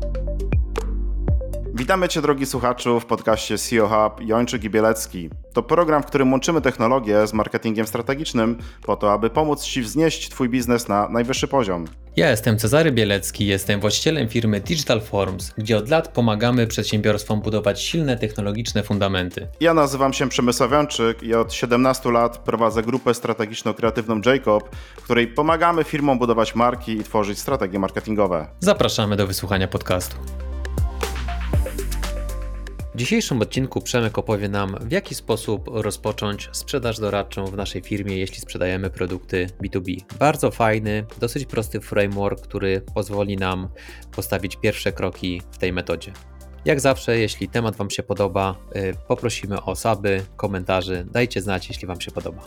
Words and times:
Thank 0.00 0.42
you. 0.42 0.67
Witamy 1.88 2.08
Cię, 2.08 2.22
drogi 2.22 2.46
słuchaczu, 2.46 3.00
w 3.00 3.06
podcaście 3.06 3.58
CEO 3.58 3.88
Hub 3.88 4.26
Jończyk 4.26 4.64
i 4.64 4.70
Bielecki. 4.70 5.30
To 5.52 5.62
program, 5.62 6.02
w 6.02 6.06
którym 6.06 6.32
łączymy 6.32 6.60
technologię 6.60 7.26
z 7.26 7.32
marketingiem 7.32 7.86
strategicznym 7.86 8.58
po 8.82 8.96
to, 8.96 9.12
aby 9.12 9.30
pomóc 9.30 9.62
Ci 9.62 9.82
wznieść 9.82 10.28
Twój 10.28 10.48
biznes 10.48 10.88
na 10.88 11.08
najwyższy 11.08 11.48
poziom. 11.48 11.84
Ja 12.16 12.30
jestem 12.30 12.58
Cezary 12.58 12.92
Bielecki, 12.92 13.46
jestem 13.46 13.80
właścicielem 13.80 14.28
firmy 14.28 14.60
Digital 14.60 15.00
Forms, 15.00 15.52
gdzie 15.58 15.76
od 15.76 15.88
lat 15.88 16.08
pomagamy 16.08 16.66
przedsiębiorstwom 16.66 17.40
budować 17.40 17.82
silne 17.82 18.16
technologiczne 18.16 18.82
fundamenty. 18.82 19.48
Ja 19.60 19.74
nazywam 19.74 20.12
się 20.12 20.28
Przemysław 20.28 20.72
Jończyk 20.72 21.22
i 21.22 21.34
od 21.34 21.52
17 21.52 22.10
lat 22.10 22.38
prowadzę 22.38 22.82
grupę 22.82 23.10
strategiczno-kreatywną 23.10 24.26
Jacob, 24.26 24.76
w 24.96 25.02
której 25.02 25.26
pomagamy 25.26 25.84
firmom 25.84 26.18
budować 26.18 26.54
marki 26.54 26.92
i 26.92 27.04
tworzyć 27.04 27.38
strategie 27.38 27.78
marketingowe. 27.78 28.46
Zapraszamy 28.60 29.16
do 29.16 29.26
wysłuchania 29.26 29.68
podcastu. 29.68 30.16
W 32.98 33.00
dzisiejszym 33.00 33.42
odcinku 33.42 33.80
Przemek 33.80 34.18
opowie 34.18 34.48
nam, 34.48 34.76
w 34.80 34.92
jaki 34.92 35.14
sposób 35.14 35.68
rozpocząć 35.72 36.48
sprzedaż 36.52 37.00
doradczą 37.00 37.44
w 37.44 37.56
naszej 37.56 37.82
firmie, 37.82 38.16
jeśli 38.16 38.40
sprzedajemy 38.40 38.90
produkty 38.90 39.46
B2B. 39.62 39.96
Bardzo 40.18 40.50
fajny, 40.50 41.04
dosyć 41.20 41.46
prosty 41.46 41.80
framework, 41.80 42.40
który 42.40 42.80
pozwoli 42.94 43.36
nam 43.36 43.68
postawić 44.12 44.56
pierwsze 44.56 44.92
kroki 44.92 45.42
w 45.50 45.58
tej 45.58 45.72
metodzie. 45.72 46.12
Jak 46.64 46.80
zawsze, 46.80 47.18
jeśli 47.18 47.48
temat 47.48 47.76
Wam 47.76 47.90
się 47.90 48.02
podoba, 48.02 48.54
y, 48.76 48.94
poprosimy 49.08 49.56
o 49.56 49.64
osoby, 49.64 50.24
komentarzy. 50.36 51.06
Dajcie 51.10 51.40
znać, 51.40 51.68
jeśli 51.68 51.86
Wam 51.86 52.00
się 52.00 52.10
podoba. 52.10 52.42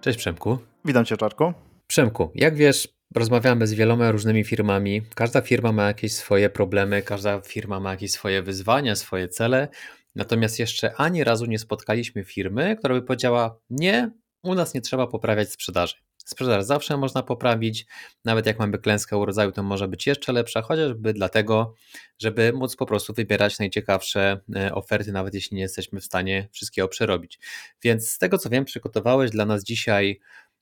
Cześć 0.00 0.18
Przemku. 0.18 0.58
Witam 0.84 1.04
Cię, 1.04 1.16
Czarku. 1.16 1.52
Przemku, 1.86 2.30
jak 2.34 2.54
wiesz, 2.56 2.95
Rozmawiamy 3.14 3.66
z 3.66 3.72
wieloma 3.72 4.10
różnymi 4.10 4.44
firmami. 4.44 5.02
Każda 5.14 5.40
firma 5.40 5.72
ma 5.72 5.86
jakieś 5.86 6.14
swoje 6.14 6.50
problemy, 6.50 7.02
każda 7.02 7.40
firma 7.40 7.80
ma 7.80 7.90
jakieś 7.90 8.12
swoje 8.12 8.42
wyzwania, 8.42 8.96
swoje 8.96 9.28
cele. 9.28 9.68
Natomiast 10.14 10.58
jeszcze 10.58 10.94
ani 10.94 11.24
razu 11.24 11.46
nie 11.46 11.58
spotkaliśmy 11.58 12.24
firmy, 12.24 12.76
która 12.76 12.94
by 12.94 13.02
powiedziała: 13.02 13.58
Nie, 13.70 14.10
u 14.42 14.54
nas 14.54 14.74
nie 14.74 14.80
trzeba 14.80 15.06
poprawiać 15.06 15.52
sprzedaży. 15.52 15.94
Sprzedaż 16.16 16.64
zawsze 16.64 16.96
można 16.96 17.22
poprawić, 17.22 17.86
nawet 18.24 18.46
jak 18.46 18.58
mamy 18.58 18.78
klęskę 18.78 19.16
urodzaju, 19.16 19.52
to 19.52 19.62
może 19.62 19.88
być 19.88 20.06
jeszcze 20.06 20.32
lepsza, 20.32 20.62
chociażby 20.62 21.12
dlatego, 21.12 21.74
żeby 22.18 22.52
móc 22.52 22.76
po 22.76 22.86
prostu 22.86 23.14
wybierać 23.14 23.58
najciekawsze 23.58 24.40
e, 24.56 24.74
oferty, 24.74 25.12
nawet 25.12 25.34
jeśli 25.34 25.56
nie 25.56 25.62
jesteśmy 25.62 26.00
w 26.00 26.04
stanie 26.04 26.48
wszystkiego 26.52 26.88
przerobić. 26.88 27.38
Więc 27.82 28.10
z 28.10 28.18
tego 28.18 28.38
co 28.38 28.50
wiem, 28.50 28.64
przygotowałeś 28.64 29.30
dla 29.30 29.46
nas 29.46 29.64
dzisiaj 29.64 30.20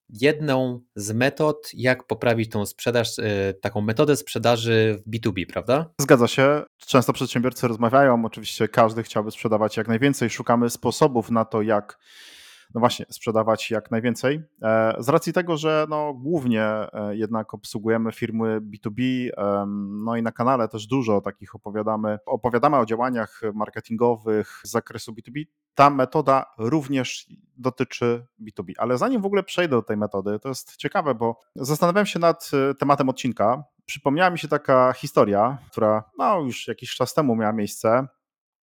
jedną 0.09 0.81
z 0.97 1.13
metod, 1.13 1.71
jak 1.75 2.07
poprawić 2.07 2.51
tą 2.51 2.67
sprzedaż, 2.67 3.19
e, 3.19 3.55
taką 3.55 3.81
metodę 3.81 4.17
sprzedaży 4.17 5.03
w 5.07 5.11
B2B, 5.11 5.47
prawda? 5.47 5.91
Zgadza 6.01 6.29
się. 6.29 6.63
Często 6.87 7.13
przedsiębiorcy 7.13 7.69
rozmawiają, 7.69 8.25
oczywiście 8.25 8.69
każdy 8.69 9.03
chciałby 9.03 9.31
sprzedawać 9.31 9.77
jak 9.77 9.89
najwięcej, 9.89 10.31
szukamy 10.31 10.71
sposobów 10.71 11.31
na 11.31 11.45
to, 11.45 11.63
jak 11.63 11.99
no 12.75 12.81
właśnie, 12.81 13.07
sprzedawać 13.11 13.71
jak 13.71 13.91
najwięcej. 13.91 14.43
E, 14.63 14.95
z 14.99 15.09
racji 15.09 15.33
tego, 15.33 15.57
że 15.57 15.87
no 15.89 16.15
głównie 16.15 16.63
e, 16.63 17.17
jednak 17.17 17.55
obsługujemy 17.55 18.13
firmy 18.13 18.61
B2B, 18.61 19.29
no 19.89 20.17
i 20.17 20.23
na 20.23 20.33
kanale 20.33 20.69
też 20.69 20.87
dużo 20.87 21.21
takich 21.21 21.55
opowiadamy, 21.55 22.19
opowiadamy 22.27 22.77
o 22.79 22.87
działaniach 22.87 23.41
marketingowych 23.55 24.61
z 24.65 24.71
zakresu 24.71 25.13
B2B, 25.13 25.45
ta 25.75 25.91
metoda 25.91 26.47
również 26.59 27.27
dotyczy 27.57 28.27
B2B. 28.41 28.73
Ale 28.79 28.99
zanim 28.99 29.23
w 29.23 29.27
ogóle 29.27 29.43
przejdę 29.43 29.77
do 29.77 29.83
tej 29.83 29.97
metody, 29.97 30.39
to 30.39 30.49
jest 30.49 30.77
ciekawe, 30.77 31.15
bo 31.15 31.41
zastanawiałem 31.57 32.07
się 32.07 32.19
nad 32.19 32.51
e, 32.71 32.75
tematem 32.75 33.09
odcinka. 33.09 33.65
Przypomniała 33.87 34.31
mi 34.31 34.39
się 34.39 34.49
taka 34.49 34.93
historia, 34.93 35.59
która 35.71 36.05
no, 36.19 36.41
już 36.41 36.69
jakiś 36.69 36.95
czas 36.95 37.15
temu 37.15 37.37
miała 37.37 37.53
miejsce. 37.53 38.07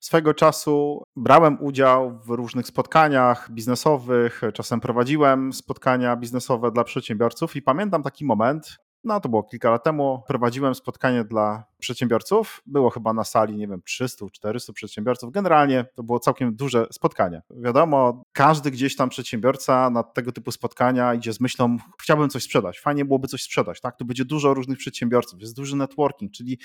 Swego 0.03 0.34
czasu 0.34 1.03
brałem 1.16 1.58
udział 1.62 2.19
w 2.19 2.30
różnych 2.30 2.68
spotkaniach 2.68 3.52
biznesowych, 3.52 4.41
czasem 4.53 4.80
prowadziłem 4.80 5.53
spotkania 5.53 6.16
biznesowe 6.16 6.72
dla 6.72 6.84
przedsiębiorców 6.84 7.56
i 7.56 7.62
pamiętam 7.62 8.03
taki 8.03 8.25
moment, 8.25 8.78
no 9.03 9.19
to 9.19 9.30
było 9.30 9.44
kilka 9.44 9.69
lat 9.69 9.84
temu, 9.84 10.24
prowadziłem 10.28 10.75
spotkanie 10.75 11.24
dla 11.24 11.64
przedsiębiorców. 11.80 12.62
Było 12.66 12.90
chyba 12.90 13.14
na 13.14 13.24
sali, 13.24 13.58
nie 13.58 13.68
wiem, 13.68 13.81
300-400 13.90 14.74
przedsiębiorców. 14.74 15.31
Generalnie 15.31 15.86
to 15.96 16.03
było 16.03 16.20
całkiem 16.20 16.56
duże 16.56 16.88
spotkanie. 16.91 17.41
Wiadomo, 17.50 18.24
każdy 18.34 18.72
gdzieś 18.72 18.96
tam 18.96 19.09
przedsiębiorca 19.09 19.90
na 19.90 20.03
tego 20.03 20.31
typu 20.31 20.52
spotkania 20.52 21.14
idzie 21.14 21.34
z 21.34 21.40
myślą, 21.40 21.78
chciałbym 22.02 22.30
coś 22.30 22.44
sprzedać, 22.44 22.80
fajnie 22.80 23.06
byłoby 23.06 23.28
coś 23.28 23.44
sprzedać, 23.44 23.81
tak? 23.81 23.97
Tu 23.97 24.06
będzie 24.06 24.25
dużo 24.25 24.53
różnych 24.53 24.78
przedsiębiorców, 24.78 25.41
jest 25.41 25.56
duży 25.56 25.75
networking, 25.75 26.31
czyli 26.31 26.59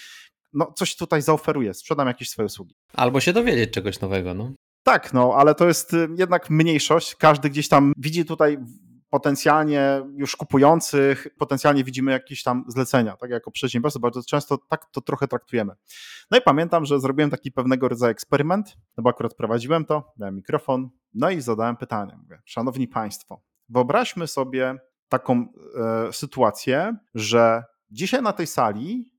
no, 0.53 0.73
coś 0.77 0.97
tutaj 0.97 1.23
zaoferuję, 1.23 1.75
sprzedam 1.75 2.07
jakieś 2.09 2.31
swoje 2.31 2.47
usługi. 2.47 2.75
Albo 2.93 3.21
się 3.21 3.33
dowiedzieć 3.33 3.71
czegoś 3.71 4.01
nowego, 4.01 4.35
no. 4.35 4.53
Tak, 4.83 5.13
no, 5.13 5.35
ale 5.37 5.55
to 5.55 5.69
jest 5.69 5.95
y, 5.95 6.09
jednak 6.17 6.51
mniejszość. 6.51 7.15
Każdy 7.15 7.51
gdzieś 7.51 7.69
tam 7.69 7.93
widzi 7.97 8.25
tutaj 8.25 8.59
potencjalnie 9.11 10.03
już 10.17 10.37
kupujących, 10.37 11.27
potencjalnie 11.39 11.85
widzimy 11.85 12.13
jakieś 12.13 12.43
tam 12.43 12.65
zlecenia, 12.69 13.17
tak 13.17 13.31
jako 13.31 13.51
przedsiębiorcy, 13.51 13.99
bardzo 13.99 14.23
często 14.23 14.59
tak 14.69 14.87
to 14.93 15.01
trochę 15.01 15.29
traktujemy. 15.29 15.73
No 16.31 16.39
i 16.39 16.41
pamiętam, 16.41 16.85
że 16.85 17.01
zrobiłem 17.01 17.31
taki 17.31 17.53
pewnego 17.53 17.89
rodzaju 17.89 18.11
eksperyment, 18.11 18.77
no 18.97 19.03
bo 19.03 19.11
akurat 19.11 19.35
prowadziłem 19.35 19.85
to, 19.85 20.13
miałem 20.19 20.37
mikrofon, 20.37 20.89
no 21.15 21.31
i 21.31 21.41
zadałem 21.41 21.77
pytanie, 21.77 22.17
mówię, 22.23 22.43
szanowni 22.45 22.89
państwo, 22.89 23.43
wyobraźmy 23.69 24.27
sobie 24.27 24.75
taką 25.09 25.47
e, 26.09 26.13
sytuację, 26.13 26.97
że 27.15 27.63
dzisiaj 27.91 28.23
na 28.23 28.33
tej 28.33 28.47
sali 28.47 29.13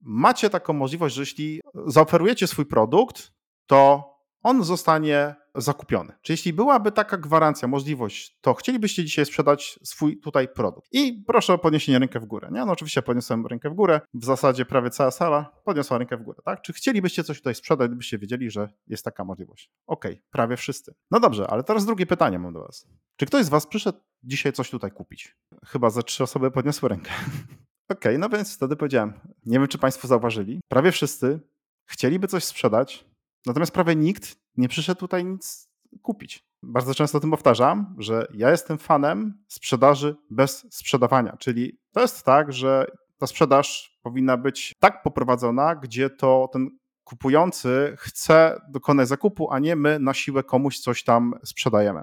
macie 0.00 0.50
taką 0.50 0.72
możliwość, 0.72 1.14
że 1.14 1.22
jeśli 1.22 1.60
zaoferujecie 1.86 2.46
swój 2.46 2.66
produkt, 2.66 3.32
to 3.66 4.10
on 4.42 4.64
zostanie 4.64 5.34
zakupiony. 5.54 6.12
Czy 6.22 6.32
jeśli 6.32 6.52
byłaby 6.52 6.92
taka 6.92 7.16
gwarancja, 7.16 7.68
możliwość, 7.68 8.38
to 8.40 8.54
chcielibyście 8.54 9.04
dzisiaj 9.04 9.26
sprzedać 9.26 9.78
swój 9.82 10.20
tutaj 10.20 10.48
produkt. 10.48 10.88
I 10.92 11.24
proszę 11.26 11.52
o 11.52 11.58
podniesienie 11.58 11.98
rękę 11.98 12.20
w 12.20 12.24
górę. 12.24 12.48
Nie? 12.52 12.64
No 12.64 12.72
oczywiście 12.72 13.02
podniosłem 13.02 13.46
rękę 13.46 13.70
w 13.70 13.74
górę, 13.74 14.00
w 14.14 14.24
zasadzie 14.24 14.64
prawie 14.64 14.90
cała 14.90 15.10
sala 15.10 15.60
podniosła 15.64 15.98
rękę 15.98 16.16
w 16.16 16.22
górę. 16.22 16.38
Tak? 16.44 16.62
Czy 16.62 16.72
chcielibyście 16.72 17.24
coś 17.24 17.38
tutaj 17.38 17.54
sprzedać, 17.54 17.88
gdybyście 17.88 18.18
wiedzieli, 18.18 18.50
że 18.50 18.68
jest 18.86 19.04
taka 19.04 19.24
możliwość? 19.24 19.70
Okej, 19.86 20.12
okay, 20.12 20.24
prawie 20.30 20.56
wszyscy. 20.56 20.94
No 21.10 21.20
dobrze, 21.20 21.46
ale 21.50 21.64
teraz 21.64 21.86
drugie 21.86 22.06
pytanie 22.06 22.38
mam 22.38 22.52
do 22.52 22.60
Was. 22.60 22.86
Czy 23.16 23.26
ktoś 23.26 23.44
z 23.44 23.48
Was 23.48 23.66
przyszedł 23.66 23.98
dzisiaj 24.22 24.52
coś 24.52 24.70
tutaj 24.70 24.90
kupić? 24.90 25.36
Chyba 25.66 25.90
ze 25.90 26.02
trzy 26.02 26.24
osoby 26.24 26.50
podniosły 26.50 26.88
rękę. 26.88 27.10
Okej, 27.90 28.12
okay, 28.12 28.18
no 28.18 28.28
więc 28.28 28.56
wtedy 28.56 28.76
powiedziałem, 28.76 29.12
nie 29.46 29.58
wiem, 29.58 29.68
czy 29.68 29.78
Państwo 29.78 30.08
zauważyli, 30.08 30.60
prawie 30.68 30.92
wszyscy 30.92 31.40
chcieliby 31.86 32.28
coś 32.28 32.44
sprzedać, 32.44 33.04
natomiast 33.46 33.72
prawie 33.72 33.96
nikt 33.96 34.36
nie 34.56 34.68
przyszedł 34.68 35.00
tutaj 35.00 35.24
nic 35.24 35.70
kupić. 36.02 36.44
Bardzo 36.62 36.94
często 36.94 37.18
o 37.18 37.20
tym 37.20 37.30
powtarzam, 37.30 37.94
że 37.98 38.26
ja 38.34 38.50
jestem 38.50 38.78
fanem 38.78 39.44
sprzedaży 39.48 40.16
bez 40.30 40.66
sprzedawania, 40.70 41.36
czyli 41.36 41.78
to 41.92 42.00
jest 42.00 42.24
tak, 42.24 42.52
że 42.52 42.86
ta 43.18 43.26
sprzedaż 43.26 43.98
powinna 44.02 44.36
być 44.36 44.74
tak 44.80 45.02
poprowadzona, 45.02 45.76
gdzie 45.76 46.10
to 46.10 46.48
ten 46.52 46.78
kupujący 47.10 47.94
chce 47.98 48.60
dokonać 48.68 49.08
zakupu, 49.08 49.52
a 49.52 49.58
nie 49.58 49.76
my 49.76 49.98
na 49.98 50.14
siłę 50.14 50.42
komuś 50.42 50.78
coś 50.78 51.04
tam 51.04 51.34
sprzedajemy. 51.44 52.02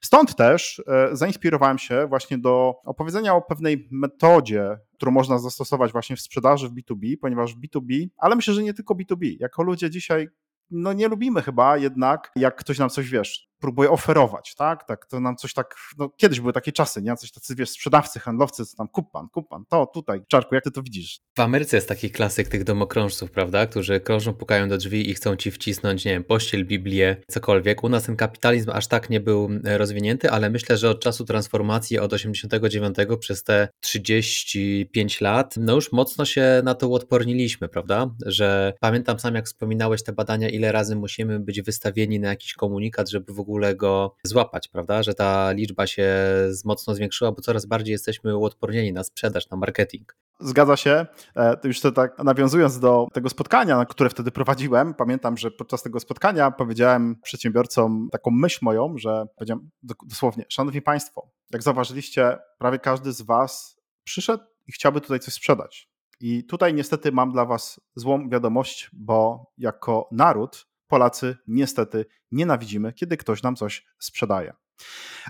Stąd 0.00 0.36
też 0.36 0.82
e, 0.86 1.16
zainspirowałem 1.16 1.78
się 1.78 2.06
właśnie 2.06 2.38
do 2.38 2.74
opowiedzenia 2.84 3.34
o 3.34 3.42
pewnej 3.42 3.88
metodzie, 3.90 4.78
którą 4.94 5.12
można 5.12 5.38
zastosować 5.38 5.92
właśnie 5.92 6.16
w 6.16 6.20
sprzedaży 6.20 6.68
w 6.68 6.72
B2B, 6.72 7.16
ponieważ 7.20 7.54
w 7.54 7.60
B2B, 7.60 8.06
ale 8.18 8.36
myślę, 8.36 8.54
że 8.54 8.62
nie 8.62 8.74
tylko 8.74 8.94
B2B, 8.94 9.36
jako 9.40 9.62
ludzie 9.62 9.90
dzisiaj 9.90 10.28
no 10.70 10.92
nie 10.92 11.08
lubimy 11.08 11.42
chyba 11.42 11.76
jednak, 11.76 12.32
jak 12.36 12.56
ktoś 12.56 12.78
nam 12.78 12.90
coś, 12.90 13.10
wiesz, 13.10 13.48
próbuje 13.64 13.90
oferować, 13.90 14.54
tak? 14.54 14.86
tak 14.86 15.06
to 15.06 15.20
nam 15.20 15.36
coś 15.36 15.54
tak, 15.54 15.74
no 15.98 16.10
kiedyś 16.16 16.40
były 16.40 16.52
takie 16.52 16.72
czasy, 16.72 17.02
nie? 17.02 17.16
Coś 17.16 17.32
tacy, 17.32 17.54
wiesz, 17.54 17.70
sprzedawcy, 17.70 18.20
handlowcy, 18.20 18.66
co 18.66 18.76
tam, 18.76 18.88
kup 18.88 19.10
pan, 19.10 19.28
kup 19.28 19.48
pan, 19.48 19.64
to 19.68 19.86
tutaj. 19.86 20.20
Czarku, 20.28 20.54
jak 20.54 20.64
ty 20.64 20.70
to 20.70 20.82
widzisz? 20.82 21.20
W 21.36 21.40
Ameryce 21.40 21.76
jest 21.76 21.88
taki 21.88 22.10
klasyk 22.10 22.48
tych 22.48 22.64
domokrążców, 22.64 23.30
prawda? 23.30 23.66
Którzy 23.66 24.00
krążą, 24.00 24.34
pukają 24.34 24.68
do 24.68 24.76
drzwi 24.76 25.10
i 25.10 25.14
chcą 25.14 25.36
ci 25.36 25.50
wcisnąć, 25.50 26.04
nie 26.04 26.12
wiem, 26.12 26.24
pościel, 26.24 26.66
Biblię, 26.66 27.16
cokolwiek. 27.30 27.84
U 27.84 27.88
nas 27.88 28.04
ten 28.04 28.16
kapitalizm 28.16 28.70
aż 28.70 28.86
tak 28.86 29.10
nie 29.10 29.20
był 29.20 29.50
e, 29.64 29.78
rozwinięty, 29.78 30.30
ale 30.30 30.50
myślę, 30.50 30.76
że 30.76 30.90
od 30.90 31.00
czasu 31.00 31.24
transformacji 31.24 31.98
od 31.98 32.12
89 32.12 32.96
przez 33.20 33.42
te 33.42 33.68
35 33.80 35.20
lat, 35.20 35.54
no 35.56 35.74
już 35.74 35.92
mocno 35.92 36.24
się 36.24 36.60
na 36.64 36.74
to 36.74 36.88
uodporniliśmy, 36.88 37.68
prawda? 37.68 38.10
Że 38.26 38.72
pamiętam 38.80 39.18
sam, 39.18 39.34
jak 39.34 39.46
wspominałeś 39.46 40.02
te 40.02 40.12
badania, 40.12 40.48
ile 40.48 40.72
razy 40.72 40.96
musimy 40.96 41.40
być 41.40 41.62
wystawieni 41.62 42.20
na 42.20 42.28
jakiś 42.28 42.54
komunikat, 42.54 43.10
żeby 43.10 43.32
w 43.32 43.40
ogóle 43.40 43.53
ogóle 43.54 43.76
go 43.76 44.16
złapać, 44.24 44.68
prawda? 44.68 45.02
Że 45.02 45.14
ta 45.14 45.52
liczba 45.52 45.86
się 45.86 46.16
mocno 46.64 46.94
zwiększyła, 46.94 47.32
bo 47.32 47.40
coraz 47.40 47.66
bardziej 47.66 47.92
jesteśmy 47.92 48.36
uodpornieni 48.36 48.92
na 48.92 49.04
sprzedaż, 49.04 49.50
na 49.50 49.56
marketing. 49.56 50.16
Zgadza 50.40 50.76
się. 50.76 51.06
E, 51.36 51.56
już 51.64 51.80
to 51.80 51.92
tak 51.92 52.18
nawiązując 52.18 52.80
do 52.80 53.06
tego 53.12 53.28
spotkania, 53.28 53.84
które 53.84 54.10
wtedy 54.10 54.30
prowadziłem, 54.30 54.94
pamiętam, 54.94 55.36
że 55.36 55.50
podczas 55.50 55.82
tego 55.82 56.00
spotkania 56.00 56.50
powiedziałem 56.50 57.16
przedsiębiorcom 57.22 58.08
taką 58.12 58.30
myśl 58.30 58.58
moją, 58.62 58.94
że 58.98 59.26
powiedziałem 59.36 59.70
dosłownie, 59.82 60.44
szanowni 60.48 60.82
państwo, 60.82 61.30
jak 61.52 61.62
zauważyliście, 61.62 62.38
prawie 62.58 62.78
każdy 62.78 63.12
z 63.12 63.22
was 63.22 63.76
przyszedł 64.04 64.44
i 64.66 64.72
chciałby 64.72 65.00
tutaj 65.00 65.20
coś 65.20 65.34
sprzedać. 65.34 65.88
I 66.20 66.44
tutaj 66.44 66.74
niestety 66.74 67.12
mam 67.12 67.32
dla 67.32 67.44
Was 67.44 67.80
złą 67.94 68.28
wiadomość, 68.28 68.90
bo 68.92 69.46
jako 69.58 70.08
naród 70.12 70.66
Polacy 70.86 71.36
niestety 71.46 72.06
nienawidzimy, 72.30 72.92
kiedy 72.92 73.16
ktoś 73.16 73.42
nam 73.42 73.56
coś 73.56 73.86
sprzedaje. 73.98 74.52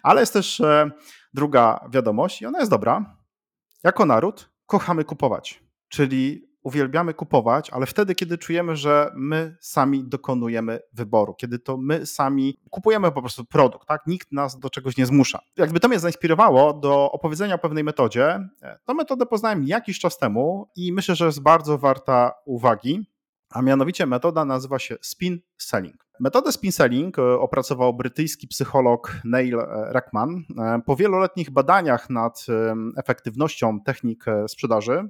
Ale 0.02 0.20
jest 0.20 0.32
też 0.32 0.60
e, 0.60 0.90
druga 1.34 1.88
wiadomość, 1.92 2.42
i 2.42 2.46
ona 2.46 2.58
jest 2.58 2.70
dobra. 2.70 3.16
Jako 3.84 4.06
naród 4.06 4.50
kochamy 4.66 5.04
kupować, 5.04 5.62
czyli 5.88 6.54
uwielbiamy 6.64 7.14
kupować, 7.14 7.70
ale 7.70 7.86
wtedy, 7.86 8.14
kiedy 8.14 8.38
czujemy, 8.38 8.76
że 8.76 9.12
my 9.14 9.56
sami 9.60 10.04
dokonujemy 10.04 10.80
wyboru, 10.92 11.34
kiedy 11.34 11.58
to 11.58 11.76
my 11.76 12.06
sami 12.06 12.58
kupujemy 12.70 13.12
po 13.12 13.20
prostu 13.20 13.44
produkt, 13.44 13.88
tak? 13.88 14.06
Nikt 14.06 14.32
nas 14.32 14.58
do 14.58 14.70
czegoś 14.70 14.96
nie 14.96 15.06
zmusza. 15.06 15.38
Jakby 15.56 15.80
to 15.80 15.88
mnie 15.88 15.98
zainspirowało 15.98 16.72
do 16.72 17.12
opowiedzenia 17.12 17.54
o 17.54 17.58
pewnej 17.58 17.84
metodzie. 17.84 18.48
E, 18.62 18.78
tę 18.84 18.94
metodę 18.94 19.26
poznałem 19.26 19.64
jakiś 19.64 19.98
czas 19.98 20.18
temu 20.18 20.70
i 20.76 20.92
myślę, 20.92 21.14
że 21.14 21.26
jest 21.26 21.42
bardzo 21.42 21.78
warta 21.78 22.32
uwagi 22.44 23.13
a 23.54 23.62
mianowicie 23.62 24.06
metoda 24.06 24.44
nazywa 24.44 24.78
się 24.78 24.96
spin 25.00 25.40
selling. 25.58 26.06
Metodę 26.20 26.52
spin 26.52 26.72
selling 26.72 27.18
e, 27.18 27.22
opracował 27.22 27.94
brytyjski 27.94 28.48
psycholog 28.48 29.16
Neil 29.24 29.60
e, 29.60 29.66
Rackman. 29.92 30.42
E, 30.58 30.80
po 30.86 30.96
wieloletnich 30.96 31.50
badaniach 31.50 32.10
nad 32.10 32.46
efektywnością 32.96 33.80
technik 33.80 34.24
sprzedaży, 34.48 35.08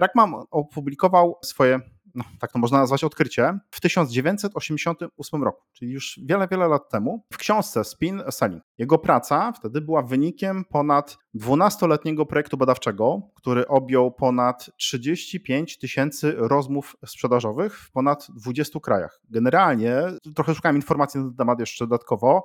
Rackman 0.00 0.34
opublikował 0.50 1.38
swoje 1.44 1.80
no, 2.14 2.24
tak 2.40 2.52
to 2.52 2.58
można 2.58 2.78
nazwać 2.78 3.04
odkrycie, 3.04 3.58
w 3.70 3.80
1988 3.80 5.42
roku, 5.42 5.62
czyli 5.72 5.92
już 5.92 6.20
wiele, 6.24 6.48
wiele 6.48 6.68
lat 6.68 6.90
temu, 6.90 7.24
w 7.32 7.36
książce 7.36 7.84
Spin 7.84 8.22
Selling. 8.30 8.62
Jego 8.78 8.98
praca 8.98 9.52
wtedy 9.52 9.80
była 9.80 10.02
wynikiem 10.02 10.64
ponad 10.64 11.18
12-letniego 11.34 12.26
projektu 12.26 12.56
badawczego, 12.56 13.20
który 13.34 13.68
objął 13.68 14.12
ponad 14.12 14.70
35 14.76 15.78
tysięcy 15.78 16.34
rozmów 16.36 16.96
sprzedażowych 17.06 17.78
w 17.78 17.90
ponad 17.90 18.26
20 18.36 18.80
krajach. 18.80 19.20
Generalnie, 19.30 19.96
trochę 20.34 20.54
szukałem 20.54 20.76
informacji 20.76 21.20
na 21.20 21.26
ten 21.26 21.36
temat 21.36 21.60
jeszcze 21.60 21.84
dodatkowo, 21.84 22.44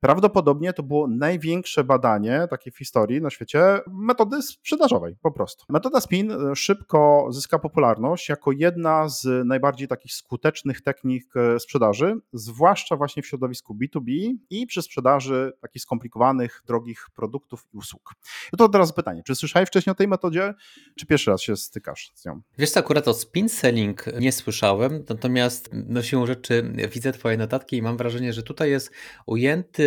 Prawdopodobnie 0.00 0.72
to 0.72 0.82
było 0.82 1.08
największe 1.08 1.84
badanie 1.84 2.46
takie 2.50 2.70
w 2.70 2.78
historii 2.78 3.20
na 3.20 3.30
świecie 3.30 3.80
metody 3.92 4.42
sprzedażowej 4.42 5.16
po 5.22 5.32
prostu. 5.32 5.64
Metoda 5.68 6.00
spin 6.00 6.30
e, 6.30 6.56
szybko 6.56 7.28
zyska 7.30 7.58
popularność 7.58 8.28
jako 8.28 8.52
jedna 8.52 9.08
z 9.08 9.46
najbardziej 9.46 9.88
takich 9.88 10.12
skutecznych 10.12 10.82
technik 10.82 11.36
e, 11.36 11.60
sprzedaży, 11.60 12.16
zwłaszcza 12.32 12.96
właśnie 12.96 13.22
w 13.22 13.26
środowisku 13.26 13.74
B2B 13.74 14.34
i 14.50 14.66
przy 14.66 14.82
sprzedaży 14.82 15.52
takich 15.60 15.82
skomplikowanych, 15.82 16.62
drogich 16.66 17.06
produktów 17.14 17.66
i 17.74 17.76
usług. 17.76 18.14
I 18.52 18.56
to 18.56 18.68
teraz 18.68 18.92
pytanie, 18.92 19.22
czy 19.26 19.34
słyszałeś 19.34 19.68
wcześniej 19.68 19.92
o 19.92 19.94
tej 19.94 20.08
metodzie, 20.08 20.54
czy 20.98 21.06
pierwszy 21.06 21.30
raz 21.30 21.42
się 21.42 21.56
stykasz 21.56 22.12
z 22.14 22.24
nią? 22.24 22.40
Wiesz 22.58 22.70
co, 22.70 22.80
akurat 22.80 23.08
o 23.08 23.14
spin 23.14 23.48
selling 23.48 24.04
nie 24.20 24.32
słyszałem, 24.32 25.04
natomiast 25.08 25.70
no 25.72 26.02
siłą 26.02 26.26
rzeczy 26.26 26.72
widzę 26.92 27.12
twoje 27.12 27.36
notatki 27.36 27.76
i 27.76 27.82
mam 27.82 27.96
wrażenie, 27.96 28.32
że 28.32 28.42
tutaj 28.42 28.70
jest 28.70 28.90
ujęty 29.26 29.85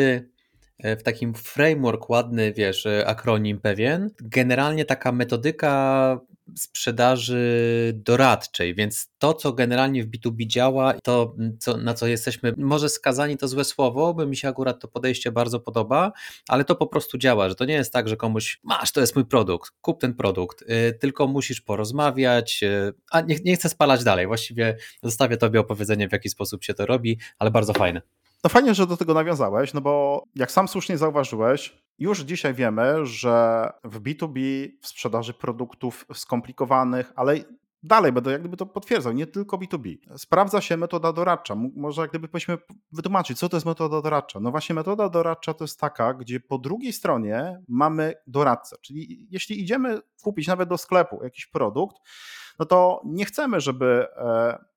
E, 0.80 0.96
w 0.96 1.04
takim 1.04 1.34
framework 1.34 2.10
ładny, 2.10 2.54
wiesz, 2.54 2.86
e, 2.86 3.08
akronim 3.08 3.60
pewien. 3.60 4.10
Generalnie 4.22 4.86
taka 4.86 5.12
metodyka 5.12 6.20
sprzedaży 6.58 7.94
doradczej, 7.96 8.76
więc 8.76 9.10
to, 9.18 9.34
co 9.34 9.54
generalnie 9.54 10.04
w 10.04 10.08
B2B 10.08 10.48
działa, 10.48 10.94
to 11.04 11.36
co, 11.60 11.78
na 11.78 11.94
co 11.94 12.08
jesteśmy, 12.08 12.54
może 12.58 12.90
skazani 12.90 13.38
to 13.38 13.48
złe 13.48 13.64
słowo, 13.64 14.14
bo 14.14 14.26
mi 14.26 14.38
się 14.38 14.48
akurat 14.48 14.80
to 14.80 14.88
podejście 14.88 15.32
bardzo 15.32 15.60
podoba, 15.60 16.12
ale 16.48 16.66
to 16.66 16.76
po 16.76 16.88
prostu 16.88 17.18
działa, 17.18 17.50
że 17.50 17.56
to 17.56 17.66
nie 17.66 17.74
jest 17.74 17.94
tak, 17.94 18.08
że 18.08 18.18
komuś 18.18 18.60
masz, 18.64 18.92
to 18.92 19.02
jest 19.02 19.16
mój 19.16 19.26
produkt, 19.26 19.72
kup 19.82 20.02
ten 20.02 20.14
produkt, 20.14 20.70
yy, 20.70 20.94
tylko 20.94 21.28
musisz 21.28 21.62
porozmawiać, 21.62 22.62
yy, 22.62 22.94
a 23.12 23.22
nie, 23.22 23.36
nie 23.46 23.56
chcę 23.56 23.70
spalać 23.70 24.04
dalej, 24.04 24.28
właściwie 24.28 24.78
zostawię 25.04 25.38
Tobie 25.38 25.60
opowiedzenie, 25.60 26.10
w 26.10 26.12
jaki 26.12 26.30
sposób 26.30 26.64
się 26.64 26.74
to 26.74 26.86
robi, 26.86 27.20
ale 27.40 27.52
bardzo 27.52 27.74
fajne. 27.74 28.02
No 28.44 28.50
fajnie, 28.50 28.74
że 28.74 28.88
do 28.88 28.98
tego 28.98 29.14
nawiązałeś, 29.14 29.74
no 29.74 29.82
bo 29.82 30.24
jak 30.36 30.52
sam 30.52 30.68
słusznie 30.68 30.98
zauważyłeś, 30.98 31.84
już 32.00 32.20
dzisiaj 32.20 32.54
wiemy, 32.54 33.06
że 33.06 33.70
w 33.84 34.02
B2B, 34.02 34.68
w 34.82 34.88
sprzedaży 34.88 35.34
produktów 35.34 36.06
skomplikowanych, 36.14 37.14
ale 37.16 37.36
dalej 37.84 38.12
będę 38.12 38.32
jak 38.32 38.42
gdyby 38.42 38.58
to 38.58 38.66
potwierdzał, 38.66 39.14
nie 39.14 39.28
tylko 39.28 39.58
B2B. 39.58 39.96
Sprawdza 40.18 40.62
się 40.62 40.78
metoda 40.78 41.14
doradcza. 41.14 41.56
Może 41.76 42.02
jak 42.02 42.10
gdyby 42.10 42.28
powinniśmy 42.28 42.58
wytłumaczyć, 42.92 43.40
co 43.40 43.50
to 43.50 43.58
jest 43.58 43.66
metoda 43.66 44.02
doradcza. 44.02 44.40
No 44.40 44.52
właśnie 44.52 44.76
metoda 44.76 45.10
doradcza 45.10 45.54
to 45.54 45.64
jest 45.64 45.80
taka, 45.80 46.14
gdzie 46.14 46.40
po 46.40 46.58
drugiej 46.58 46.94
stronie 46.94 47.62
mamy 47.68 48.14
doradcę, 48.28 48.76
czyli 48.82 49.28
jeśli 49.32 49.62
idziemy 49.62 50.00
kupić 50.24 50.48
nawet 50.48 50.70
do 50.70 50.78
sklepu 50.78 51.24
jakiś 51.24 51.48
produkt, 51.48 51.98
no 52.60 52.66
to 52.66 53.02
nie 53.06 53.26
chcemy, 53.26 53.62
żeby 53.62 54.08
e, 54.18 54.70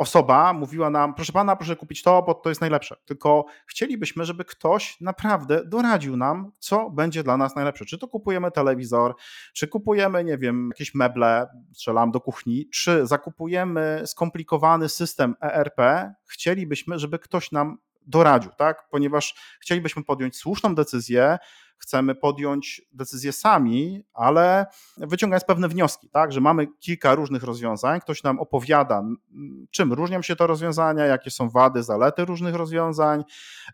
osoba 0.00 0.52
mówiła 0.52 0.90
nam, 0.90 1.14
proszę 1.14 1.32
pana, 1.32 1.56
proszę 1.56 1.76
kupić 1.76 2.02
to, 2.02 2.22
bo 2.22 2.34
to 2.34 2.48
jest 2.48 2.60
najlepsze. 2.60 2.96
Tylko 3.04 3.44
chcielibyśmy, 3.66 4.24
żeby 4.24 4.44
ktoś 4.44 5.00
naprawdę 5.00 5.64
doradził 5.64 6.16
nam, 6.16 6.52
co 6.58 6.90
będzie 6.90 7.22
dla 7.22 7.36
nas 7.36 7.56
najlepsze. 7.56 7.84
Czy 7.84 7.98
to 7.98 8.08
kupujemy 8.08 8.50
telewizor, 8.50 9.14
czy 9.52 9.68
kupujemy, 9.68 10.24
nie 10.24 10.38
wiem, 10.38 10.68
jakieś 10.72 10.94
meble, 10.94 11.46
strzelam 11.74 12.10
do 12.10 12.20
kuchni, 12.20 12.68
czy 12.68 13.06
zakupujemy 13.06 14.02
skomplikowany 14.06 14.88
system 14.88 15.34
ERP. 15.40 15.80
Chcielibyśmy, 16.26 16.98
żeby 16.98 17.18
ktoś 17.18 17.52
nam 17.52 17.78
doradził, 18.06 18.50
tak? 18.58 18.88
Ponieważ 18.90 19.34
chcielibyśmy 19.60 20.04
podjąć 20.04 20.36
słuszną 20.36 20.74
decyzję, 20.74 21.38
chcemy 21.80 22.14
podjąć 22.14 22.82
decyzję 22.92 23.32
sami, 23.32 24.04
ale 24.14 24.66
wyciągając 24.96 25.44
pewne 25.44 25.68
wnioski, 25.68 26.08
tak, 26.08 26.32
że 26.32 26.40
mamy 26.40 26.66
kilka 26.66 27.14
różnych 27.14 27.42
rozwiązań, 27.42 28.00
ktoś 28.00 28.22
nam 28.22 28.40
opowiada, 28.40 29.02
czym 29.70 29.92
różnią 29.92 30.22
się 30.22 30.36
te 30.36 30.46
rozwiązania, 30.46 31.04
jakie 31.04 31.30
są 31.30 31.48
wady, 31.48 31.82
zalety 31.82 32.24
różnych 32.24 32.54
rozwiązań 32.54 33.24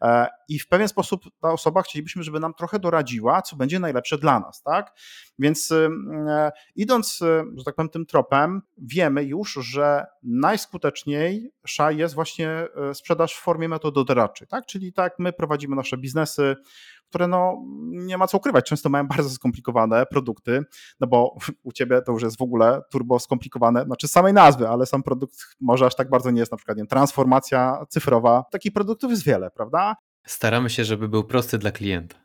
e, 0.02 0.26
i 0.48 0.58
w 0.58 0.68
pewien 0.68 0.88
sposób 0.88 1.24
ta 1.40 1.52
osoba 1.52 1.82
chcielibyśmy, 1.82 2.22
żeby 2.22 2.40
nam 2.40 2.54
trochę 2.54 2.78
doradziła, 2.78 3.42
co 3.42 3.56
będzie 3.56 3.78
najlepsze 3.78 4.18
dla 4.18 4.40
nas, 4.40 4.62
tak? 4.62 4.92
Więc 5.38 5.72
e, 5.72 6.52
idąc, 6.76 7.22
e, 7.22 7.44
że 7.56 7.64
tak 7.64 7.74
powiem, 7.74 7.88
tym 7.88 8.06
tropem, 8.06 8.62
wiemy 8.78 9.24
już, 9.24 9.52
że 9.52 10.06
najskuteczniejsza 10.22 11.90
jest 11.90 12.14
właśnie 12.14 12.68
sprzedaż 12.94 13.34
w 13.34 13.40
formie 13.40 13.68
metody 13.68 14.04
doradczej, 14.04 14.48
tak? 14.48 14.66
Czyli 14.66 14.92
tak, 14.92 15.14
my 15.18 15.32
prowadzimy 15.32 15.76
nasze 15.76 15.96
biznesy, 15.96 16.56
które 17.08 17.28
no, 17.28 17.62
nie 17.82 18.18
ma 18.18 18.26
co 18.26 18.36
ukrywać, 18.38 18.64
często 18.64 18.88
mają 18.88 19.08
bardzo 19.08 19.30
skomplikowane 19.30 20.06
produkty, 20.06 20.64
no 21.00 21.06
bo 21.06 21.36
u 21.62 21.72
ciebie 21.72 22.02
to 22.02 22.12
już 22.12 22.22
jest 22.22 22.38
w 22.38 22.42
ogóle 22.42 22.82
turbo 22.90 23.18
skomplikowane, 23.18 23.84
znaczy 23.84 24.08
samej 24.08 24.32
nazwy, 24.32 24.68
ale 24.68 24.86
sam 24.86 25.02
produkt 25.02 25.38
może 25.60 25.86
aż 25.86 25.94
tak 25.94 26.10
bardzo 26.10 26.30
nie 26.30 26.40
jest, 26.40 26.52
na 26.52 26.56
przykład 26.58 26.78
nie, 26.78 26.86
transformacja 26.86 27.84
cyfrowa. 27.88 28.44
Takich 28.50 28.72
produktów 28.72 29.10
jest 29.10 29.24
wiele, 29.24 29.50
prawda? 29.50 29.96
Staramy 30.26 30.70
się, 30.70 30.84
żeby 30.84 31.08
był 31.08 31.24
prosty 31.24 31.58
dla 31.58 31.70
klienta. 31.70 32.16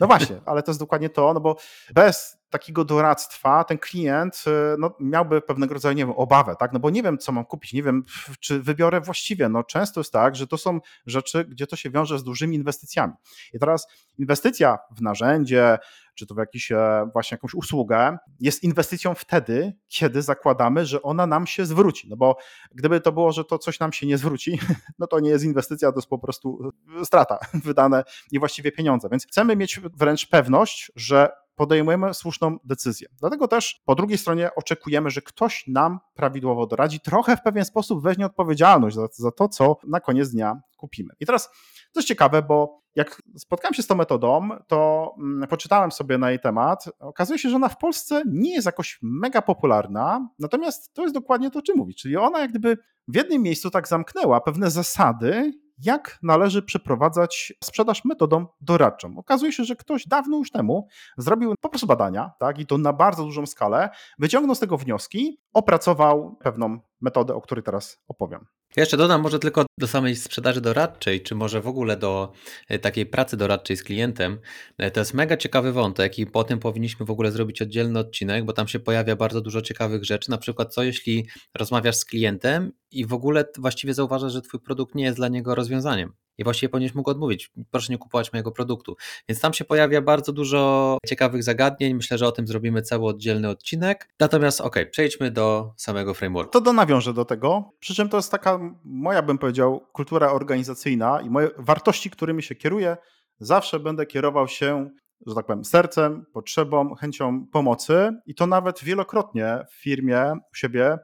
No 0.00 0.06
właśnie, 0.06 0.40
ale 0.46 0.62
to 0.62 0.70
jest 0.70 0.80
dokładnie 0.80 1.10
to, 1.10 1.34
no 1.34 1.40
bo 1.40 1.56
bez 1.94 2.38
takiego 2.58 2.84
doradztwa 2.84 3.64
ten 3.64 3.78
klient 3.78 4.44
y, 4.46 4.76
no, 4.78 4.96
miałby 5.00 5.40
pewnego 5.40 5.74
rodzaju, 5.74 5.96
nie 5.96 6.06
wiem, 6.06 6.14
obawę, 6.16 6.56
tak? 6.58 6.72
No 6.72 6.80
bo 6.80 6.90
nie 6.90 7.02
wiem, 7.02 7.18
co 7.18 7.32
mam 7.32 7.44
kupić, 7.44 7.72
nie 7.72 7.82
wiem, 7.82 8.04
czy 8.40 8.62
wybiorę 8.62 9.00
właściwie. 9.00 9.48
No 9.48 9.64
często 9.64 10.00
jest 10.00 10.12
tak, 10.12 10.36
że 10.36 10.46
to 10.46 10.58
są 10.58 10.80
rzeczy, 11.06 11.44
gdzie 11.44 11.66
to 11.66 11.76
się 11.76 11.90
wiąże 11.90 12.18
z 12.18 12.24
dużymi 12.24 12.56
inwestycjami. 12.56 13.12
I 13.52 13.58
teraz 13.58 13.86
inwestycja 14.18 14.78
w 14.96 15.02
narzędzie, 15.02 15.78
czy 16.14 16.26
to 16.26 16.34
w 16.34 16.38
jakiś, 16.38 16.72
e, 16.72 17.08
właśnie 17.12 17.34
jakąś 17.34 17.54
usługę, 17.54 18.18
jest 18.40 18.62
inwestycją 18.62 19.14
wtedy, 19.14 19.72
kiedy 19.88 20.22
zakładamy, 20.22 20.86
że 20.86 21.02
ona 21.02 21.26
nam 21.26 21.46
się 21.46 21.66
zwróci. 21.66 22.08
No 22.08 22.16
bo 22.16 22.36
gdyby 22.74 23.00
to 23.00 23.12
było, 23.12 23.32
że 23.32 23.44
to 23.44 23.58
coś 23.58 23.80
nam 23.80 23.92
się 23.92 24.06
nie 24.06 24.18
zwróci, 24.18 24.58
no 24.98 25.06
to 25.06 25.20
nie 25.20 25.30
jest 25.30 25.44
inwestycja, 25.44 25.92
to 25.92 25.98
jest 25.98 26.08
po 26.08 26.18
prostu 26.18 26.72
strata, 27.04 27.38
wydane 27.64 28.04
niewłaściwie 28.32 28.72
pieniądze. 28.72 29.08
Więc 29.10 29.26
chcemy 29.26 29.56
mieć 29.56 29.80
wręcz 29.80 30.28
pewność, 30.28 30.92
że 30.96 31.28
podejmujemy 31.56 32.14
słuszną 32.14 32.56
decyzję. 32.64 33.08
Dlatego 33.20 33.48
też 33.48 33.82
po 33.84 33.94
drugiej 33.94 34.18
stronie 34.18 34.54
oczekujemy, 34.54 35.10
że 35.10 35.22
ktoś 35.22 35.64
nam 35.66 35.98
prawidłowo 36.14 36.66
doradzi, 36.66 37.00
trochę 37.00 37.36
w 37.36 37.42
pewien 37.42 37.64
sposób 37.64 38.02
weźmie 38.02 38.26
odpowiedzialność 38.26 38.96
za, 38.96 39.06
za 39.12 39.30
to, 39.30 39.48
co 39.48 39.76
na 39.86 40.00
koniec 40.00 40.30
dnia 40.30 40.60
kupimy. 40.76 41.14
I 41.20 41.26
teraz 41.26 41.50
jest 41.96 42.08
ciekawe, 42.08 42.42
bo 42.42 42.86
jak 42.96 43.22
spotkałem 43.36 43.74
się 43.74 43.82
z 43.82 43.86
tą 43.86 43.94
metodą, 43.94 44.48
to 44.66 45.10
mm, 45.18 45.48
poczytałem 45.48 45.92
sobie 45.92 46.18
na 46.18 46.30
jej 46.30 46.40
temat. 46.40 46.84
Okazuje 46.98 47.38
się, 47.38 47.50
że 47.50 47.56
ona 47.56 47.68
w 47.68 47.78
Polsce 47.78 48.22
nie 48.26 48.54
jest 48.54 48.66
jakoś 48.66 48.98
mega 49.02 49.42
popularna, 49.42 50.28
natomiast 50.38 50.94
to 50.94 51.02
jest 51.02 51.14
dokładnie 51.14 51.50
to, 51.50 51.58
o 51.58 51.62
czym 51.62 51.76
mówi. 51.76 51.94
Czyli 51.94 52.16
ona 52.16 52.40
jak 52.40 52.50
gdyby 52.50 52.78
w 53.08 53.16
jednym 53.16 53.42
miejscu 53.42 53.70
tak 53.70 53.88
zamknęła 53.88 54.40
pewne 54.40 54.70
zasady, 54.70 55.52
jak 55.78 56.18
należy 56.22 56.62
przeprowadzać 56.62 57.52
sprzedaż 57.64 58.04
metodą 58.04 58.46
doradczą. 58.60 59.18
Okazuje 59.18 59.52
się, 59.52 59.64
że 59.64 59.76
ktoś 59.76 60.06
dawno 60.06 60.36
już 60.38 60.50
temu 60.50 60.88
zrobił 61.18 61.54
po 61.60 61.68
prostu 61.68 61.86
badania, 61.86 62.32
tak, 62.38 62.58
i 62.58 62.66
to 62.66 62.78
na 62.78 62.92
bardzo 62.92 63.24
dużą 63.24 63.46
skalę, 63.46 63.90
wyciągnął 64.18 64.54
z 64.54 64.60
tego 64.60 64.76
wnioski, 64.76 65.40
opracował 65.52 66.36
pewną 66.36 66.78
metodę, 67.00 67.34
o 67.34 67.40
której 67.40 67.64
teraz 67.64 67.98
opowiem. 68.08 68.46
Ja 68.76 68.82
jeszcze 68.82 68.96
dodam 68.96 69.20
może 69.20 69.38
tylko 69.38 69.66
do 69.78 69.86
samej 69.86 70.16
sprzedaży 70.16 70.60
doradczej, 70.60 71.22
czy 71.22 71.34
może 71.34 71.60
w 71.60 71.66
ogóle 71.66 71.96
do 71.96 72.32
e, 72.68 72.78
takiej 72.78 73.06
pracy 73.06 73.36
doradczej 73.36 73.76
z 73.76 73.82
klientem. 73.82 74.38
E, 74.78 74.90
to 74.90 75.00
jest 75.00 75.14
mega 75.14 75.36
ciekawy 75.36 75.72
wątek 75.72 76.18
i 76.18 76.26
po 76.26 76.44
tym 76.44 76.58
powinniśmy 76.58 77.06
w 77.06 77.10
ogóle 77.10 77.32
zrobić 77.32 77.62
oddzielny 77.62 77.98
odcinek, 77.98 78.44
bo 78.44 78.52
tam 78.52 78.68
się 78.68 78.80
pojawia 78.80 79.16
bardzo 79.16 79.40
dużo 79.40 79.62
ciekawych 79.62 80.04
rzeczy. 80.04 80.30
Na 80.30 80.38
przykład, 80.38 80.74
co 80.74 80.82
jeśli 80.82 81.26
rozmawiasz 81.54 81.96
z 81.96 82.04
klientem 82.04 82.72
i 82.90 83.06
w 83.06 83.12
ogóle 83.12 83.44
właściwie 83.58 83.94
zauważasz, 83.94 84.32
że 84.32 84.42
Twój 84.42 84.60
produkt 84.60 84.94
nie 84.94 85.04
jest 85.04 85.16
dla 85.16 85.28
niego 85.28 85.54
rozwiązaniem 85.54 86.25
i 86.38 86.44
właściwie 86.44 86.68
powinieneś 86.68 86.94
mógł 86.94 87.10
odmówić, 87.10 87.52
proszę 87.70 87.92
nie 87.92 87.98
kupować 87.98 88.32
mojego 88.32 88.52
produktu. 88.52 88.96
Więc 89.28 89.40
tam 89.40 89.52
się 89.52 89.64
pojawia 89.64 90.02
bardzo 90.02 90.32
dużo 90.32 90.98
ciekawych 91.06 91.42
zagadnień, 91.42 91.94
myślę, 91.94 92.18
że 92.18 92.26
o 92.26 92.32
tym 92.32 92.46
zrobimy 92.46 92.82
cały 92.82 93.06
oddzielny 93.06 93.48
odcinek. 93.48 94.08
Natomiast 94.20 94.60
ok, 94.60 94.76
przejdźmy 94.90 95.30
do 95.30 95.72
samego 95.76 96.14
frameworku. 96.14 96.52
To 96.52 96.60
do 96.60 96.72
nawiążę 96.72 97.12
do 97.12 97.24
tego, 97.24 97.72
przy 97.80 97.94
czym 97.94 98.08
to 98.08 98.16
jest 98.16 98.30
taka 98.30 98.58
moja, 98.84 99.22
bym 99.22 99.38
powiedział, 99.38 99.86
kultura 99.92 100.32
organizacyjna 100.32 101.20
i 101.20 101.30
moje 101.30 101.50
wartości, 101.58 102.10
którymi 102.10 102.42
się 102.42 102.54
kieruję, 102.54 102.96
zawsze 103.40 103.80
będę 103.80 104.06
kierował 104.06 104.48
się 104.48 104.90
że 105.26 105.34
tak 105.34 105.46
powiem, 105.46 105.64
sercem, 105.64 106.26
potrzebą, 106.32 106.94
chęcią 106.94 107.46
pomocy 107.46 108.10
i 108.26 108.34
to 108.34 108.46
nawet 108.46 108.84
wielokrotnie 108.84 109.58
w 109.70 109.74
firmie 109.74 110.32
u 110.52 110.54
siebie 110.54 110.98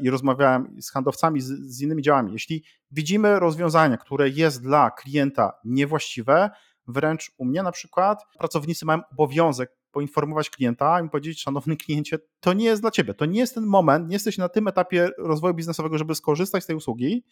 i 0.00 0.10
rozmawiałem 0.10 0.76
z 0.80 0.90
handlowcami, 0.90 1.40
z, 1.40 1.46
z 1.46 1.80
innymi 1.80 2.02
działami. 2.02 2.32
Jeśli 2.32 2.64
widzimy 2.90 3.40
rozwiązanie, 3.40 3.98
które 3.98 4.28
jest 4.28 4.62
dla 4.62 4.90
klienta 4.90 5.52
niewłaściwe, 5.64 6.50
wręcz 6.86 7.30
u 7.38 7.44
mnie 7.44 7.62
na 7.62 7.72
przykład 7.72 8.24
pracownicy 8.38 8.84
mają 8.84 9.00
obowiązek 9.12 9.70
poinformować 9.90 10.50
klienta 10.50 11.00
i 11.00 11.10
powiedzieć, 11.10 11.42
szanowny 11.42 11.76
kliencie, 11.76 12.18
to 12.40 12.52
nie 12.52 12.64
jest 12.64 12.82
dla 12.82 12.90
ciebie, 12.90 13.14
to 13.14 13.26
nie 13.26 13.40
jest 13.40 13.54
ten 13.54 13.66
moment, 13.66 14.08
nie 14.08 14.14
jesteś 14.14 14.38
na 14.38 14.48
tym 14.48 14.68
etapie 14.68 15.10
rozwoju 15.18 15.54
biznesowego, 15.54 15.98
żeby 15.98 16.14
skorzystać 16.14 16.64
z 16.64 16.66
tej 16.66 16.76
usługi, 16.76 17.24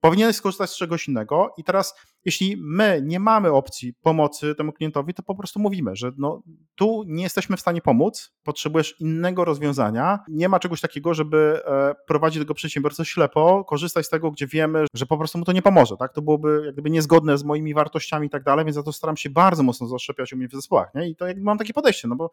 powinieneś 0.00 0.36
skorzystać 0.36 0.70
z 0.70 0.76
czegoś 0.76 1.08
innego. 1.08 1.54
I 1.58 1.64
teraz, 1.64 1.94
jeśli 2.26 2.56
my 2.56 3.02
nie 3.04 3.20
mamy 3.20 3.52
opcji 3.52 3.94
pomocy 4.02 4.54
temu 4.54 4.72
klientowi, 4.72 5.14
to 5.14 5.22
po 5.22 5.34
prostu 5.34 5.60
mówimy, 5.60 5.96
że 5.96 6.12
no, 6.18 6.42
tu 6.74 7.04
nie 7.06 7.22
jesteśmy 7.22 7.56
w 7.56 7.60
stanie 7.60 7.80
pomóc, 7.80 8.34
potrzebujesz 8.42 9.00
innego 9.00 9.44
rozwiązania. 9.44 10.18
Nie 10.28 10.48
ma 10.48 10.58
czegoś 10.58 10.80
takiego, 10.80 11.14
żeby 11.14 11.60
e, 11.66 11.94
prowadzić 12.06 12.42
tego 12.42 12.54
przedsiębiorcę 12.54 13.04
ślepo, 13.04 13.64
korzystać 13.64 14.06
z 14.06 14.08
tego, 14.08 14.30
gdzie 14.30 14.46
wiemy, 14.46 14.84
że 14.94 15.06
po 15.06 15.18
prostu 15.18 15.38
mu 15.38 15.44
to 15.44 15.52
nie 15.52 15.62
pomoże. 15.62 15.96
Tak? 15.96 16.12
To 16.12 16.22
byłoby 16.22 16.62
jak 16.64 16.74
gdyby 16.74 16.90
niezgodne 16.90 17.38
z 17.38 17.44
moimi 17.44 17.74
wartościami 17.74 18.26
i 18.26 18.30
tak 18.30 18.42
dalej, 18.42 18.64
więc 18.64 18.76
ja 18.76 18.82
to 18.82 18.92
staram 18.92 19.16
się 19.16 19.30
bardzo 19.30 19.62
mocno 19.62 19.86
zaszczepiać 19.86 20.32
u 20.32 20.36
mnie 20.36 20.48
w 20.48 20.52
zespołach. 20.52 20.94
Nie? 20.94 21.08
I 21.08 21.16
to 21.16 21.26
jakby 21.26 21.42
mam 21.42 21.58
takie 21.58 21.72
podejście, 21.72 22.08
no 22.08 22.16
bo 22.16 22.30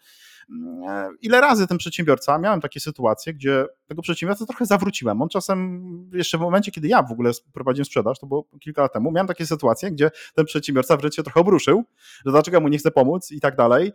mm, 0.49 0.83
e, 0.89 1.09
ile 1.21 1.41
razy 1.41 1.67
ten 1.67 1.77
przedsiębiorca, 1.77 2.39
miałem 2.39 2.61
takie 2.61 2.79
sytuacje, 2.79 3.33
gdzie 3.33 3.65
tego 3.87 4.01
przedsiębiorcę 4.01 4.45
trochę 4.45 4.65
zawróciłem. 4.65 5.21
On 5.21 5.29
czasem 5.29 5.83
jeszcze 6.13 6.37
w 6.37 6.41
momencie, 6.41 6.71
kiedy 6.71 6.87
ja 6.87 7.03
w 7.03 7.11
ogóle 7.11 7.31
prowadziłem 7.53 7.85
sprzedaż, 7.85 8.19
to 8.19 8.27
było 8.27 8.47
kilka 8.59 8.81
lat 8.81 8.93
temu, 8.93 9.11
miałem 9.11 9.27
takie 9.27 9.45
sytuacje, 9.45 9.82
gdzie 9.91 10.11
ten 10.35 10.45
przedsiębiorca 10.45 10.97
wręcz 10.97 11.15
się 11.15 11.23
trochę 11.23 11.39
obruszył, 11.39 11.83
że 12.25 12.31
dlaczego 12.31 12.61
mu 12.61 12.67
nie 12.67 12.77
chce 12.77 12.91
pomóc 12.91 13.31
i 13.31 13.39
tak 13.39 13.55
dalej. 13.55 13.91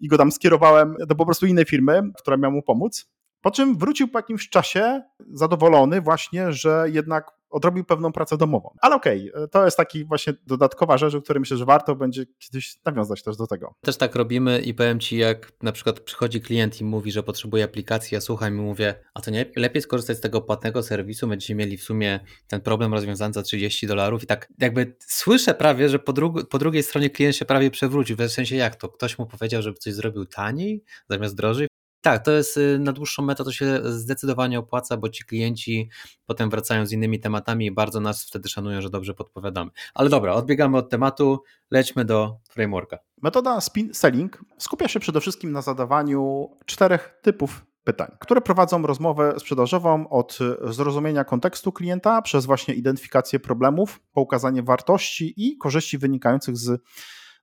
I 0.00 0.08
go 0.08 0.18
tam 0.18 0.32
skierowałem 0.32 0.96
do 1.06 1.14
po 1.14 1.24
prostu 1.24 1.46
innej 1.46 1.64
firmy, 1.64 2.02
która 2.18 2.36
miała 2.36 2.54
mu 2.54 2.62
pomóc. 2.62 3.10
Po 3.40 3.50
czym 3.50 3.78
wrócił 3.78 4.08
po 4.08 4.18
jakimś 4.18 4.48
czasie 4.48 5.02
zadowolony 5.32 6.00
właśnie, 6.00 6.52
że 6.52 6.86
jednak 6.92 7.39
odrobił 7.50 7.84
pewną 7.84 8.12
pracę 8.12 8.36
domową. 8.36 8.74
Ale 8.80 8.96
okej, 8.96 9.32
okay, 9.32 9.48
to 9.48 9.64
jest 9.64 9.76
taki 9.76 10.04
właśnie 10.04 10.34
dodatkowa 10.46 10.98
rzecz, 10.98 11.14
o 11.14 11.22
której 11.22 11.40
myślę, 11.40 11.56
że 11.56 11.64
warto 11.64 11.96
będzie 11.96 12.26
kiedyś 12.38 12.78
nawiązać 12.84 13.22
też 13.22 13.36
do 13.36 13.46
tego. 13.46 13.74
Też 13.80 13.96
tak 13.96 14.14
robimy 14.14 14.60
i 14.60 14.74
powiem 14.74 15.00
Ci, 15.00 15.16
jak 15.16 15.52
na 15.62 15.72
przykład 15.72 16.00
przychodzi 16.00 16.40
klient 16.40 16.80
i 16.80 16.84
mówi, 16.84 17.12
że 17.12 17.22
potrzebuje 17.22 17.64
aplikacji, 17.64 18.14
ja 18.14 18.20
słucham 18.20 18.54
i 18.54 18.60
mówię, 18.60 18.94
a 19.14 19.20
to 19.20 19.30
nie 19.30 19.46
lepiej 19.56 19.82
skorzystać 19.82 20.16
z 20.16 20.20
tego 20.20 20.40
płatnego 20.40 20.82
serwisu, 20.82 21.28
będziecie 21.28 21.54
mieli 21.54 21.76
w 21.76 21.82
sumie 21.82 22.20
ten 22.48 22.60
problem 22.60 22.94
rozwiązany 22.94 23.34
za 23.34 23.42
30 23.42 23.86
dolarów 23.86 24.22
i 24.22 24.26
tak 24.26 24.48
jakby 24.58 24.96
słyszę 25.06 25.54
prawie, 25.54 25.88
że 25.88 25.98
po, 25.98 26.12
dru 26.12 26.34
po 26.50 26.58
drugiej 26.58 26.82
stronie 26.82 27.10
klient 27.10 27.36
się 27.36 27.44
prawie 27.44 27.70
przewrócił, 27.70 28.16
w 28.16 28.28
sensie 28.28 28.56
jak 28.56 28.76
to, 28.76 28.88
ktoś 28.88 29.18
mu 29.18 29.26
powiedział, 29.26 29.62
żeby 29.62 29.78
coś 29.78 29.94
zrobił 29.94 30.26
taniej 30.26 30.84
zamiast 31.08 31.36
drożej, 31.36 31.69
tak, 32.00 32.24
to 32.24 32.30
jest 32.30 32.56
y, 32.56 32.78
na 32.78 32.92
dłuższą 32.92 33.22
metę 33.22 33.44
to 33.44 33.52
się 33.52 33.80
zdecydowanie 33.84 34.58
opłaca, 34.58 34.96
bo 34.96 35.08
ci 35.08 35.24
klienci 35.24 35.90
potem 36.26 36.50
wracają 36.50 36.86
z 36.86 36.92
innymi 36.92 37.20
tematami 37.20 37.66
i 37.66 37.72
bardzo 37.72 38.00
nas 38.00 38.24
wtedy 38.24 38.48
szanują, 38.48 38.80
że 38.80 38.90
dobrze 38.90 39.14
podpowiadamy. 39.14 39.70
Ale 39.94 40.08
dobra, 40.08 40.32
odbiegamy 40.32 40.78
od 40.78 40.90
tematu, 40.90 41.42
lećmy 41.70 42.04
do 42.04 42.36
frameworka. 42.50 42.98
Metoda 43.22 43.60
spin 43.60 43.94
selling 43.94 44.44
skupia 44.58 44.88
się 44.88 45.00
przede 45.00 45.20
wszystkim 45.20 45.52
na 45.52 45.62
zadawaniu 45.62 46.50
czterech 46.66 47.18
typów 47.22 47.66
pytań, 47.84 48.16
które 48.20 48.40
prowadzą 48.40 48.82
rozmowę 48.82 49.34
sprzedażową 49.38 50.08
od 50.08 50.38
zrozumienia 50.64 51.24
kontekstu 51.24 51.72
klienta 51.72 52.22
przez 52.22 52.46
właśnie 52.46 52.74
identyfikację 52.74 53.40
problemów, 53.40 54.00
pokazanie 54.12 54.62
wartości 54.62 55.34
i 55.36 55.56
korzyści 55.56 55.98
wynikających 55.98 56.56
z 56.56 56.82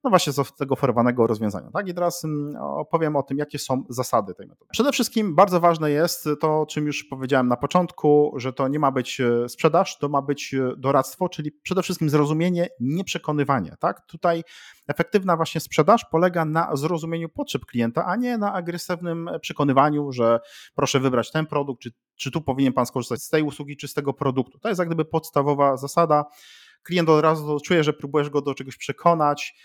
no 0.04 0.10
właśnie 0.10 0.34
z 0.34 0.56
tego 0.58 0.74
oferowanego 0.74 1.28
rozwiązania. 1.28 1.70
Tak? 1.74 1.88
I 1.88 1.94
teraz 1.94 2.26
mm, 2.26 2.56
opowiem 2.62 3.16
o 3.16 3.24
tym, 3.24 3.38
jakie 3.38 3.60
są 3.60 3.84
zasady 3.90 4.34
tej 4.34 4.48
metody. 4.48 4.70
Przede 4.72 4.92
wszystkim 4.92 5.36
bardzo 5.36 5.60
ważne 5.60 5.92
jest 5.92 6.30
to, 6.42 6.66
czym 6.70 6.86
już 6.86 7.04
powiedziałem 7.04 7.48
na 7.48 7.58
początku, 7.58 8.34
że 8.36 8.54
to 8.54 8.68
nie 8.68 8.80
ma 8.80 8.92
być 8.92 9.22
e, 9.22 9.50
sprzedaż, 9.50 9.98
to 9.98 10.10
ma 10.10 10.22
być 10.22 10.54
e, 10.54 10.74
doradztwo, 10.78 11.30
czyli 11.30 11.52
przede 11.52 11.82
wszystkim 11.82 12.10
zrozumienie, 12.10 12.68
nie 12.80 13.04
przekonywanie. 13.04 13.76
Tak? 13.80 14.06
Tutaj 14.06 14.44
efektywna 14.88 15.36
właśnie 15.36 15.62
sprzedaż 15.62 16.06
polega 16.12 16.46
na 16.46 16.76
zrozumieniu 16.76 17.30
potrzeb 17.30 17.66
klienta, 17.66 18.06
a 18.06 18.16
nie 18.16 18.38
na 18.38 18.54
agresywnym 18.54 19.30
przekonywaniu, 19.42 20.12
że 20.12 20.40
proszę 20.76 21.00
wybrać 21.00 21.32
ten 21.32 21.46
produkt, 21.46 21.82
czy, 21.82 21.92
czy 22.16 22.32
tu 22.32 22.42
powinien 22.42 22.74
pan 22.74 22.86
skorzystać 22.86 23.24
z 23.24 23.30
tej 23.30 23.44
usługi, 23.44 23.78
czy 23.78 23.88
z 23.88 23.94
tego 23.94 24.14
produktu. 24.14 24.60
To 24.60 24.70
jest 24.70 24.80
jak 24.80 24.88
gdyby 24.88 25.06
podstawowa 25.06 25.78
zasada. 25.78 26.26
Klient 26.84 27.10
od 27.10 27.22
razu 27.22 27.58
czuje, 27.66 27.84
że 27.84 27.94
próbujesz 27.94 28.30
go 28.30 28.42
do 28.42 28.54
czegoś 28.54 28.78
przekonać, 28.78 29.56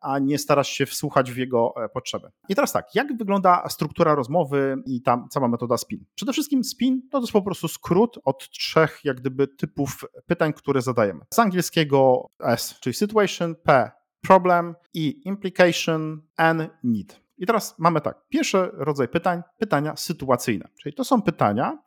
a 0.00 0.18
nie 0.18 0.38
starasz 0.38 0.68
się 0.68 0.86
wsłuchać 0.86 1.32
w 1.32 1.36
jego 1.36 1.74
e, 1.84 1.88
potrzeby. 1.88 2.28
I 2.48 2.54
teraz 2.54 2.72
tak, 2.72 2.94
jak 2.94 3.16
wygląda 3.16 3.68
struktura 3.68 4.14
rozmowy 4.14 4.76
i 4.86 5.02
tam 5.02 5.28
cała 5.30 5.48
metoda 5.48 5.76
spin? 5.76 6.04
Przede 6.14 6.32
wszystkim 6.32 6.64
spin 6.64 7.08
to 7.10 7.20
jest 7.20 7.32
po 7.32 7.42
prostu 7.42 7.68
skrót 7.68 8.18
od 8.24 8.50
trzech 8.50 9.00
jak 9.04 9.20
gdyby 9.20 9.48
typów 9.48 10.04
pytań, 10.26 10.52
które 10.52 10.82
zadajemy. 10.82 11.20
Z 11.34 11.38
angielskiego 11.38 12.30
S, 12.40 12.80
czyli 12.80 12.94
situation, 12.94 13.54
P, 13.64 13.90
problem 14.20 14.74
i 14.94 15.22
implication, 15.24 16.22
N, 16.38 16.68
need. 16.84 17.20
I 17.38 17.46
teraz 17.46 17.78
mamy 17.78 18.00
tak, 18.00 18.16
pierwszy 18.28 18.70
rodzaj 18.72 19.08
pytań, 19.08 19.42
pytania 19.58 19.96
sytuacyjne, 19.96 20.68
czyli 20.82 20.94
to 20.94 21.04
są 21.04 21.22
pytania, 21.22 21.78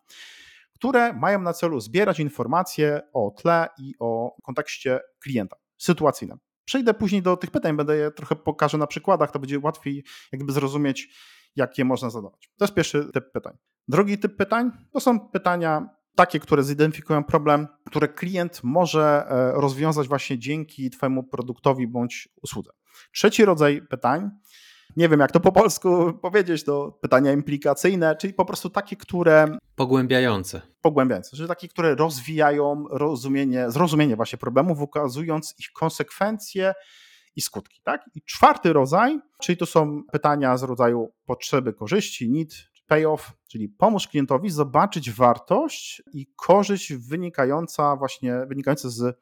które 0.73 1.13
mają 1.13 1.41
na 1.41 1.53
celu 1.53 1.79
zbierać 1.79 2.19
informacje 2.19 3.01
o 3.13 3.31
tle 3.31 3.67
i 3.77 3.93
o 3.99 4.35
kontekście 4.43 4.99
klienta. 5.19 5.57
Sytuacyjne. 5.77 6.37
Przejdę 6.69 6.93
później 6.93 7.21
do 7.21 7.37
tych 7.37 7.51
pytań, 7.51 7.77
będę 7.77 7.97
je 7.97 8.11
trochę 8.11 8.35
pokażę 8.35 8.77
na 8.77 8.87
przykładach, 8.87 9.31
to 9.31 9.39
będzie 9.39 9.59
łatwiej 9.59 10.03
jakby 10.31 10.53
zrozumieć, 10.53 11.09
jak 11.55 11.77
je 11.77 11.85
można 11.85 12.09
zadawać. 12.09 12.51
To 12.57 12.65
jest 12.65 12.73
pierwszy 12.73 13.11
typ 13.13 13.31
pytań. 13.31 13.57
Drugi 13.87 14.17
typ 14.17 14.35
pytań 14.35 14.71
to 14.91 14.99
są 14.99 15.19
pytania 15.19 15.89
takie, 16.15 16.39
które 16.39 16.63
zidentyfikują 16.63 17.23
problem, 17.23 17.67
które 17.85 18.07
klient 18.07 18.59
może 18.63 19.25
e, 19.29 19.51
rozwiązać 19.51 20.07
właśnie 20.07 20.39
dzięki 20.39 20.89
Twojemu 20.89 21.23
produktowi 21.23 21.87
bądź 21.87 22.29
usłudze. 22.41 22.71
Trzeci 23.11 23.45
rodzaj 23.45 23.81
pytań 23.81 24.29
nie 24.95 25.09
wiem 25.09 25.19
jak 25.19 25.31
to 25.31 25.39
po 25.39 25.51
polsku 25.51 25.89
powiedzieć, 26.21 26.63
to 26.63 26.91
pytania 27.01 27.31
implikacyjne, 27.31 28.15
czyli 28.15 28.33
po 28.33 28.45
prostu 28.45 28.69
takie, 28.69 28.95
które... 28.95 29.57
Pogłębiające. 29.75 30.61
Pogłębiające, 30.81 31.37
czyli 31.37 31.47
takie, 31.47 31.67
które 31.67 31.95
rozwijają 31.95 32.85
rozumienie, 32.89 33.71
zrozumienie 33.71 34.15
właśnie 34.15 34.37
problemów, 34.37 34.81
ukazując 34.81 35.55
ich 35.59 35.71
konsekwencje 35.71 36.73
i 37.35 37.41
skutki. 37.41 37.81
Tak? 37.83 38.09
I 38.15 38.21
czwarty 38.21 38.73
rodzaj, 38.73 39.19
czyli 39.41 39.57
to 39.57 39.65
są 39.65 40.03
pytania 40.11 40.57
z 40.57 40.63
rodzaju 40.63 41.11
potrzeby, 41.25 41.73
korzyści, 41.73 42.29
need, 42.29 42.53
payoff, 42.87 43.33
czyli 43.47 43.69
pomóż 43.69 44.07
klientowi 44.07 44.49
zobaczyć 44.49 45.11
wartość 45.11 46.03
i 46.13 46.27
korzyść 46.35 46.93
wynikająca 46.93 47.95
właśnie, 47.95 48.45
wynikająca 48.47 48.89
z 48.89 49.19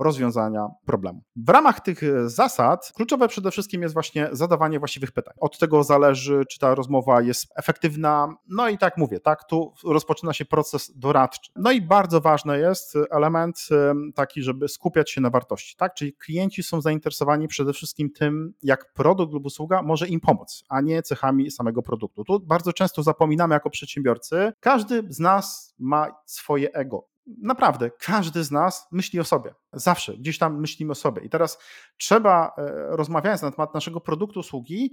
rozwiązania 0.00 0.68
problemu. 0.84 1.22
W 1.36 1.48
ramach 1.48 1.80
tych 1.80 2.02
e, 2.02 2.28
zasad 2.28 2.92
kluczowe 2.96 3.28
przede 3.28 3.50
wszystkim 3.50 3.82
jest 3.82 3.94
właśnie 3.94 4.28
zadawanie 4.32 4.78
właściwych 4.78 5.12
pytań. 5.12 5.34
Od 5.40 5.58
tego 5.58 5.84
zależy, 5.84 6.44
czy 6.50 6.58
ta 6.58 6.74
rozmowa 6.74 7.22
jest 7.22 7.46
efektywna. 7.56 8.34
No 8.48 8.68
i 8.68 8.78
tak 8.78 8.96
mówię, 8.96 9.20
tak, 9.20 9.44
tu 9.44 9.74
rozpoczyna 9.84 10.32
się 10.32 10.44
proces 10.44 10.92
doradczy. 10.96 11.50
No 11.56 11.72
i 11.72 11.82
bardzo 11.82 12.20
ważny 12.20 12.58
jest 12.58 12.98
element 13.10 13.68
e, 13.70 13.94
taki, 14.14 14.42
żeby 14.42 14.68
skupiać 14.68 15.10
się 15.10 15.20
na 15.20 15.30
wartości, 15.30 15.76
tak? 15.76 15.94
Czyli 15.94 16.12
klienci 16.12 16.62
są 16.62 16.80
zainteresowani 16.80 17.48
przede 17.48 17.72
wszystkim 17.72 18.10
tym, 18.10 18.54
jak 18.62 18.92
produkt 18.92 19.32
lub 19.32 19.46
usługa 19.46 19.82
może 19.82 20.08
im 20.08 20.20
pomóc, 20.20 20.64
a 20.68 20.80
nie 20.80 21.02
cechami 21.02 21.50
samego 21.50 21.82
produktu. 21.82 22.24
Tu 22.24 22.40
bardzo 22.40 22.72
często 22.72 23.02
zapominamy 23.02 23.54
jako 23.54 23.70
przedsiębiorcy, 23.70 24.52
każdy 24.60 25.02
z 25.08 25.18
nas 25.18 25.74
ma 25.78 26.06
swoje 26.26 26.72
ego 26.72 27.10
naprawdę 27.42 27.90
każdy 27.90 28.44
z 28.44 28.50
nas 28.50 28.88
myśli 28.92 29.20
o 29.20 29.24
sobie. 29.24 29.54
Zawsze 29.72 30.16
gdzieś 30.16 30.38
tam 30.38 30.60
myślimy 30.60 30.92
o 30.92 30.94
sobie. 30.94 31.22
I 31.22 31.30
teraz 31.30 31.58
trzeba, 31.96 32.52
e, 32.58 32.96
rozmawiając 32.96 33.42
na 33.42 33.50
temat 33.50 33.74
naszego 33.74 34.00
produktu, 34.00 34.40
usługi, 34.40 34.90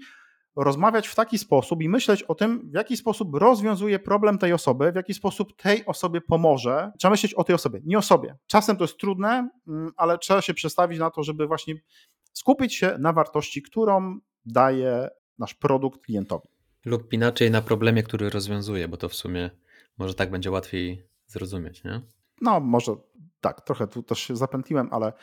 rozmawiać 0.56 1.08
w 1.08 1.16
taki 1.16 1.38
sposób 1.38 1.82
i 1.82 1.90
myśleć 1.90 2.24
o 2.24 2.36
tym, 2.36 2.70
w 2.72 2.74
jaki 2.74 2.98
sposób 2.98 3.36
rozwiązuje 3.36 4.00
problem 4.00 4.38
tej 4.38 4.54
osoby, 4.54 4.92
w 4.92 4.96
jaki 4.96 5.14
sposób 5.14 5.56
tej 5.56 5.86
osobie 5.86 6.22
pomoże. 6.22 6.92
Trzeba 7.00 7.12
myśleć 7.12 7.34
o 7.34 7.44
tej 7.44 7.56
osobie, 7.56 7.82
nie 7.84 7.98
o 7.98 8.02
sobie. 8.02 8.38
Czasem 8.48 8.78
to 8.78 8.84
jest 8.84 8.98
trudne, 8.98 9.50
mm, 9.68 9.92
ale 9.98 10.18
trzeba 10.18 10.42
się 10.42 10.54
przestawić 10.54 11.00
na 11.00 11.10
to, 11.10 11.24
żeby 11.24 11.48
właśnie 11.48 11.76
skupić 12.34 12.76
się 12.76 12.96
na 13.00 13.14
wartości, 13.14 13.62
którą 13.62 14.20
daje 14.46 15.10
nasz 15.40 15.54
produkt 15.54 16.02
klientowi. 16.02 16.48
Lub 16.86 17.14
inaczej 17.14 17.52
na 17.52 17.62
problemie, 17.62 18.04
który 18.04 18.30
rozwiązuje, 18.30 18.88
bo 18.88 18.98
to 18.98 19.10
w 19.10 19.16
sumie 19.16 19.50
może 19.98 20.14
tak 20.14 20.32
będzie 20.32 20.52
łatwiej 20.52 21.04
zrozumieć, 21.28 21.84
nie? 21.84 22.02
No, 22.42 22.60
może 22.60 22.96
tak, 23.42 23.62
trochę 23.62 23.88
tu 23.88 24.04
też 24.04 24.20
się 24.20 24.36
zapętliłem, 24.36 24.90
ale 24.92 25.14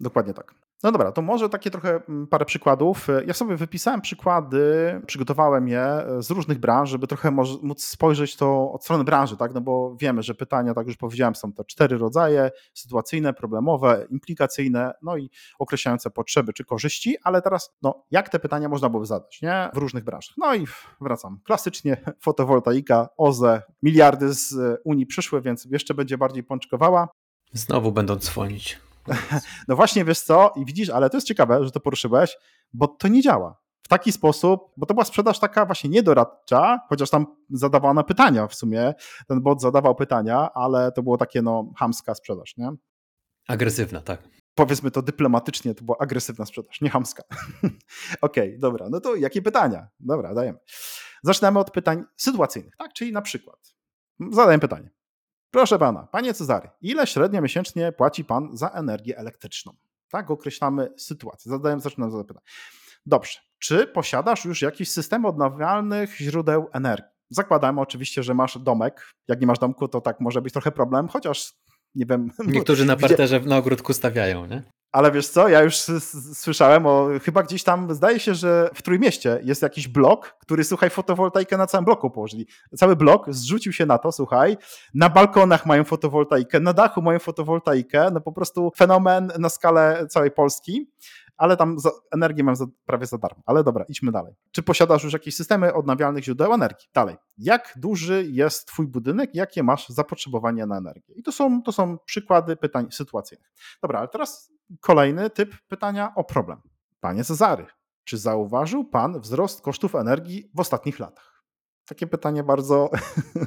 dokładnie 0.00 0.34
tak. 0.34 0.54
No 0.84 0.92
dobra, 0.92 1.12
to 1.12 1.22
może 1.22 1.48
takie 1.48 1.70
trochę 1.70 2.00
mm, 2.08 2.26
parę 2.26 2.44
przykładów. 2.44 3.08
Ja 3.26 3.34
sobie 3.34 3.56
wypisałem 3.56 4.00
przykłady, 4.00 4.62
przygotowałem 5.06 5.68
je 5.68 5.80
e, 5.80 6.22
z 6.22 6.30
różnych 6.30 6.58
branż, 6.58 6.90
żeby 6.90 7.06
trochę 7.06 7.30
móc 7.62 7.84
spojrzeć 7.84 8.36
to 8.36 8.72
od 8.72 8.84
strony 8.84 9.04
branży, 9.04 9.36
tak? 9.36 9.54
No 9.54 9.60
bo 9.60 9.96
wiemy, 10.00 10.22
że 10.22 10.34
pytania, 10.34 10.74
tak 10.74 10.86
już 10.86 10.96
powiedziałem, 10.96 11.34
są 11.34 11.52
te 11.52 11.64
cztery 11.64 11.98
rodzaje: 11.98 12.50
sytuacyjne, 12.74 13.32
problemowe, 13.32 14.06
implikacyjne, 14.10 14.92
no 15.02 15.16
i 15.16 15.30
określające 15.58 16.10
potrzeby 16.10 16.52
czy 16.52 16.64
korzyści, 16.64 17.16
ale 17.22 17.42
teraz, 17.42 17.74
no, 17.82 18.04
jak 18.10 18.28
te 18.28 18.38
pytania 18.38 18.68
można 18.68 18.88
byłoby 18.88 19.06
zadać, 19.06 19.42
nie? 19.42 19.70
W 19.74 19.76
różnych 19.76 20.04
branżach. 20.04 20.34
No 20.38 20.54
i 20.54 20.66
wracam. 21.00 21.40
Klasycznie 21.44 21.96
fotowoltaika, 22.24 23.08
OZE, 23.16 23.62
miliardy 23.82 24.32
z 24.32 24.80
Unii 24.84 25.06
przyszły, 25.06 25.40
więc 25.40 25.64
jeszcze 25.64 25.94
będzie 25.94 26.18
bardziej 26.18 26.42
pączkowała. 26.42 27.08
Znowu 27.52 27.92
będą 27.92 28.16
dzwonić. 28.16 28.80
No 29.68 29.76
właśnie, 29.76 30.04
wiesz 30.04 30.20
co, 30.20 30.52
i 30.56 30.64
widzisz, 30.64 30.90
ale 30.90 31.10
to 31.10 31.16
jest 31.16 31.26
ciekawe, 31.26 31.64
że 31.64 31.70
to 31.70 31.80
poruszyłeś, 31.80 32.36
bo 32.72 32.88
to 32.88 33.08
nie 33.08 33.22
działa. 33.22 33.64
W 33.82 33.88
taki 33.88 34.12
sposób, 34.12 34.60
bo 34.76 34.86
to 34.86 34.94
była 34.94 35.04
sprzedaż 35.04 35.38
taka 35.38 35.66
właśnie 35.66 35.90
niedoradcza, 35.90 36.80
chociaż 36.88 37.10
tam 37.10 37.26
zadawano 37.50 38.04
pytania 38.04 38.46
w 38.46 38.54
sumie, 38.54 38.94
ten 39.28 39.40
bot 39.40 39.60
zadawał 39.60 39.94
pytania, 39.94 40.50
ale 40.54 40.92
to 40.92 41.02
było 41.02 41.16
takie 41.16 41.42
no 41.42 41.72
hamska 41.78 42.14
sprzedaż, 42.14 42.56
nie? 42.56 42.70
Agresywna, 43.48 44.00
tak. 44.00 44.28
Powiedzmy 44.54 44.90
to 44.90 45.02
dyplomatycznie, 45.02 45.74
to 45.74 45.84
była 45.84 45.98
agresywna 45.98 46.46
sprzedaż, 46.46 46.80
nie 46.80 46.90
hamska. 46.90 47.22
Okej, 48.20 48.48
okay, 48.48 48.58
dobra, 48.58 48.86
no 48.90 49.00
to 49.00 49.14
jakie 49.14 49.42
pytania? 49.42 49.88
Dobra, 50.00 50.34
dajemy. 50.34 50.58
Zaczynamy 51.22 51.58
od 51.58 51.70
pytań 51.70 52.04
sytuacyjnych, 52.16 52.76
tak? 52.76 52.92
Czyli 52.92 53.12
na 53.12 53.22
przykład, 53.22 53.74
zadaję 54.30 54.58
pytanie. 54.58 54.90
Proszę 55.54 55.78
pana, 55.78 56.08
panie 56.12 56.34
Cezary, 56.34 56.70
ile 56.80 57.06
średnio 57.06 57.42
miesięcznie 57.42 57.92
płaci 57.92 58.24
pan 58.24 58.56
za 58.56 58.68
energię 58.68 59.18
elektryczną? 59.18 59.72
Tak 60.08 60.30
określamy 60.30 60.88
sytuację. 60.96 61.50
Zadaję, 61.50 61.80
zaczynam 61.80 62.10
zadać 62.10 62.26
pytanie. 62.26 62.46
Dobrze. 63.06 63.38
Czy 63.58 63.86
posiadasz 63.86 64.44
już 64.44 64.62
jakiś 64.62 64.90
system 64.90 65.24
odnawialnych 65.24 66.16
źródeł 66.16 66.68
energii? 66.72 67.10
Zakładamy 67.30 67.80
oczywiście, 67.80 68.22
że 68.22 68.34
masz 68.34 68.58
domek. 68.58 69.10
Jak 69.28 69.40
nie 69.40 69.46
masz 69.46 69.58
domku, 69.58 69.88
to 69.88 70.00
tak 70.00 70.20
może 70.20 70.42
być 70.42 70.52
trochę 70.52 70.72
problem, 70.72 71.08
chociaż 71.08 71.54
nie 71.94 72.06
wiem. 72.06 72.30
Niektórzy 72.46 72.84
na 72.84 72.96
parterze 72.96 73.40
na 73.40 73.56
ogródku 73.56 73.92
stawiają, 73.92 74.46
nie? 74.46 74.62
Ale 74.94 75.12
wiesz 75.12 75.28
co, 75.28 75.48
ja 75.48 75.62
już 75.62 75.76
słyszałem 76.34 76.86
o, 76.86 77.08
chyba 77.22 77.42
gdzieś 77.42 77.64
tam, 77.64 77.94
zdaje 77.94 78.20
się, 78.20 78.34
że 78.34 78.70
w 78.74 78.82
Trójmieście 78.82 79.40
jest 79.42 79.62
jakiś 79.62 79.88
blok, 79.88 80.36
który, 80.40 80.64
słuchaj, 80.64 80.90
fotowoltaikę 80.90 81.56
na 81.56 81.66
całym 81.66 81.84
bloku 81.84 82.10
położyli. 82.10 82.46
Cały 82.76 82.96
blok 82.96 83.26
zrzucił 83.30 83.72
się 83.72 83.86
na 83.86 83.98
to, 83.98 84.12
słuchaj, 84.12 84.56
na 84.94 85.08
balkonach 85.08 85.66
mają 85.66 85.84
fotowoltaikę, 85.84 86.60
na 86.60 86.72
dachu 86.72 87.02
mają 87.02 87.18
fotowoltaikę, 87.18 88.10
no 88.12 88.20
po 88.20 88.32
prostu 88.32 88.72
fenomen 88.76 89.32
na 89.38 89.48
skalę 89.48 90.06
całej 90.08 90.30
Polski 90.30 90.86
ale 91.36 91.56
tam 91.56 91.78
za, 91.78 91.90
energię 92.12 92.44
mam 92.44 92.56
za, 92.56 92.66
prawie 92.86 93.06
za 93.06 93.18
darmo. 93.18 93.42
Ale 93.46 93.64
dobra, 93.64 93.84
idźmy 93.88 94.12
dalej. 94.12 94.34
Czy 94.52 94.62
posiadasz 94.62 95.04
już 95.04 95.12
jakieś 95.12 95.36
systemy 95.36 95.74
odnawialnych 95.74 96.24
źródeł 96.24 96.52
energii? 96.52 96.88
Dalej. 96.94 97.16
Jak 97.38 97.72
duży 97.76 98.26
jest 98.28 98.68
Twój 98.68 98.86
budynek? 98.86 99.30
Jakie 99.34 99.62
masz 99.62 99.88
zapotrzebowanie 99.88 100.66
na 100.66 100.78
energię? 100.78 101.14
I 101.14 101.22
to 101.22 101.32
są, 101.32 101.62
to 101.62 101.72
są 101.72 101.98
przykłady 101.98 102.56
pytań 102.56 102.86
sytuacyjnych. 102.90 103.52
Dobra, 103.82 103.98
ale 103.98 104.08
teraz 104.08 104.53
kolejny 104.80 105.30
typ 105.30 105.54
pytania 105.68 106.12
o 106.14 106.24
problem. 106.24 106.60
Panie 107.00 107.24
Cezary, 107.24 107.66
czy 108.04 108.18
zauważył 108.18 108.84
Pan 108.84 109.20
wzrost 109.20 109.60
kosztów 109.60 109.94
energii 109.94 110.50
w 110.54 110.60
ostatnich 110.60 110.98
latach? 110.98 111.44
Takie 111.86 112.06
pytanie 112.06 112.42
bardzo 112.42 112.90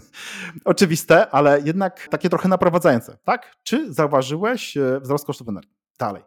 oczywiste, 0.65 1.29
ale 1.29 1.61
jednak 1.61 2.07
takie 2.11 2.29
trochę 2.29 2.49
naprowadzające, 2.49 3.17
tak? 3.23 3.55
Czy 3.63 3.93
zauważyłeś 3.93 4.77
e, 4.77 4.99
wzrost 4.99 5.25
kosztów 5.25 5.49
energii? 5.49 5.75
Dalej. 5.99 6.23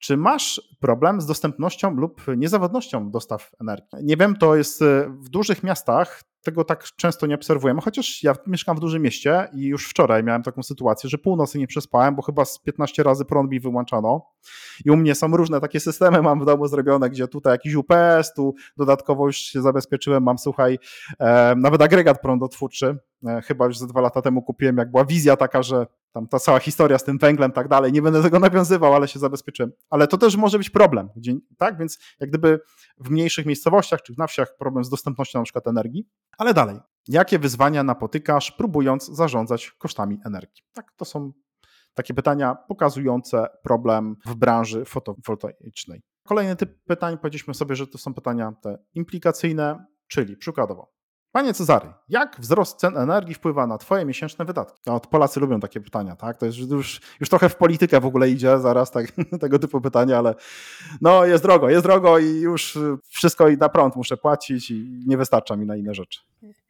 Czy 0.00 0.16
masz 0.16 0.60
problem 0.80 1.20
z 1.20 1.26
dostępnością 1.26 1.94
lub 1.94 2.22
niezawodnością 2.36 3.10
dostaw 3.10 3.50
energii? 3.60 3.98
Nie 4.02 4.16
wiem, 4.16 4.36
to 4.36 4.56
jest 4.56 4.82
e, 4.82 5.10
w 5.20 5.28
dużych 5.28 5.62
miastach, 5.62 6.22
tego 6.42 6.64
tak 6.64 6.84
często 6.96 7.26
nie 7.26 7.34
obserwujemy, 7.34 7.80
chociaż 7.80 8.22
ja 8.22 8.34
mieszkam 8.46 8.76
w 8.76 8.80
dużym 8.80 9.02
mieście 9.02 9.48
i 9.54 9.66
już 9.66 9.88
wczoraj 9.88 10.24
miałem 10.24 10.42
taką 10.42 10.62
sytuację, 10.62 11.10
że 11.10 11.18
północy 11.18 11.58
nie 11.58 11.66
przespałem, 11.66 12.16
bo 12.16 12.22
chyba 12.22 12.44
z 12.44 12.58
15 12.58 13.02
razy 13.02 13.24
prąd 13.24 13.50
mi 13.50 13.60
wyłączano. 13.60 14.26
I 14.84 14.90
u 14.90 14.96
mnie 14.96 15.14
są 15.14 15.36
różne 15.36 15.60
takie 15.60 15.80
systemy, 15.80 16.22
mam 16.22 16.40
w 16.40 16.44
domu 16.44 16.66
zrobione, 16.66 17.10
gdzie 17.10 17.28
tutaj 17.28 17.52
jakiś 17.54 17.74
UPS, 17.74 18.34
tu 18.36 18.54
dodatkowo 18.76 19.26
już 19.26 19.36
się 19.36 19.62
zabezpieczyłem, 19.62 20.22
mam 20.22 20.38
słuchaj, 20.38 20.78
e, 21.18 21.54
nawet 21.56 21.82
agregat 21.82 22.20
prądotwórczy, 22.20 22.98
chyba 23.44 23.66
już 23.66 23.78
ze 23.78 23.86
dwa 23.86 24.00
lata 24.00 24.22
temu 24.22 24.42
kupiłem, 24.42 24.76
jak 24.76 24.90
była 24.90 25.04
wizja 25.04 25.36
taka, 25.36 25.62
że 25.62 25.86
tam 26.12 26.28
ta 26.28 26.38
cała 26.38 26.58
historia 26.58 26.98
z 26.98 27.04
tym 27.04 27.18
węglem, 27.18 27.52
tak 27.52 27.68
dalej. 27.68 27.92
Nie 27.92 28.02
będę 28.02 28.22
tego 28.22 28.38
nawiązywał, 28.38 28.94
ale 28.94 29.08
się 29.08 29.18
zabezpieczyłem. 29.18 29.72
Ale 29.90 30.08
to 30.08 30.18
też 30.18 30.36
może 30.36 30.58
być 30.58 30.70
problem, 30.70 31.08
tak? 31.58 31.78
Więc 31.78 31.98
jak 32.20 32.30
gdyby 32.30 32.60
w 32.98 33.10
mniejszych 33.10 33.46
miejscowościach 33.46 34.02
czy 34.02 34.14
na 34.18 34.26
wsiach 34.26 34.56
problem 34.58 34.84
z 34.84 34.88
dostępnością 34.88 35.38
na 35.38 35.44
przykład 35.44 35.66
energii. 35.66 36.08
Ale 36.38 36.54
dalej, 36.54 36.80
jakie 37.08 37.38
wyzwania 37.38 37.82
napotykasz, 37.82 38.52
próbując 38.52 39.06
zarządzać 39.06 39.70
kosztami 39.70 40.18
energii? 40.24 40.62
Tak, 40.72 40.92
to 40.96 41.04
są 41.04 41.32
takie 41.94 42.14
pytania 42.14 42.54
pokazujące 42.54 43.46
problem 43.62 44.16
w 44.26 44.34
branży 44.34 44.84
fotowoltaicznej. 44.84 46.02
Kolejny 46.26 46.56
typ 46.56 46.84
pytań, 46.84 47.18
powiedzieliśmy 47.18 47.54
sobie, 47.54 47.76
że 47.76 47.86
to 47.86 47.98
są 47.98 48.14
pytania 48.14 48.52
te 48.62 48.78
implikacyjne, 48.94 49.86
czyli 50.06 50.36
przykładowo, 50.36 50.92
Panie 51.32 51.54
Cezary, 51.54 51.92
jak 52.08 52.36
wzrost 52.40 52.78
cen 52.78 52.96
energii 52.96 53.34
wpływa 53.34 53.66
na 53.66 53.78
Twoje 53.78 54.04
miesięczne 54.04 54.44
wydatki? 54.44 54.80
No, 54.86 55.00
Polacy 55.00 55.40
lubią 55.40 55.60
takie 55.60 55.80
pytania, 55.80 56.16
tak? 56.16 56.36
To 56.36 56.46
jest 56.46 56.58
już, 56.58 57.00
już 57.20 57.28
trochę 57.28 57.48
w 57.48 57.56
politykę 57.56 58.00
w 58.00 58.06
ogóle 58.06 58.30
idzie 58.30 58.58
zaraz 58.58 58.90
tak, 58.90 59.06
tego 59.40 59.58
typu 59.58 59.80
pytania, 59.80 60.18
ale 60.18 60.34
no 61.00 61.24
jest 61.24 61.44
drogo, 61.44 61.70
jest 61.70 61.84
drogo 61.84 62.18
i 62.18 62.40
już 62.40 62.78
wszystko 63.08 63.48
i 63.48 63.56
na 63.56 63.68
prąd 63.68 63.96
muszę 63.96 64.16
płacić 64.16 64.70
i 64.70 65.02
nie 65.06 65.16
wystarcza 65.16 65.56
mi 65.56 65.66
na 65.66 65.76
inne 65.76 65.94
rzeczy. 65.94 66.20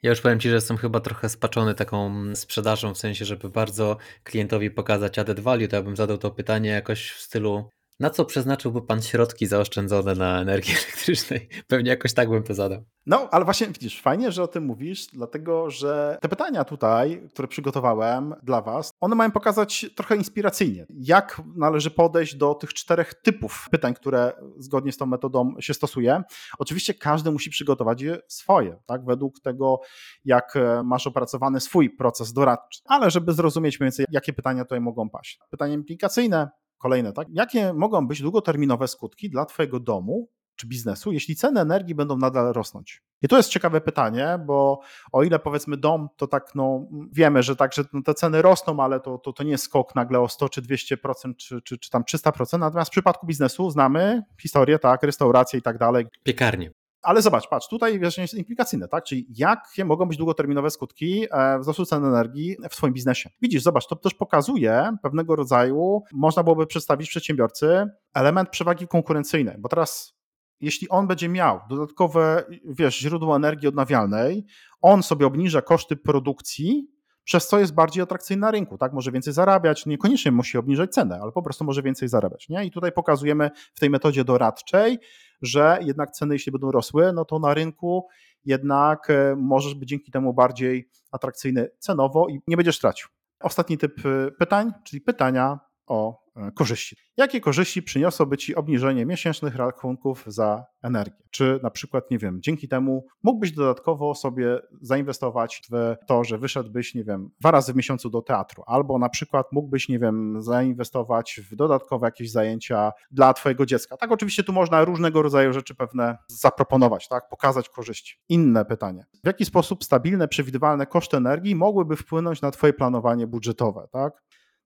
Ja 0.03 0.11
już 0.11 0.21
powiem 0.21 0.41
Ci, 0.41 0.49
że 0.49 0.55
jestem 0.55 0.77
chyba 0.77 1.01
trochę 1.01 1.29
spaczony 1.29 1.75
taką 1.75 2.15
sprzedażą, 2.35 2.95
w 2.95 2.99
sensie, 2.99 3.25
żeby 3.25 3.49
bardzo 3.49 3.97
klientowi 4.25 4.71
pokazać 4.71 5.19
added 5.19 5.41
value, 5.41 5.69
to 5.69 5.77
ja 5.77 5.83
bym 5.83 5.97
zadał 5.97 6.19
to 6.19 6.31
pytanie 6.31 6.71
jakoś 6.71 7.11
w 7.11 7.21
stylu 7.21 7.71
na 8.01 8.11
co 8.11 8.25
przeznaczyłby 8.25 8.83
Pan 8.83 9.03
środki 9.03 9.47
zaoszczędzone 9.47 10.15
na 10.15 10.41
energii 10.41 10.75
elektrycznej? 10.85 11.49
Pewnie 11.67 11.91
jakoś 11.91 12.15
tak 12.15 12.31
bym 12.31 12.43
to 12.43 12.55
zadał. 12.55 12.85
No, 13.07 13.29
ale 13.31 13.45
właśnie 13.45 13.67
widzisz, 13.67 14.03
fajnie, 14.03 14.33
że 14.33 14.43
o 14.43 14.49
tym 14.49 14.65
mówisz, 14.65 15.07
dlatego 15.07 15.71
że 15.71 16.19
te 16.21 16.29
pytania 16.29 16.65
tutaj, 16.65 17.23
które 17.33 17.49
przygotowałem 17.49 18.35
dla 18.43 18.63
Was, 18.63 18.93
one 19.01 19.15
mają 19.15 19.31
pokazać 19.31 19.87
trochę 19.97 20.17
inspiracyjnie, 20.17 20.87
jak 20.91 21.43
należy 21.57 21.91
podejść 21.91 22.35
do 22.35 22.55
tych 22.55 22.75
czterech 22.75 23.15
typów 23.15 23.69
pytań, 23.71 23.95
które 23.95 24.33
zgodnie 24.59 24.93
z 24.93 24.97
tą 24.97 25.07
metodą 25.07 25.55
się 25.61 25.75
stosuje. 25.75 26.23
Oczywiście 26.59 26.95
każdy 26.95 27.31
musi 27.31 27.51
przygotować 27.51 28.03
je 28.03 28.19
swoje, 28.29 28.77
tak, 28.87 29.05
według 29.05 29.41
tego, 29.41 29.81
jak 30.25 30.57
e, 30.57 30.83
masz 30.85 31.07
opracowany 31.07 31.61
swój 31.61 31.91
proces 31.91 32.33
doradczy, 32.33 32.81
ale 32.85 33.11
żeby 33.11 33.33
zrozumieć 33.33 33.81
mniej 33.81 33.87
więcej, 33.87 34.07
jakie 34.11 34.33
pytania 34.33 34.65
tutaj 34.65 34.81
mogą 34.81 35.11
paść. 35.11 35.41
Pytania 35.51 35.75
implikacyjne, 35.75 36.51
Kolejne, 36.81 37.13
tak? 37.13 37.29
Jakie 37.31 37.73
mogą 37.73 38.07
być 38.07 38.23
długoterminowe 38.23 38.89
skutki 38.89 39.31
dla 39.31 39.45
Twojego 39.45 39.81
domu 39.81 40.29
czy 40.57 40.67
biznesu, 40.67 41.13
jeśli 41.13 41.37
ceny 41.37 41.61
energii 41.61 41.95
będą 41.95 42.17
nadal 42.17 42.53
rosnąć? 42.53 43.03
I 43.23 43.29
to 43.29 43.37
jest 43.37 43.49
ciekawe 43.49 43.81
pytanie, 43.81 44.39
bo 44.47 44.81
o 45.13 45.23
ile 45.23 45.39
powiedzmy 45.39 45.77
dom, 45.77 46.09
to 46.17 46.27
tak 46.27 46.55
no, 46.55 46.87
wiemy, 47.13 47.43
że 47.43 47.57
tak, 47.57 47.73
że 47.73 47.85
no, 47.93 48.03
te 48.03 48.15
ceny 48.15 48.43
rosną, 48.43 48.81
ale 48.81 49.01
to, 49.01 49.19
to, 49.19 49.33
to 49.33 49.43
nie 49.43 49.59
skok 49.59 49.95
nagle 49.95 50.21
o 50.21 50.29
100 50.29 50.49
czy 50.49 50.63
200% 50.63 51.37
czy, 51.37 51.63
czy, 51.63 51.79
czy 51.79 51.91
tam 51.91 52.03
300%, 52.03 52.59
natomiast 52.59 52.91
w 52.91 52.93
przypadku 52.93 53.27
biznesu 53.27 53.71
znamy 53.71 54.23
historię, 54.41 54.79
tak, 54.79 55.03
restauracje 55.03 55.59
i 55.59 55.63
tak 55.63 55.79
dalej. 55.79 56.07
Piekarnie. 56.23 56.71
Ale 57.03 57.23
zobacz, 57.23 57.49
patrz, 57.49 57.69
tutaj 57.69 57.99
wyjaśnienie 57.99 58.25
jest 58.25 58.35
implikacyjne, 58.35 58.89
tak? 58.89 59.05
Czyli 59.05 59.27
jakie 59.37 59.85
mogą 59.85 60.07
być 60.07 60.19
długoterminowe 60.19 60.71
skutki 60.71 61.27
e, 61.31 61.59
wzrostu 61.59 61.87
cen 61.87 62.05
energii 62.05 62.57
w 62.71 62.77
Twoim 62.77 62.93
biznesie. 62.93 63.31
Widzisz, 63.43 63.63
zobacz, 63.63 63.87
to 63.87 63.97
też 63.97 64.15
pokazuje 64.15 64.97
pewnego 65.03 65.37
rodzaju, 65.37 66.03
można 66.13 66.43
byłoby 66.43 66.67
przedstawić 66.67 67.09
przedsiębiorcy 67.09 67.87
element 68.15 68.49
przewagi 68.51 68.89
konkurencyjnej, 68.89 69.57
bo 69.59 69.69
teraz 69.69 70.21
jeśli 70.61 70.89
on 70.89 71.07
będzie 71.07 71.29
miał 71.29 71.61
dodatkowe, 71.69 72.45
wiesz, 72.65 72.99
źródło 72.99 73.37
energii 73.37 73.69
odnawialnej, 73.69 74.47
on 74.81 75.03
sobie 75.03 75.27
obniża 75.27 75.63
koszty 75.63 75.97
produkcji, 75.97 76.91
przez 77.25 77.49
co 77.49 77.59
jest 77.59 77.75
bardziej 77.75 78.03
atrakcyjny 78.03 78.41
na 78.41 78.51
rynku, 78.51 78.79
tak? 78.79 78.93
Może 78.93 79.13
więcej 79.13 79.33
zarabiać, 79.33 79.87
niekoniecznie 79.87 80.33
musi 80.33 80.59
obniżać 80.59 80.95
cenę, 80.95 81.19
ale 81.23 81.33
po 81.33 81.43
prostu 81.43 81.65
może 81.65 81.83
więcej 81.83 82.09
zarabiać, 82.09 82.49
nie? 82.49 82.65
I 82.65 82.71
tutaj 82.71 82.93
pokazujemy 82.93 83.51
w 83.75 83.81
tej 83.81 83.91
metodzie 83.91 84.25
doradczej, 84.25 84.99
że 85.43 85.79
jednak 85.83 86.11
ceny, 86.11 86.35
jeśli 86.35 86.53
będą 86.53 86.71
rosły, 86.71 87.13
no 87.13 87.25
to 87.25 87.39
na 87.39 87.55
rynku 87.55 88.09
jednak 88.45 89.11
e, 89.11 89.37
możesz 89.37 89.75
być 89.75 89.89
dzięki 89.89 90.11
temu 90.11 90.35
bardziej 90.35 90.89
atrakcyjny 91.11 91.69
cenowo 91.79 92.29
i 92.29 92.41
nie 92.47 92.57
będziesz 92.57 92.79
tracił. 92.79 93.09
Ostatni 93.41 93.79
typ 93.79 94.07
e, 94.07 94.31
pytań, 94.31 94.73
czyli 94.85 95.01
pytania 95.01 95.59
o 95.87 96.30
korzyści. 96.55 96.97
Jakie 97.17 97.41
korzyści 97.41 97.83
przyniosłoby 97.83 98.37
Ci 98.37 98.55
obniżenie 98.55 99.07
miesięcznych 99.07 99.57
rachunków 99.57 100.25
za 100.27 100.65
energię? 100.83 101.23
Czy 101.31 101.61
na 101.63 101.71
przykład, 101.71 102.11
nie 102.11 102.19
wiem, 102.19 102.39
dzięki 102.43 102.69
temu 102.69 103.07
mógłbyś 103.23 103.53
dodatkowo 103.53 104.15
sobie 104.15 104.61
zainwestować 104.81 105.63
w 105.71 105.97
to, 106.07 106.25
że 106.25 106.39
wyszedłbyś, 106.39 106.95
nie 106.95 107.05
wiem, 107.05 107.31
dwa 107.41 107.51
razy 107.51 107.73
w 107.73 107.77
miesiącu 107.77 108.11
do 108.11 108.23
teatru, 108.23 108.63
albo 108.67 108.99
na 108.99 109.09
przykład 109.09 109.47
mógłbyś, 109.53 109.89
nie 109.89 109.99
wiem, 109.99 110.43
zainwestować 110.43 111.41
w 111.51 111.57
dodatkowe 111.57 112.07
jakieś 112.07 112.31
zajęcia 112.31 112.93
dla 113.11 113.35
Twojego 113.35 113.67
dziecka. 113.67 113.97
Tak, 113.97 114.13
oczywiście 114.13 114.45
tu 114.45 114.53
można 114.53 114.85
różnego 114.85 115.23
rodzaju 115.23 115.53
rzeczy 115.53 115.75
pewne 115.75 116.19
zaproponować, 116.27 117.09
tak, 117.09 117.29
pokazać 117.29 117.69
korzyści. 117.69 118.19
Inne 118.29 118.65
pytanie. 118.65 119.05
W 119.25 119.27
jaki 119.27 119.45
sposób 119.45 119.85
stabilne, 119.85 120.29
przewidywalne 120.29 120.87
koszty 120.87 121.17
energii 121.17 121.55
mogłyby 121.55 121.97
wpłynąć 121.97 122.43
na 122.43 122.51
Twoje 122.51 122.73
planowanie 122.73 123.27
budżetowe, 123.27 123.89
tak? 123.93 124.13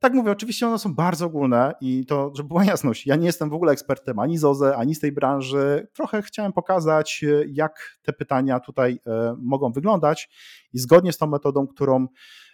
Tak 0.05 0.14
mówię, 0.14 0.31
oczywiście 0.31 0.67
one 0.67 0.79
są 0.79 0.95
bardzo 0.95 1.27
ogólne 1.27 1.75
i 1.81 2.07
to, 2.07 2.33
żeby 2.35 2.49
była 2.49 2.64
jasność, 2.64 3.07
ja 3.07 3.17
nie 3.17 3.27
jestem 3.27 3.51
w 3.51 3.55
ogóle 3.55 3.73
ekspertem 3.73 4.19
ani 4.19 4.38
z 4.38 4.45
OZE, 4.45 4.77
ani 4.77 4.95
z 4.95 5.01
tej 5.01 5.12
branży. 5.12 5.88
Trochę 5.93 6.23
chciałem 6.23 6.53
pokazać, 6.53 7.25
e, 7.25 7.45
jak 7.49 7.99
te 8.03 8.12
pytania 8.12 8.61
tutaj 8.61 8.99
e, 9.07 9.37
mogą 9.38 9.73
wyglądać 9.73 10.29
i 10.73 10.79
zgodnie 10.79 11.12
z 11.12 11.19
tą 11.19 11.27
metodą, 11.27 11.67
którą 11.67 12.07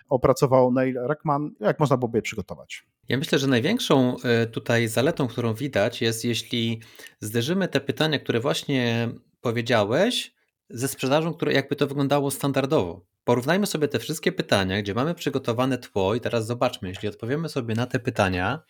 opracował 0.09 0.73
Neil 0.73 0.99
Reckman, 1.09 1.51
jak 1.61 1.81
można 1.81 1.97
byłoby 1.97 2.19
je 2.19 2.23
przygotować. 2.23 2.87
Ja 3.09 3.19
myślę, 3.19 3.39
że 3.39 3.47
największą 3.47 4.17
e, 4.25 4.47
tutaj 4.47 4.89
zaletą, 4.89 5.29
którą 5.29 5.55
widać 5.55 6.03
jest, 6.03 6.25
jeśli 6.25 6.81
zderzymy 7.21 7.69
te 7.69 7.81
pytania, 7.81 8.19
które 8.19 8.41
właśnie 8.41 9.09
powiedziałeś, 9.41 10.35
ze 10.71 10.89
sprzedażą, 10.89 11.35
które 11.35 11.53
jakby 11.53 11.77
to 11.77 11.87
wyglądało 11.87 12.31
standardowo. 12.31 13.10
Porównajmy 13.31 13.67
sobie 13.67 13.89
te 13.89 13.99
wszystkie 13.99 14.33
pytania, 14.33 14.83
gdzie 14.83 14.95
mamy 14.95 15.15
przygotowane 15.15 15.79
tło 15.79 16.15
i 16.15 16.21
teraz 16.21 16.47
zobaczmy, 16.47 16.89
jeśli 16.89 17.09
odpowiemy 17.09 17.49
sobie 17.49 17.75
na 17.75 17.87
te 17.87 17.99
pytania, 17.99 18.63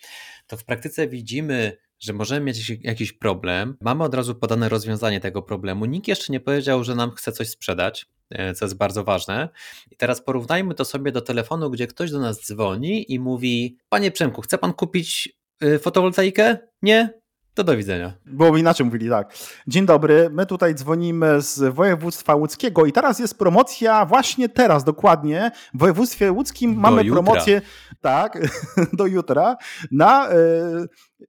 to 0.47 0.57
w 0.57 0.65
praktyce 0.65 1.09
widzimy, 1.09 1.77
że 1.99 2.13
możemy 2.13 2.41
mieć 2.41 2.71
jakiś 2.81 3.13
problem, 3.13 3.77
mamy 3.81 4.05
od 4.05 4.15
razu 4.15 4.35
podane 4.35 4.69
rozwiązanie 4.69 5.21
tego 5.21 5.43
problemu. 5.43 5.85
Nikt 5.85 6.09
jeszcze 6.09 6.33
nie 6.33 6.41
powiedział, 6.41 6.85
że 6.85 6.95
nam 6.95 7.11
chce 7.11 7.33
coś 7.33 7.49
sprzedać, 7.49 8.07
e, 8.31 8.55
co 8.55 8.65
jest 8.65 8.77
bardzo 8.77 9.05
ważne. 9.05 9.49
I 9.91 9.97
teraz 9.97 10.23
porównajmy 10.23 10.75
to 10.75 10.85
sobie 10.85 11.13
do 11.13 11.21
telefonu, 11.21 11.71
gdzie 11.71 11.87
ktoś 11.87 12.11
do 12.11 12.21
nas 12.21 12.47
dzwoni 12.47 13.13
i 13.13 13.19
mówi: 13.19 13.79
Panie 13.89 14.11
Przemku, 14.11 14.43
chce 14.43 14.59
pan 14.59 14.73
kupić 14.73 15.37
y, 15.65 15.79
fotowoltaikę? 15.79 16.59
Nie? 16.83 17.21
To 17.55 17.65
do 17.65 17.77
widzenia. 17.77 18.13
Byłoby 18.27 18.61
inaczej 18.61 18.87
mówili, 18.87 19.09
tak. 19.09 19.35
Dzień 19.67 19.87
dobry, 19.87 20.31
my 20.33 20.47
tutaj 20.47 20.75
dzwonimy 20.75 21.41
z 21.41 21.75
województwa 21.75 22.35
łódzkiego 22.35 22.87
i 22.87 22.93
teraz 22.93 23.19
jest 23.19 23.39
promocja, 23.39 24.07
właśnie 24.07 24.49
teraz 24.49 24.85
dokładnie, 24.85 25.51
w 25.75 25.79
województwie 25.79 26.33
łódzkim 26.33 26.75
do 26.75 26.81
mamy 26.81 27.05
jutra. 27.05 27.23
promocję, 27.23 27.63
tak, 28.01 28.39
do 28.99 29.07
jutra, 29.07 29.57
na 29.91 30.33
y, 30.33 30.35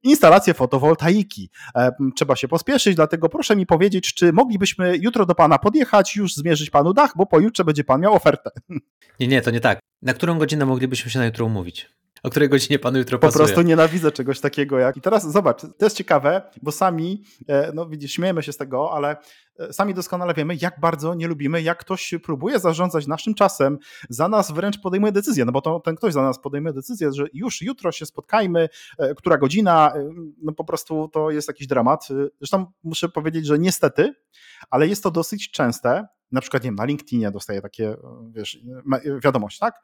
instalację 0.02 0.54
fotowoltaiki. 0.54 1.50
E, 1.76 1.92
trzeba 2.16 2.36
się 2.36 2.48
pospieszyć, 2.48 2.96
dlatego 2.96 3.28
proszę 3.28 3.56
mi 3.56 3.66
powiedzieć, 3.66 4.14
czy 4.14 4.32
moglibyśmy 4.32 4.96
jutro 5.00 5.26
do 5.26 5.34
pana 5.34 5.58
podjechać, 5.58 6.16
już 6.16 6.34
zmierzyć 6.34 6.70
panu 6.70 6.92
dach, 6.92 7.12
bo 7.16 7.26
pojutrze 7.26 7.64
będzie 7.64 7.84
pan 7.84 8.00
miał 8.00 8.14
ofertę. 8.14 8.50
Nie, 9.20 9.28
nie, 9.28 9.42
to 9.42 9.50
nie 9.50 9.60
tak. 9.60 9.78
Na 10.02 10.14
którą 10.14 10.38
godzinę 10.38 10.66
moglibyśmy 10.66 11.10
się 11.10 11.18
na 11.18 11.26
jutro 11.26 11.46
umówić? 11.46 11.90
O 12.22 12.30
której 12.30 12.48
godzinie 12.48 12.78
panu 12.78 12.98
jutro 12.98 13.18
Po 13.18 13.32
prostu 13.32 13.62
nienawidzę 13.62 14.12
czegoś 14.12 14.40
takiego 14.40 14.78
jak... 14.78 14.96
I 14.96 15.00
teraz 15.00 15.32
zobacz, 15.32 15.60
to 15.60 15.84
jest 15.86 15.96
ciekawe, 15.96 16.42
bo 16.62 16.72
sami, 16.72 17.24
e, 17.48 17.72
no 17.74 17.86
widzisz, 17.86 18.12
śmiejemy 18.12 18.42
się 18.42 18.52
z 18.52 18.56
tego, 18.56 18.92
ale 18.92 19.16
e, 19.58 19.72
sami 19.72 19.94
doskonale 19.94 20.34
wiemy, 20.34 20.56
jak 20.60 20.80
bardzo 20.80 21.14
nie 21.14 21.28
lubimy, 21.28 21.62
jak 21.62 21.78
ktoś 21.78 22.14
próbuje 22.24 22.58
zarządzać 22.58 23.06
naszym 23.06 23.34
czasem, 23.34 23.78
za 24.08 24.28
nas 24.28 24.52
wręcz 24.52 24.80
podejmuje 24.80 25.12
decyzję, 25.12 25.44
no 25.44 25.52
bo 25.52 25.60
to, 25.60 25.80
ten 25.80 25.96
ktoś 25.96 26.12
za 26.12 26.22
nas 26.22 26.40
podejmuje 26.40 26.74
decyzję, 26.74 27.12
że 27.12 27.24
już 27.32 27.62
jutro 27.62 27.92
się 27.92 28.06
spotkajmy, 28.06 28.68
e, 28.98 29.14
która 29.14 29.38
godzina, 29.38 29.92
no 30.42 30.52
po 30.52 30.64
prostu 30.64 31.08
to 31.08 31.30
jest 31.30 31.48
jakiś 31.48 31.66
dramat. 31.66 32.08
Zresztą 32.38 32.66
muszę 32.84 33.08
powiedzieć, 33.08 33.46
że 33.46 33.58
niestety, 33.58 34.14
ale 34.70 34.88
jest 34.88 35.02
to 35.02 35.10
dosyć 35.10 35.50
częste, 35.50 36.06
na 36.32 36.40
przykład, 36.40 36.64
nie 36.64 36.68
wiem, 36.68 36.74
na 36.74 36.84
LinkedInie 36.84 37.30
dostaję 37.30 37.62
takie, 37.62 37.96
wiesz, 38.30 38.58
wiadomość, 39.22 39.58
tak? 39.58 39.74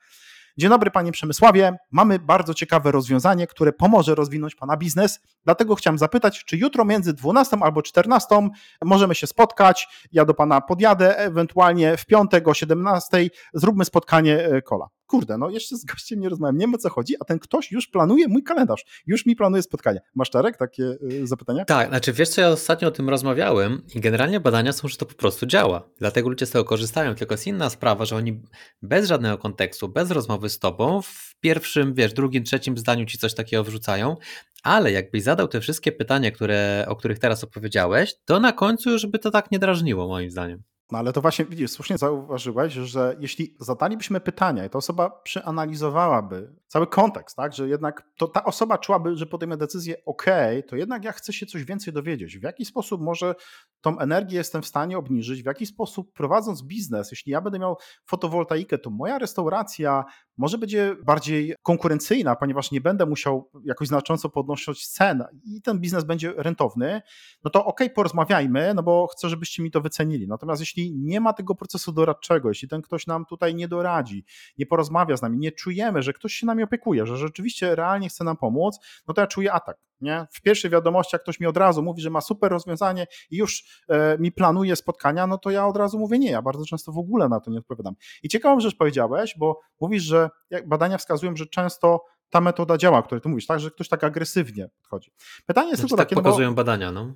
Dzień 0.58 0.70
dobry 0.70 0.90
Panie 0.90 1.12
Przemysławie, 1.12 1.76
mamy 1.90 2.18
bardzo 2.18 2.54
ciekawe 2.54 2.92
rozwiązanie, 2.92 3.46
które 3.46 3.72
pomoże 3.72 4.14
rozwinąć 4.14 4.54
Pana 4.54 4.76
biznes, 4.76 5.20
dlatego 5.44 5.74
chciałem 5.74 5.98
zapytać, 5.98 6.44
czy 6.44 6.56
jutro 6.56 6.84
między 6.84 7.12
12 7.12 7.56
albo 7.60 7.82
14 7.82 8.48
możemy 8.84 9.14
się 9.14 9.26
spotkać, 9.26 9.88
ja 10.12 10.24
do 10.24 10.34
Pana 10.34 10.60
podjadę, 10.60 11.18
ewentualnie 11.18 11.96
w 11.96 12.06
piątek 12.06 12.48
o 12.48 12.54
17 12.54 13.30
zróbmy 13.54 13.84
spotkanie 13.84 14.48
kola. 14.64 14.88
Kurde, 15.08 15.38
no 15.38 15.50
jeszcze 15.50 15.76
z 15.76 15.84
gościem 15.84 16.20
nie 16.20 16.28
rozmawiam, 16.28 16.56
nie 16.56 16.66
wiem 16.66 16.74
o 16.74 16.78
co 16.78 16.90
chodzi, 16.90 17.14
a 17.20 17.24
ten 17.24 17.38
ktoś 17.38 17.72
już 17.72 17.86
planuje 17.86 18.28
mój 18.28 18.42
kalendarz, 18.42 19.02
już 19.06 19.26
mi 19.26 19.36
planuje 19.36 19.62
spotkanie. 19.62 20.00
Masz 20.14 20.30
Czarek 20.30 20.56
takie 20.56 20.82
y, 20.82 21.26
zapytania? 21.26 21.64
Tak, 21.64 21.88
znaczy 21.88 22.12
wiesz 22.12 22.28
co, 22.28 22.40
ja 22.40 22.48
ostatnio 22.48 22.88
o 22.88 22.90
tym 22.90 23.08
rozmawiałem 23.08 23.82
i 23.94 24.00
generalnie 24.00 24.40
badania 24.40 24.72
są, 24.72 24.88
że 24.88 24.96
to 24.96 25.06
po 25.06 25.14
prostu 25.14 25.46
działa, 25.46 25.90
dlatego 25.98 26.28
ludzie 26.28 26.46
z 26.46 26.50
tego 26.50 26.64
korzystają, 26.64 27.14
tylko 27.14 27.34
jest 27.34 27.46
inna 27.46 27.70
sprawa, 27.70 28.04
że 28.04 28.16
oni 28.16 28.42
bez 28.82 29.08
żadnego 29.08 29.38
kontekstu, 29.38 29.88
bez 29.88 30.10
rozmowy 30.10 30.48
z 30.48 30.58
tobą, 30.58 31.02
w 31.02 31.36
pierwszym, 31.40 31.94
wiesz, 31.94 32.12
drugim, 32.12 32.44
trzecim 32.44 32.78
zdaniu 32.78 33.06
ci 33.06 33.18
coś 33.18 33.34
takiego 33.34 33.64
wrzucają, 33.64 34.16
ale 34.62 34.92
jakbyś 34.92 35.22
zadał 35.22 35.48
te 35.48 35.60
wszystkie 35.60 35.92
pytania, 35.92 36.30
które, 36.30 36.84
o 36.88 36.96
których 36.96 37.18
teraz 37.18 37.44
opowiedziałeś, 37.44 38.14
to 38.24 38.40
na 38.40 38.52
końcu 38.52 38.90
już 38.90 39.06
by 39.06 39.18
to 39.18 39.30
tak 39.30 39.50
nie 39.50 39.58
drażniło 39.58 40.08
moim 40.08 40.30
zdaniem. 40.30 40.62
No 40.92 40.98
ale 40.98 41.12
to 41.12 41.20
właśnie, 41.20 41.44
widzisz, 41.44 41.70
słusznie 41.70 41.98
zauważyłeś, 41.98 42.72
że 42.72 43.16
jeśli 43.20 43.56
zadalibyśmy 43.60 44.20
pytania 44.20 44.64
i 44.64 44.70
ta 44.70 44.78
osoba 44.78 45.10
przeanalizowałaby 45.10 46.52
cały 46.68 46.86
kontekst, 46.86 47.36
tak, 47.36 47.54
że 47.54 47.68
jednak 47.68 48.02
to 48.16 48.28
ta 48.28 48.44
osoba 48.44 48.78
czułaby, 48.78 49.16
że 49.16 49.26
podejmie 49.26 49.56
decyzję, 49.56 49.96
ok, 50.06 50.26
to 50.68 50.76
jednak 50.76 51.04
ja 51.04 51.12
chcę 51.12 51.32
się 51.32 51.46
coś 51.46 51.64
więcej 51.64 51.92
dowiedzieć, 51.92 52.38
w 52.38 52.42
jaki 52.42 52.64
sposób 52.64 53.00
może 53.00 53.34
tą 53.80 53.98
energię 53.98 54.36
jestem 54.36 54.62
w 54.62 54.66
stanie 54.66 54.98
obniżyć, 54.98 55.42
w 55.42 55.46
jaki 55.46 55.66
sposób 55.66 56.12
prowadząc 56.12 56.62
biznes, 56.62 57.10
jeśli 57.10 57.32
ja 57.32 57.40
będę 57.40 57.58
miał 57.58 57.76
fotowoltaikę, 58.06 58.78
to 58.78 58.90
moja 58.90 59.18
restauracja 59.18 60.04
może 60.38 60.58
będzie 60.58 60.96
bardziej 61.04 61.54
konkurencyjna, 61.62 62.36
ponieważ 62.36 62.70
nie 62.70 62.80
będę 62.80 63.06
musiał 63.06 63.50
jakoś 63.64 63.88
znacząco 63.88 64.28
podnosić 64.28 64.88
cen 64.88 65.24
i 65.44 65.62
ten 65.62 65.80
biznes 65.80 66.04
będzie 66.04 66.32
rentowny, 66.36 67.02
no 67.44 67.50
to 67.50 67.64
ok, 67.64 67.80
porozmawiajmy, 67.94 68.74
no 68.74 68.82
bo 68.82 69.06
chcę, 69.06 69.28
żebyście 69.28 69.62
mi 69.62 69.70
to 69.70 69.80
wycenili. 69.80 70.28
Natomiast 70.28 70.60
jeśli 70.60 70.92
nie 70.92 71.20
ma 71.20 71.32
tego 71.32 71.54
procesu 71.54 71.92
doradczego, 71.92 72.48
jeśli 72.48 72.68
ten 72.68 72.82
ktoś 72.82 73.06
nam 73.06 73.24
tutaj 73.24 73.54
nie 73.54 73.68
doradzi, 73.68 74.24
nie 74.58 74.66
porozmawia 74.66 75.16
z 75.16 75.22
nami, 75.22 75.38
nie 75.38 75.52
czujemy, 75.52 76.02
że 76.02 76.12
ktoś 76.12 76.32
się 76.32 76.46
nami 76.58 76.64
opiekuje, 76.64 77.06
że 77.06 77.16
rzeczywiście 77.16 77.74
realnie 77.74 78.08
chce 78.08 78.24
nam 78.24 78.36
pomóc, 78.36 78.78
no 79.08 79.14
to 79.14 79.20
ja 79.20 79.26
czuję 79.26 79.52
atak. 79.52 79.76
Nie? 80.00 80.26
W 80.32 80.42
pierwszych 80.42 80.72
wiadomościach 80.72 81.22
ktoś 81.22 81.40
mi 81.40 81.46
od 81.46 81.56
razu 81.56 81.82
mówi, 81.82 82.02
że 82.02 82.10
ma 82.10 82.20
super 82.20 82.50
rozwiązanie 82.50 83.06
i 83.30 83.36
już 83.36 83.82
e, 83.88 84.18
mi 84.18 84.32
planuje 84.32 84.76
spotkania, 84.76 85.26
no 85.26 85.38
to 85.38 85.50
ja 85.50 85.66
od 85.66 85.76
razu 85.76 85.98
mówię 85.98 86.18
nie, 86.18 86.30
ja 86.30 86.42
bardzo 86.42 86.64
często 86.64 86.92
w 86.92 86.98
ogóle 86.98 87.28
na 87.28 87.40
to 87.40 87.50
nie 87.50 87.58
odpowiadam. 87.58 87.94
I 88.22 88.28
ciekawą 88.28 88.60
rzecz 88.60 88.76
powiedziałeś, 88.76 89.34
bo 89.38 89.60
mówisz, 89.80 90.02
że 90.02 90.30
badania 90.66 90.98
wskazują, 90.98 91.36
że 91.36 91.46
często 91.46 92.04
ta 92.30 92.40
metoda 92.40 92.78
działa, 92.78 92.98
o 92.98 93.02
której 93.02 93.22
ty 93.22 93.28
mówisz, 93.28 93.46
tak, 93.46 93.60
że 93.60 93.70
ktoś 93.70 93.88
tak 93.88 94.04
agresywnie 94.04 94.68
podchodzi. 94.76 95.12
Pytanie 95.46 95.68
jest 95.68 95.80
znaczy, 95.80 95.88
tylko 95.88 95.96
tak 95.96 96.08
takie... 96.08 96.16
Tak 96.16 96.24
pokazują 96.24 96.48
no 96.48 96.54
bo, 96.54 96.56
badania, 96.56 96.92
no 96.92 97.14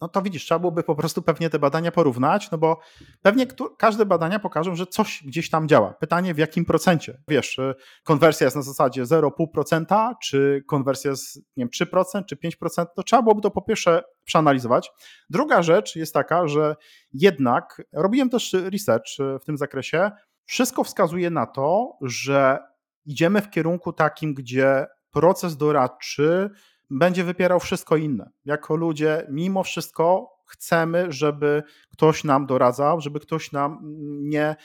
no 0.00 0.08
to 0.08 0.22
widzisz, 0.22 0.44
trzeba 0.44 0.58
byłoby 0.58 0.82
po 0.82 0.94
prostu 0.94 1.22
pewnie 1.22 1.50
te 1.50 1.58
badania 1.58 1.92
porównać, 1.92 2.50
no 2.50 2.58
bo 2.58 2.80
pewnie 3.22 3.46
każde 3.78 4.06
badania 4.06 4.38
pokażą, 4.38 4.76
że 4.76 4.86
coś 4.86 5.22
gdzieś 5.26 5.50
tam 5.50 5.68
działa. 5.68 5.92
Pytanie 5.92 6.34
w 6.34 6.38
jakim 6.38 6.64
procencie? 6.64 7.20
Wiesz, 7.28 7.58
y, 7.58 7.74
konwersja 8.04 8.44
jest 8.44 8.56
na 8.56 8.62
zasadzie 8.62 9.04
0,5%, 9.04 10.14
czy 10.22 10.64
konwersja 10.66 11.10
jest 11.10 11.36
nie 11.36 11.42
wiem, 11.56 11.68
3%, 11.68 12.24
czy 12.26 12.36
5%, 12.36 12.86
to 12.96 13.02
trzeba 13.02 13.22
byłoby 13.22 13.40
to 13.40 13.50
po 13.50 13.62
pierwsze 13.62 14.02
przeanalizować. 14.24 14.90
Druga 15.30 15.62
rzecz 15.62 15.96
jest 15.96 16.14
taka, 16.14 16.48
że 16.48 16.76
jednak, 17.12 17.82
robiłem 17.92 18.30
też 18.30 18.52
research 18.52 19.20
y, 19.20 19.38
w 19.38 19.44
tym 19.44 19.56
zakresie, 19.56 20.10
wszystko 20.44 20.84
wskazuje 20.84 21.30
na 21.30 21.46
to, 21.46 21.98
że 22.02 22.58
idziemy 23.04 23.42
w 23.42 23.50
kierunku 23.50 23.92
takim, 23.92 24.34
gdzie 24.34 24.86
proces 25.10 25.56
doradczy 25.56 26.50
będzie 26.90 27.24
wypierał 27.24 27.60
wszystko 27.60 27.96
inne. 27.96 28.30
Jako 28.44 28.76
ludzie, 28.76 29.26
mimo 29.30 29.62
wszystko, 29.62 30.36
chcemy, 30.46 31.06
żeby 31.12 31.62
ktoś 31.92 32.24
nam 32.24 32.46
doradzał, 32.46 33.00
żeby 33.00 33.20
ktoś 33.20 33.52
nam 33.52 33.78
nie 34.22 34.56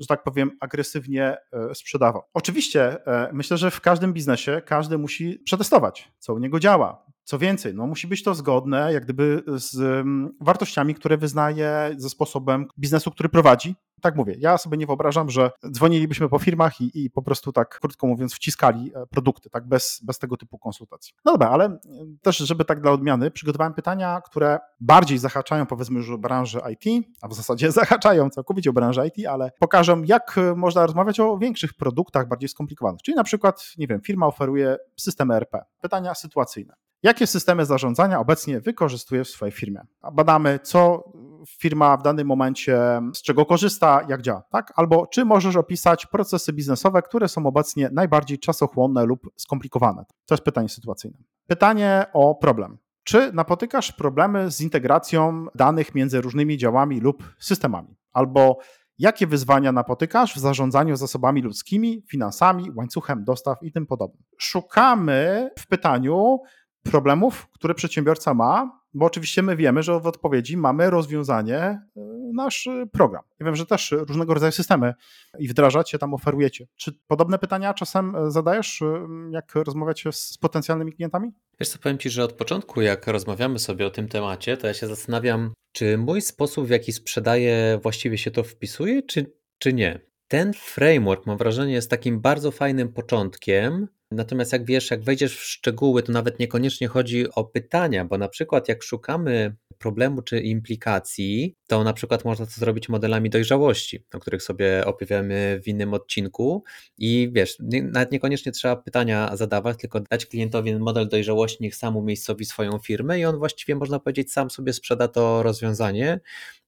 że 0.00 0.06
tak 0.06 0.22
powiem, 0.22 0.50
agresywnie 0.60 1.36
e, 1.52 1.74
sprzedawał. 1.74 2.22
Oczywiście 2.34 3.06
e, 3.06 3.30
myślę, 3.32 3.56
że 3.56 3.70
w 3.70 3.80
każdym 3.80 4.12
biznesie 4.12 4.62
każdy 4.66 4.98
musi 4.98 5.38
przetestować, 5.44 6.12
co 6.18 6.34
u 6.34 6.38
niego 6.38 6.60
działa. 6.60 7.04
Co 7.24 7.38
więcej, 7.38 7.74
no 7.74 7.86
musi 7.86 8.06
być 8.06 8.22
to 8.22 8.34
zgodne 8.34 8.92
jak 8.92 9.04
gdyby 9.04 9.42
z 9.46 10.06
wartościami, 10.40 10.94
które 10.94 11.16
wyznaje, 11.16 11.94
ze 11.96 12.08
sposobem 12.08 12.66
biznesu, 12.78 13.10
który 13.10 13.28
prowadzi, 13.28 13.74
tak 14.00 14.16
mówię, 14.16 14.34
ja 14.38 14.58
sobie 14.58 14.76
nie 14.76 14.86
wyobrażam, 14.86 15.30
że 15.30 15.50
dzwonilibyśmy 15.70 16.28
po 16.28 16.38
firmach 16.38 16.80
i, 16.80 17.04
i 17.04 17.10
po 17.10 17.22
prostu 17.22 17.52
tak, 17.52 17.78
krótko 17.78 18.06
mówiąc, 18.06 18.34
wciskali 18.34 18.92
e, 18.94 19.06
produkty, 19.06 19.50
tak, 19.50 19.68
bez, 19.68 20.00
bez 20.04 20.18
tego 20.18 20.36
typu 20.36 20.58
konsultacji. 20.58 21.14
No 21.24 21.32
dobra, 21.32 21.48
ale 21.48 21.78
też, 22.22 22.38
żeby 22.38 22.64
tak 22.64 22.80
dla 22.80 22.92
odmiany, 22.92 23.30
przygotowałem 23.30 23.74
pytania, 23.74 24.20
które 24.20 24.58
bardziej 24.80 25.18
zahaczają, 25.18 25.66
powiedzmy 25.66 25.98
już 25.98 26.10
o 26.10 26.18
branży 26.18 26.60
IT, 26.72 27.06
a 27.22 27.28
w 27.28 27.34
zasadzie 27.34 27.72
zahaczają 27.80 28.30
całkowicie 28.30 28.70
o 28.70 28.72
branżę 28.72 29.06
IT, 29.06 29.26
ale 29.26 29.50
pokażą, 29.58 30.02
jak 30.02 30.36
można 30.56 30.86
rozmawiać 30.86 31.20
o 31.20 31.38
większych 31.38 31.74
produktach, 31.74 32.28
bardziej 32.28 32.48
skomplikowanych. 32.48 33.02
Czyli 33.02 33.14
na 33.14 33.24
przykład, 33.24 33.64
nie 33.78 33.86
wiem, 33.86 34.00
firma 34.00 34.26
oferuje 34.26 34.76
system 34.96 35.30
ERP. 35.30 35.56
Pytania 35.80 36.14
sytuacyjne. 36.14 36.74
Jakie 37.02 37.26
systemy 37.26 37.66
zarządzania 37.66 38.20
obecnie 38.20 38.60
wykorzystuje 38.60 39.24
w 39.24 39.28
swojej 39.28 39.52
firmie? 39.52 39.80
Badamy, 40.12 40.58
co 40.62 41.04
firma 41.48 41.96
w 41.96 42.02
danym 42.02 42.26
momencie, 42.26 43.00
z 43.14 43.22
czego 43.22 43.46
korzysta, 43.46 44.00
jak 44.08 44.22
działa, 44.22 44.42
tak? 44.50 44.72
Albo 44.76 45.06
czy 45.06 45.24
możesz 45.24 45.56
opisać 45.56 46.06
procesy 46.06 46.52
biznesowe, 46.52 47.02
które 47.02 47.28
są 47.28 47.46
obecnie 47.46 47.90
najbardziej 47.92 48.38
czasochłonne 48.38 49.04
lub 49.04 49.30
skomplikowane? 49.36 50.04
To 50.26 50.34
jest 50.34 50.44
pytanie 50.44 50.68
sytuacyjne. 50.68 51.18
Pytanie 51.46 52.06
o 52.12 52.34
problem. 52.34 52.78
Czy 53.04 53.32
napotykasz 53.32 53.92
problemy 53.92 54.50
z 54.50 54.60
integracją 54.60 55.46
danych 55.54 55.94
między 55.94 56.20
różnymi 56.20 56.58
działami 56.58 57.00
lub 57.00 57.34
systemami? 57.38 57.96
Albo 58.12 58.58
jakie 58.98 59.26
wyzwania 59.26 59.72
napotykasz 59.72 60.34
w 60.34 60.38
zarządzaniu 60.38 60.96
zasobami 60.96 61.42
ludzkimi, 61.42 62.02
finansami, 62.08 62.70
łańcuchem 62.76 63.24
dostaw 63.24 63.62
i 63.62 63.72
tym 63.72 63.86
podobnym? 63.86 64.22
Szukamy 64.38 65.50
w 65.58 65.66
pytaniu 65.66 66.38
problemów, 66.82 67.48
które 67.52 67.74
przedsiębiorca 67.74 68.34
ma, 68.34 68.80
bo 68.94 69.06
oczywiście 69.06 69.42
my 69.42 69.56
wiemy, 69.56 69.82
że 69.82 70.00
w 70.00 70.06
odpowiedzi 70.06 70.56
mamy 70.56 70.90
rozwiązanie, 70.90 71.80
y, 71.96 72.00
nasz 72.34 72.68
program. 72.92 73.22
Ja 73.40 73.46
wiem, 73.46 73.56
że 73.56 73.66
też 73.66 73.94
różnego 74.08 74.34
rodzaju 74.34 74.52
systemy 74.52 74.94
i 75.38 75.48
wdrażacie, 75.48 75.98
tam 75.98 76.14
oferujecie. 76.14 76.66
Czy 76.76 76.92
podobne 77.06 77.38
pytania 77.38 77.74
czasem 77.74 78.16
zadajesz, 78.28 78.82
y, 78.82 78.86
jak 79.30 79.54
rozmawiacie 79.54 80.12
z 80.12 80.38
potencjalnymi 80.38 80.92
klientami? 80.92 81.32
Wiesz 81.60 81.68
co, 81.68 81.78
powiem 81.78 81.98
Ci, 81.98 82.10
że 82.10 82.24
od 82.24 82.32
początku, 82.32 82.80
jak 82.80 83.06
rozmawiamy 83.06 83.58
sobie 83.58 83.86
o 83.86 83.90
tym 83.90 84.08
temacie, 84.08 84.56
to 84.56 84.66
ja 84.66 84.74
się 84.74 84.86
zastanawiam, 84.86 85.52
czy 85.72 85.98
mój 85.98 86.20
sposób, 86.20 86.66
w 86.66 86.70
jaki 86.70 86.92
sprzedaję, 86.92 87.80
właściwie 87.82 88.18
się 88.18 88.30
to 88.30 88.42
wpisuje, 88.42 89.02
czy, 89.02 89.32
czy 89.58 89.72
nie. 89.72 90.00
Ten 90.28 90.52
framework, 90.52 91.26
mam 91.26 91.38
wrażenie, 91.38 91.72
jest 91.72 91.90
takim 91.90 92.20
bardzo 92.20 92.50
fajnym 92.50 92.92
początkiem, 92.92 93.88
Natomiast 94.12 94.52
jak 94.52 94.64
wiesz, 94.64 94.90
jak 94.90 95.04
wejdziesz 95.04 95.36
w 95.36 95.44
szczegóły, 95.44 96.02
to 96.02 96.12
nawet 96.12 96.38
niekoniecznie 96.38 96.88
chodzi 96.88 97.30
o 97.34 97.44
pytania, 97.44 98.04
bo 98.04 98.18
na 98.18 98.28
przykład 98.28 98.68
jak 98.68 98.82
szukamy 98.82 99.56
problemu 99.78 100.22
czy 100.22 100.40
implikacji, 100.40 101.56
to 101.68 101.84
na 101.84 101.92
przykład 101.92 102.24
można 102.24 102.46
to 102.46 102.52
zrobić 102.52 102.88
modelami 102.88 103.30
dojrzałości, 103.30 104.04
o 104.14 104.18
których 104.18 104.42
sobie 104.42 104.86
opowiemy 104.86 105.60
w 105.64 105.68
innym 105.68 105.94
odcinku. 105.94 106.64
I 106.98 107.30
wiesz, 107.32 107.56
nawet 107.82 108.12
niekoniecznie 108.12 108.52
trzeba 108.52 108.76
pytania 108.76 109.36
zadawać, 109.36 109.78
tylko 109.78 110.00
dać 110.00 110.26
klientowi 110.26 110.76
model 110.76 111.08
dojrzałości, 111.08 111.58
niech 111.60 111.76
sam 111.76 111.96
umiejscowi 111.96 112.44
swoją 112.44 112.78
firmę 112.78 113.20
i 113.20 113.24
on 113.24 113.38
właściwie 113.38 113.76
można 113.76 114.00
powiedzieć 114.00 114.32
sam 114.32 114.50
sobie 114.50 114.72
sprzeda 114.72 115.08
to 115.08 115.42
rozwiązanie, 115.42 116.20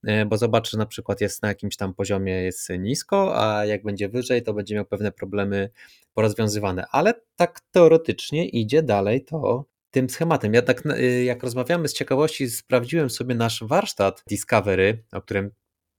e, 0.07 0.27
bo 0.27 0.39
zobaczy, 0.39 0.71
że 0.71 0.79
na 0.79 0.87
przykład 0.87 1.21
jest 1.21 1.43
na 1.43 1.49
jakimś 1.49 1.77
tam 1.77 1.95
poziomie 1.95 2.33
jest 2.43 2.69
nisko, 2.79 3.43
a 3.45 3.65
jak 3.67 3.83
będzie 3.83 4.09
wyżej, 4.09 4.43
to 4.43 4.55
będzie 4.55 4.75
miał 4.75 4.85
pewne 4.85 5.13
problemy 5.13 5.71
porozwiązywane, 6.15 6.85
ale 6.91 7.15
tak 7.37 7.61
teoretycznie 7.71 8.49
idzie 8.49 8.83
dalej 8.83 9.25
to 9.25 9.65
tym 9.91 10.11
schematem. 10.11 10.55
Ja 10.55 10.63
tak, 10.63 10.87
y, 10.87 11.25
jak 11.25 11.43
rozmawiamy 11.43 11.89
z 11.89 11.93
ciekawości, 11.93 12.51
sprawdziłem 12.51 13.11
sobie 13.11 13.35
nasz 13.35 13.65
warsztat 13.65 14.23
Discovery, 14.29 15.05
o 15.13 15.23
którym 15.23 15.51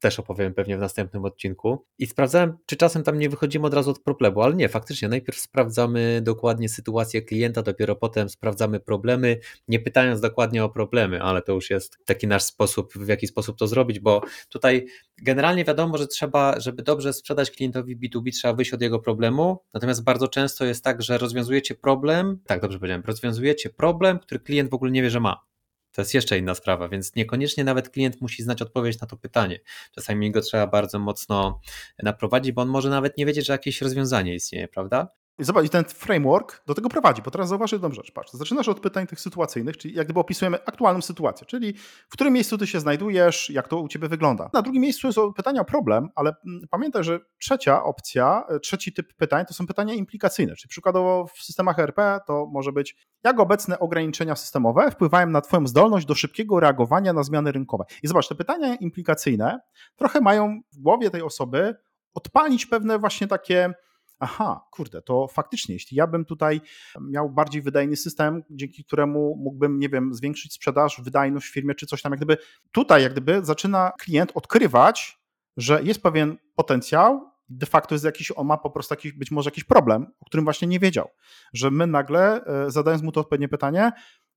też 0.03 0.19
opowiem 0.19 0.53
pewnie 0.53 0.77
w 0.77 0.79
następnym 0.79 1.25
odcinku. 1.25 1.85
I 1.99 2.05
sprawdzałem, 2.05 2.57
czy 2.65 2.75
czasem 2.75 3.03
tam 3.03 3.19
nie 3.19 3.29
wychodzimy 3.29 3.67
od 3.67 3.73
razu 3.73 3.91
od 3.91 3.99
problemu, 3.99 4.41
ale 4.41 4.55
nie, 4.55 4.69
faktycznie. 4.69 5.07
Najpierw 5.07 5.39
sprawdzamy 5.39 6.21
dokładnie 6.21 6.69
sytuację 6.69 7.21
klienta, 7.21 7.61
dopiero 7.61 7.95
potem 7.95 8.29
sprawdzamy 8.29 8.79
problemy, 8.79 9.39
nie 9.67 9.79
pytając 9.79 10.21
dokładnie 10.21 10.63
o 10.63 10.69
problemy, 10.69 11.21
ale 11.21 11.41
to 11.41 11.53
już 11.53 11.69
jest 11.69 11.97
taki 12.05 12.27
nasz 12.27 12.43
sposób, 12.43 12.93
w 12.93 13.07
jaki 13.07 13.27
sposób 13.27 13.57
to 13.57 13.67
zrobić, 13.67 13.99
bo 13.99 14.21
tutaj 14.49 14.85
generalnie 15.21 15.65
wiadomo, 15.65 15.97
że 15.97 16.07
trzeba, 16.07 16.59
żeby 16.59 16.83
dobrze 16.83 17.13
sprzedać 17.13 17.51
klientowi 17.51 17.97
B2B, 17.97 18.31
trzeba 18.31 18.53
wyjść 18.53 18.73
od 18.73 18.81
jego 18.81 18.99
problemu. 18.99 19.59
Natomiast 19.73 20.03
bardzo 20.03 20.27
często 20.27 20.65
jest 20.65 20.83
tak, 20.83 21.01
że 21.01 21.17
rozwiązujecie 21.17 21.75
problem, 21.75 22.39
tak 22.45 22.61
dobrze 22.61 22.79
powiedziałem, 22.79 23.03
rozwiązujecie 23.05 23.69
problem, 23.69 24.19
który 24.19 24.39
klient 24.39 24.69
w 24.69 24.73
ogóle 24.73 24.91
nie 24.91 25.03
wie, 25.03 25.09
że 25.09 25.19
ma. 25.19 25.52
To 25.93 26.01
jest 26.01 26.13
jeszcze 26.13 26.37
inna 26.37 26.55
sprawa, 26.55 26.89
więc 26.89 27.15
niekoniecznie 27.15 27.63
nawet 27.63 27.89
klient 27.89 28.21
musi 28.21 28.43
znać 28.43 28.61
odpowiedź 28.61 29.01
na 29.01 29.07
to 29.07 29.17
pytanie. 29.17 29.59
Czasami 29.91 30.31
go 30.31 30.41
trzeba 30.41 30.67
bardzo 30.67 30.99
mocno 30.99 31.59
naprowadzić, 32.03 32.51
bo 32.51 32.61
on 32.61 32.67
może 32.67 32.89
nawet 32.89 33.17
nie 33.17 33.25
wiedzieć, 33.25 33.45
że 33.45 33.53
jakieś 33.53 33.81
rozwiązanie 33.81 34.35
istnieje, 34.35 34.67
prawda? 34.67 35.22
Zobacz, 35.39 35.69
ten 35.69 35.83
framework 35.83 36.63
do 36.65 36.73
tego 36.73 36.89
prowadzi, 36.89 37.21
bo 37.21 37.31
teraz 37.31 37.49
zauważ 37.49 37.71
jedną 37.71 37.91
rzecz. 37.91 38.11
Patrz, 38.11 38.31
zaczynasz 38.33 38.67
od 38.67 38.79
pytań 38.79 39.07
tych 39.07 39.19
sytuacyjnych, 39.19 39.77
czyli 39.77 39.95
jak 39.95 40.07
gdyby 40.07 40.19
opisujemy 40.19 40.57
aktualną 40.65 41.01
sytuację, 41.01 41.47
czyli 41.47 41.73
w 42.09 42.13
którym 42.13 42.33
miejscu 42.33 42.57
ty 42.57 42.67
się 42.67 42.79
znajdujesz, 42.79 43.49
jak 43.49 43.67
to 43.67 43.77
u 43.77 43.87
ciebie 43.87 44.07
wygląda. 44.07 44.49
Na 44.53 44.61
drugim 44.61 44.81
miejscu 44.81 45.13
są 45.13 45.33
pytania 45.33 45.63
problem, 45.63 46.09
ale 46.15 46.35
mm, 46.47 46.61
pamiętaj, 46.69 47.03
że 47.03 47.19
trzecia 47.37 47.83
opcja, 47.83 48.43
e, 48.49 48.59
trzeci 48.59 48.93
typ 48.93 49.13
pytań 49.13 49.45
to 49.45 49.53
są 49.53 49.67
pytania 49.67 49.93
implikacyjne, 49.93 50.55
czyli 50.55 50.69
przykładowo 50.69 51.27
w 51.27 51.43
systemach 51.43 51.79
RP 51.79 52.19
to 52.27 52.47
może 52.51 52.71
być, 52.71 52.95
jak 53.23 53.39
obecne 53.39 53.79
ograniczenia 53.79 54.35
systemowe 54.35 54.91
wpływają 54.91 55.27
na 55.27 55.41
twoją 55.41 55.67
zdolność 55.67 56.05
do 56.05 56.15
szybkiego 56.15 56.59
reagowania 56.59 57.13
na 57.13 57.23
zmiany 57.23 57.51
rynkowe. 57.51 57.83
I 58.03 58.07
zobacz, 58.07 58.27
te 58.27 58.35
pytania 58.35 58.75
implikacyjne 58.75 59.59
trochę 59.95 60.21
mają 60.21 60.61
w 60.73 60.79
głowie 60.79 61.09
tej 61.09 61.21
osoby 61.21 61.75
odpalić 62.13 62.65
pewne 62.65 62.99
właśnie 62.99 63.27
takie 63.27 63.73
aha, 64.19 64.67
kurde, 64.71 65.01
to 65.01 65.27
faktycznie, 65.27 65.75
jeśli 65.75 65.97
ja 65.97 66.07
bym 66.07 66.25
tutaj 66.25 66.61
miał 67.01 67.29
bardziej 67.29 67.61
wydajny 67.61 67.95
system, 67.95 68.43
dzięki 68.49 68.83
któremu 68.83 69.35
mógłbym, 69.43 69.79
nie 69.79 69.89
wiem, 69.89 70.13
zwiększyć 70.13 70.53
sprzedaż, 70.53 71.01
wydajność 71.01 71.47
w 71.47 71.53
firmie 71.53 71.75
czy 71.75 71.85
coś 71.85 72.01
tam, 72.01 72.11
jak 72.11 72.19
gdyby 72.19 72.37
tutaj, 72.71 73.03
jak 73.03 73.11
gdyby 73.11 73.45
zaczyna 73.45 73.91
klient 73.99 74.31
odkrywać, 74.35 75.19
że 75.57 75.83
jest 75.83 76.03
pewien 76.03 76.37
potencjał, 76.55 77.33
de 77.49 77.65
facto 77.65 77.95
jest 77.95 78.05
jakiś, 78.05 78.31
on 78.35 78.47
ma 78.47 78.57
po 78.57 78.69
prostu 78.69 78.93
jakiś, 78.93 79.11
być 79.11 79.31
może 79.31 79.47
jakiś 79.47 79.63
problem, 79.63 80.07
o 80.19 80.25
którym 80.25 80.43
właśnie 80.43 80.67
nie 80.67 80.79
wiedział, 80.79 81.09
że 81.53 81.71
my 81.71 81.87
nagle, 81.87 82.45
e, 82.45 82.71
zadając 82.71 83.03
mu 83.03 83.11
to 83.11 83.21
odpowiednie 83.21 83.49
pytanie, 83.49 83.91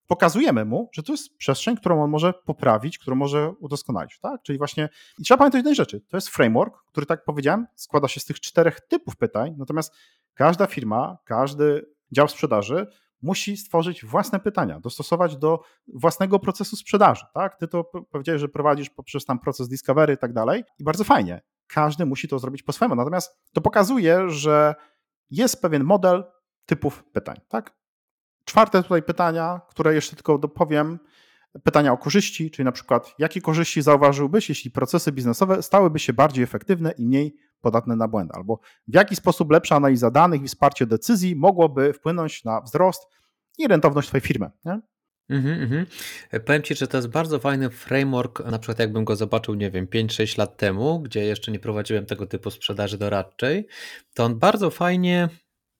pokazujemy 0.07 0.65
mu, 0.65 0.89
że 0.93 1.03
to 1.03 1.13
jest 1.13 1.37
przestrzeń, 1.37 1.77
którą 1.77 2.03
on 2.03 2.11
może 2.11 2.33
poprawić, 2.33 2.99
którą 2.99 3.17
może 3.17 3.51
udoskonalić. 3.51 4.19
Tak? 4.19 4.43
Czyli 4.43 4.59
właśnie, 4.59 4.89
i 5.19 5.23
trzeba 5.23 5.39
pamiętać 5.39 5.59
jednej 5.59 5.75
rzeczy, 5.75 6.01
to 6.01 6.17
jest 6.17 6.29
framework, 6.29 6.85
który, 6.87 7.07
tak 7.07 7.25
powiedziałem, 7.25 7.67
składa 7.75 8.09
się 8.09 8.21
z 8.21 8.25
tych 8.25 8.41
czterech 8.41 8.81
typów 8.81 9.17
pytań, 9.17 9.55
natomiast 9.59 9.95
każda 10.35 10.67
firma, 10.67 11.19
każdy 11.25 11.87
dział 12.13 12.29
sprzedaży 12.29 12.87
musi 13.23 13.57
stworzyć 13.57 14.05
własne 14.05 14.41
pytania, 14.41 14.81
dostosować 14.81 15.37
do 15.37 15.61
własnego 15.95 16.39
procesu 16.39 16.77
sprzedaży. 16.77 17.25
Tak? 17.35 17.57
Ty 17.57 17.69
to 17.69 17.85
powiedziałeś, 17.85 18.41
że 18.41 18.49
prowadzisz 18.49 18.91
poprzez 18.91 19.25
tam 19.25 19.39
proces 19.39 19.69
discovery 19.69 20.15
i 20.15 20.19
tak 20.19 20.33
dalej 20.33 20.65
i 20.79 20.85
bardzo 20.85 21.05
fajnie. 21.05 21.43
Każdy 21.67 22.07
musi 22.07 22.29
to 22.29 22.39
zrobić 22.39 22.63
po 22.63 22.73
swojemu. 22.73 22.95
Natomiast 22.95 23.39
to 23.53 23.61
pokazuje, 23.61 24.31
że 24.31 24.75
jest 25.31 25.63
pewien 25.63 25.85
model 25.85 26.25
typów 26.67 27.05
pytań. 27.13 27.37
Tak? 27.49 27.77
Czwarte 28.47 28.83
tutaj 28.83 29.03
pytania, 29.03 29.61
które 29.69 29.95
jeszcze 29.95 30.17
tylko 30.17 30.39
dopowiem, 30.39 30.99
pytania 31.65 31.93
o 31.93 31.99
korzyści, 31.99 32.51
czyli 32.51 32.65
na 32.65 32.73
przykład 32.73 33.15
jakie 33.19 33.41
korzyści 33.41 33.83
zauważyłbyś, 33.83 34.49
jeśli 34.49 34.71
procesy 34.71 35.13
biznesowe 35.13 35.63
stałyby 35.63 35.99
się 35.99 36.13
bardziej 36.13 36.45
efektywne 36.45 36.93
i 36.99 37.07
mniej 37.07 37.37
podatne 37.61 37.97
na 37.97 38.09
błędy, 38.09 38.35
albo 38.35 38.61
w 38.89 38.95
jaki 38.95 39.17
sposób 39.17 39.51
lepsza 39.51 39.77
analiza 39.77 40.11
danych 40.11 40.43
i 40.43 40.49
wsparcie 40.49 40.87
decyzji 40.87 41.37
mogłoby 41.37 41.93
wpłynąć 41.93 42.45
na 42.45 42.61
wzrost 42.61 43.03
i 43.59 43.69
rentowność 43.69 44.09
Twojej 44.09 44.23
firmy. 44.23 44.51
Nie? 44.65 44.81
Mhm, 45.29 45.63
mhm. 45.63 45.87
Powiem 46.45 46.63
Ci, 46.63 46.75
że 46.75 46.87
to 46.87 46.97
jest 46.97 47.09
bardzo 47.09 47.39
fajny 47.39 47.71
framework, 47.71 48.45
na 48.45 48.59
przykład 48.59 48.79
jakbym 48.79 49.05
go 49.05 49.17
zobaczył, 49.17 49.55
nie 49.55 49.71
wiem, 49.71 49.87
5-6 49.87 50.39
lat 50.39 50.57
temu, 50.57 51.01
gdzie 51.01 51.25
jeszcze 51.25 51.53
nie 51.53 51.59
prowadziłem 51.59 52.07
tego 52.07 52.27
typu 52.27 52.51
sprzedaży 52.51 52.99
doradczej, 52.99 53.67
to 54.15 54.25
on 54.25 54.39
bardzo 54.39 54.71
fajnie 54.71 55.29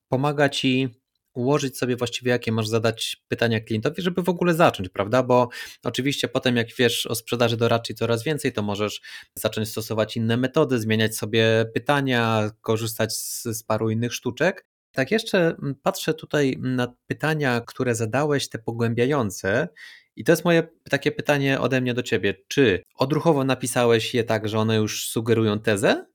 pomaga 0.09 0.49
Ci 0.49 1.01
ułożyć 1.37 1.77
sobie 1.77 1.95
właściwie, 1.95 2.31
jakie 2.31 2.51
masz 2.51 2.67
zadać 2.67 3.17
pytania 3.27 3.59
klientowi, 3.59 4.01
żeby 4.01 4.23
w 4.23 4.29
ogóle 4.29 4.53
zacząć, 4.53 4.89
prawda? 4.89 5.23
Bo 5.23 5.49
oczywiście 5.83 6.27
potem, 6.27 6.55
jak 6.55 6.67
wiesz 6.75 7.05
o 7.05 7.15
sprzedaży 7.15 7.57
doradczej 7.57 7.95
coraz 7.95 8.23
więcej, 8.23 8.53
to 8.53 8.61
możesz 8.61 9.01
zacząć 9.35 9.69
stosować 9.69 10.17
inne 10.17 10.37
metody, 10.37 10.79
zmieniać 10.79 11.17
sobie 11.17 11.65
pytania, 11.73 12.51
korzystać 12.61 13.13
z, 13.13 13.43
z 13.43 13.63
paru 13.63 13.89
innych 13.89 14.13
sztuczek. 14.13 14.65
Tak, 14.91 15.11
jeszcze 15.11 15.37
mm, 15.39 15.75
patrzę 15.83 16.13
tutaj 16.13 16.57
na 16.61 16.93
pytania, 17.07 17.61
które 17.61 17.95
zadałeś, 17.95 18.49
te 18.49 18.59
pogłębiające. 18.59 19.67
I 20.15 20.23
to 20.23 20.31
jest 20.31 20.45
moje 20.45 20.67
takie 20.89 21.11
pytanie 21.11 21.59
ode 21.59 21.81
mnie 21.81 21.93
do 21.93 22.03
ciebie. 22.03 22.33
Czy 22.47 22.83
odruchowo 22.95 23.43
napisałeś 23.43 24.13
je 24.13 24.23
tak, 24.23 24.49
że 24.49 24.59
one 24.59 24.75
już 24.75 25.09
sugerują 25.09 25.59
tezę? 25.59 26.05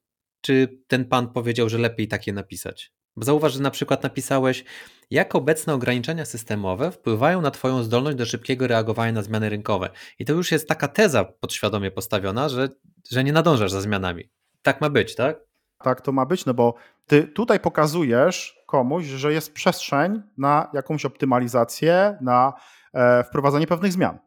Czy 0.40 0.78
ten 0.87 1.04
pan 1.04 1.32
powiedział, 1.32 1.68
że 1.68 1.78
lepiej 1.78 2.08
takie 2.08 2.32
napisać? 2.32 2.92
Zauważ, 3.16 3.53
że 3.53 3.61
na 3.61 3.70
przykład 3.70 4.03
napisałeś, 4.03 4.64
jak 5.11 5.35
obecne 5.35 5.75
ograniczenia 5.75 6.25
systemowe 6.25 6.90
wpływają 6.90 7.40
na 7.40 7.51
Twoją 7.51 7.83
zdolność 7.83 8.16
do 8.16 8.27
szybkiego 8.27 8.66
reagowania 8.66 9.12
na 9.12 9.22
zmiany 9.22 9.48
rynkowe. 9.48 9.90
I 10.18 10.25
to 10.25 10.33
już 10.33 10.53
jest 10.53 10.68
taka 10.68 10.88
teza 10.88 11.25
podświadomie 11.25 11.90
postawiona, 11.90 12.48
że, 12.48 12.68
że 13.11 13.25
nie 13.25 13.33
nadążasz 13.33 13.70
za 13.70 13.81
zmianami. 13.81 14.31
tak 14.62 14.81
ma 14.81 14.90
być, 14.90 15.14
tak? 15.14 15.40
Tak 15.79 16.01
to 16.01 16.12
ma 16.12 16.27
być, 16.27 16.46
no 16.46 16.55
bo 16.55 16.75
ty 17.07 17.22
tutaj 17.22 17.61
pokazujesz 17.61 18.62
komuś, 18.66 19.05
że 19.05 19.33
jest 19.33 19.53
przestrzeń 19.53 20.22
na 20.38 20.70
jakąś 20.75 21.05
optymalizację, 21.05 22.18
na 22.20 22.53
e, 22.94 23.25
wprowadzanie 23.25 23.66
pewnych 23.66 23.92
zmian. 23.92 24.18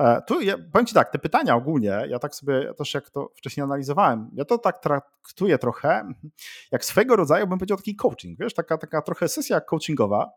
E, 0.00 0.22
tu 0.26 0.40
ja, 0.40 0.56
powiem 0.72 0.86
Ci 0.86 0.94
tak, 0.94 1.10
te 1.10 1.18
pytania 1.18 1.56
ogólnie, 1.56 2.04
ja 2.08 2.18
tak 2.18 2.34
sobie 2.34 2.74
też 2.74 2.94
jak 2.94 3.10
to 3.10 3.30
wcześniej 3.36 3.64
analizowałem, 3.64 4.30
ja 4.34 4.44
to 4.44 4.58
tak 4.58 4.78
traktuję 4.78 5.58
trochę 5.58 6.08
jak 6.72 6.84
swego 6.84 7.16
rodzaju, 7.16 7.46
bym 7.46 7.58
powiedział, 7.58 7.76
taki 7.76 7.96
coaching, 7.96 8.38
wiesz, 8.38 8.54
taka, 8.54 8.78
taka 8.78 9.02
trochę 9.02 9.28
sesja 9.28 9.60
coachingowa 9.60 10.30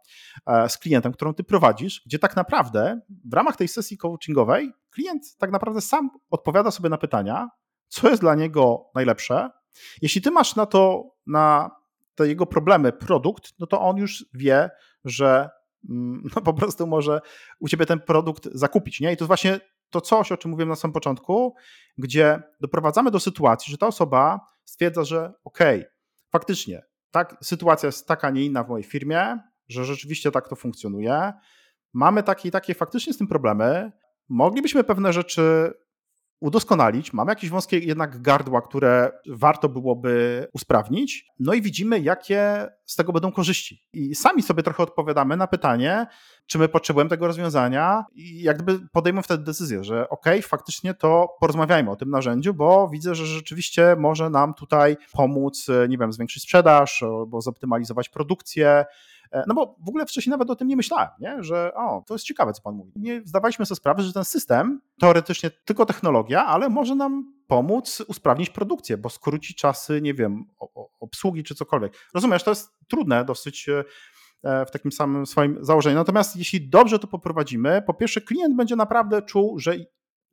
e, 0.45 0.69
z 0.69 0.77
klientem, 0.77 1.13
którą 1.13 1.33
Ty 1.33 1.43
prowadzisz, 1.43 2.01
gdzie 2.05 2.19
tak 2.19 2.35
naprawdę 2.35 2.99
w 3.25 3.33
ramach 3.33 3.55
tej 3.55 3.67
sesji 3.67 3.97
coachingowej 3.97 4.71
klient 4.91 5.37
tak 5.37 5.51
naprawdę 5.51 5.81
sam 5.81 6.09
odpowiada 6.29 6.71
sobie 6.71 6.89
na 6.89 6.97
pytania, 6.97 7.49
co 7.87 8.09
jest 8.09 8.21
dla 8.21 8.35
niego 8.35 8.91
najlepsze. 8.95 9.49
Jeśli 10.01 10.21
Ty 10.21 10.31
masz 10.31 10.55
na 10.55 10.65
to, 10.65 11.03
na 11.27 11.71
te 12.15 12.27
jego 12.27 12.45
problemy 12.45 12.91
produkt, 12.91 13.53
no 13.59 13.67
to 13.67 13.81
on 13.81 13.97
już 13.97 14.25
wie, 14.33 14.69
że 15.05 15.49
no 16.35 16.41
po 16.41 16.53
prostu 16.53 16.87
może 16.87 17.21
u 17.59 17.67
ciebie 17.67 17.85
ten 17.85 17.99
produkt 17.99 18.49
zakupić. 18.53 18.99
Nie? 18.99 19.13
I 19.13 19.17
to 19.17 19.23
jest 19.23 19.27
właśnie 19.27 19.59
to 19.89 20.01
coś, 20.01 20.31
o 20.31 20.37
czym 20.37 20.51
mówiłem 20.51 20.69
na 20.69 20.75
samym 20.75 20.93
początku, 20.93 21.55
gdzie 21.97 22.43
doprowadzamy 22.61 23.11
do 23.11 23.19
sytuacji, 23.19 23.71
że 23.71 23.77
ta 23.77 23.87
osoba 23.87 24.39
stwierdza, 24.65 25.03
że 25.03 25.33
okej, 25.43 25.79
okay, 25.79 25.91
faktycznie, 26.31 26.81
tak, 27.11 27.37
sytuacja 27.41 27.87
jest 27.87 28.07
taka, 28.07 28.29
nie 28.29 28.45
inna 28.45 28.63
w 28.63 28.69
mojej 28.69 28.83
firmie, 28.83 29.37
że 29.67 29.85
rzeczywiście 29.85 30.31
tak 30.31 30.49
to 30.49 30.55
funkcjonuje. 30.55 31.33
Mamy 31.93 32.23
takie 32.23 32.49
i 32.49 32.51
takie 32.51 32.73
faktycznie 32.73 33.13
z 33.13 33.17
tym 33.17 33.27
problemy. 33.27 33.91
Moglibyśmy 34.29 34.83
pewne 34.83 35.13
rzeczy 35.13 35.73
udoskonalić. 36.43 37.13
Mamy 37.13 37.31
jakieś 37.31 37.49
wąskie 37.49 37.79
jednak 37.79 38.21
gardła, 38.21 38.61
które 38.61 39.11
warto 39.29 39.69
byłoby 39.69 40.47
usprawnić. 40.53 41.25
No 41.39 41.53
i 41.53 41.61
widzimy, 41.61 41.99
jakie 41.99 42.67
z 42.85 42.95
tego 42.95 43.13
będą 43.13 43.31
korzyści. 43.31 43.83
I 43.93 44.15
sami 44.15 44.41
sobie 44.41 44.63
trochę 44.63 44.83
odpowiadamy 44.83 45.37
na 45.37 45.47
pytanie, 45.47 46.07
czy 46.45 46.59
my 46.59 46.67
potrzebujemy 46.67 47.09
tego 47.09 47.27
rozwiązania 47.27 48.05
i 48.15 48.41
jak 48.41 48.63
gdyby 48.63 48.87
podejmujemy 48.93 49.23
wtedy 49.23 49.43
decyzję, 49.43 49.83
że 49.83 50.09
ok, 50.09 50.25
faktycznie 50.41 50.93
to 50.93 51.27
porozmawiajmy 51.39 51.91
o 51.91 51.95
tym 51.95 52.09
narzędziu, 52.09 52.53
bo 52.53 52.89
widzę, 52.91 53.15
że 53.15 53.25
rzeczywiście 53.25 53.95
może 53.99 54.29
nam 54.29 54.53
tutaj 54.53 54.97
pomóc, 55.11 55.67
nie 55.89 55.97
wiem, 55.97 56.13
zwiększyć 56.13 56.43
sprzedaż 56.43 57.03
albo 57.03 57.41
zoptymalizować 57.41 58.09
produkcję, 58.09 58.85
no 59.47 59.53
bo 59.53 59.75
w 59.85 59.89
ogóle 59.89 60.05
wcześniej 60.05 60.31
nawet 60.31 60.49
o 60.49 60.55
tym 60.55 60.67
nie 60.67 60.75
myślałem, 60.75 61.09
nie? 61.19 61.43
że 61.43 61.73
o, 61.75 62.03
to 62.07 62.13
jest 62.13 62.25
ciekawe, 62.25 62.53
co 62.53 62.61
pan 62.61 62.75
mówi. 62.75 62.91
Nie 62.95 63.21
zdawaliśmy 63.25 63.65
sobie 63.65 63.75
sprawy, 63.75 64.03
że 64.03 64.13
ten 64.13 64.25
system, 64.25 64.81
teoretycznie 64.99 65.51
tylko 65.65 65.85
technologia, 65.85 66.45
ale 66.45 66.69
może 66.69 66.95
nam 66.95 67.33
pomóc 67.47 68.03
usprawnić 68.07 68.49
produkcję, 68.49 68.97
bo 68.97 69.09
skróci 69.09 69.55
czasy, 69.55 70.01
nie 70.01 70.13
wiem, 70.13 70.45
obsługi 70.99 71.43
czy 71.43 71.55
cokolwiek. 71.55 71.93
Rozumiesz, 72.13 72.43
to 72.43 72.51
jest 72.51 72.77
trudne 72.87 73.25
dosyć 73.25 73.69
e, 73.69 73.83
e, 74.43 74.65
w 74.65 74.71
takim 74.71 74.91
samym 74.91 75.25
swoim 75.25 75.57
założeniu. 75.61 75.95
Natomiast 75.95 76.35
jeśli 76.35 76.69
dobrze 76.69 76.99
to 76.99 77.07
poprowadzimy, 77.07 77.83
po 77.87 77.93
pierwsze 77.93 78.21
klient 78.21 78.55
będzie 78.55 78.75
naprawdę 78.75 79.21
czuł, 79.21 79.59
że 79.59 79.75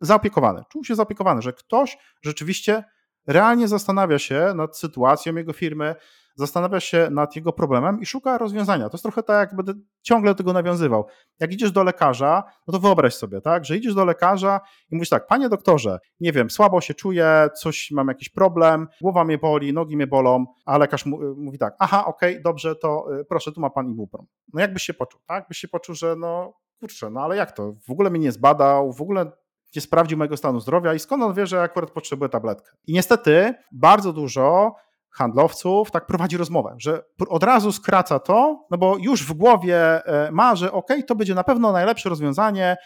zaopiekowany, 0.00 0.62
czuł 0.72 0.84
się 0.84 0.94
zaopiekowany, 0.94 1.42
że 1.42 1.52
ktoś 1.52 1.98
rzeczywiście 2.22 2.84
realnie 3.26 3.68
zastanawia 3.68 4.18
się 4.18 4.52
nad 4.54 4.78
sytuacją 4.78 5.36
jego 5.36 5.52
firmy, 5.52 5.94
zastanawia 6.34 6.80
się 6.80 7.08
nad 7.10 7.36
jego 7.36 7.52
problemem 7.52 8.00
i 8.00 8.06
szuka 8.06 8.38
rozwiązania. 8.38 8.88
To 8.88 8.94
jest 8.94 9.02
trochę 9.02 9.22
tak, 9.22 9.50
jak 9.50 9.56
będę 9.56 9.72
ciągle 10.02 10.30
do 10.30 10.34
tego 10.34 10.52
nawiązywał. 10.52 11.06
Jak 11.40 11.52
idziesz 11.52 11.72
do 11.72 11.82
lekarza, 11.82 12.42
no 12.66 12.72
to 12.72 12.80
wyobraź 12.80 13.14
sobie, 13.14 13.40
tak, 13.40 13.64
że 13.64 13.76
idziesz 13.76 13.94
do 13.94 14.04
lekarza 14.04 14.60
i 14.90 14.94
mówisz 14.94 15.08
tak, 15.08 15.26
panie 15.26 15.48
doktorze, 15.48 15.98
nie 16.20 16.32
wiem, 16.32 16.50
słabo 16.50 16.80
się 16.80 16.94
czuję, 16.94 17.48
coś 17.56 17.90
mam 17.90 18.08
jakiś 18.08 18.28
problem, 18.28 18.88
głowa 19.00 19.24
mnie 19.24 19.38
boli, 19.38 19.72
nogi 19.72 19.96
mnie 19.96 20.06
bolą, 20.06 20.46
a 20.66 20.78
lekarz 20.78 21.06
mówi 21.36 21.58
tak, 21.58 21.74
aha, 21.78 22.06
okej, 22.06 22.32
okay, 22.32 22.42
dobrze, 22.42 22.76
to 22.76 23.06
y, 23.20 23.24
proszę, 23.24 23.52
tu 23.52 23.60
ma 23.60 23.70
pan 23.70 23.88
ibuprom. 23.88 24.26
No 24.52 24.60
jakbyś 24.60 24.82
się 24.82 24.94
poczuł, 24.94 25.20
tak? 25.26 25.48
Byś 25.48 25.58
się 25.58 25.68
poczuł, 25.68 25.94
że 25.94 26.16
no 26.16 26.52
kurczę, 26.80 27.10
no 27.10 27.20
ale 27.20 27.36
jak 27.36 27.52
to? 27.52 27.72
W 27.88 27.90
ogóle 27.90 28.10
mnie 28.10 28.20
nie 28.20 28.32
zbadał, 28.32 28.92
w 28.92 29.02
ogóle 29.02 29.32
nie 29.76 29.82
sprawdził 29.82 30.18
mojego 30.18 30.36
stanu 30.36 30.60
zdrowia 30.60 30.94
i 30.94 30.98
skąd 30.98 31.22
on 31.22 31.34
wie, 31.34 31.46
że 31.46 31.62
akurat 31.62 31.90
potrzebuje 31.90 32.28
tabletkę. 32.28 32.70
I 32.86 32.92
niestety 32.92 33.54
bardzo 33.72 34.12
dużo 34.12 34.74
handlowców 35.10 35.90
tak 35.90 36.06
prowadzi 36.06 36.36
rozmowę, 36.36 36.74
że 36.78 37.02
od 37.28 37.42
razu 37.42 37.72
skraca 37.72 38.18
to, 38.18 38.66
no 38.70 38.78
bo 38.78 38.96
już 38.98 39.26
w 39.26 39.32
głowie 39.32 40.06
e, 40.06 40.30
ma, 40.30 40.56
że 40.56 40.72
ok, 40.72 40.88
to 41.06 41.14
będzie 41.14 41.34
na 41.34 41.44
pewno 41.44 41.72
najlepsze 41.72 42.08
rozwiązanie, 42.08 42.76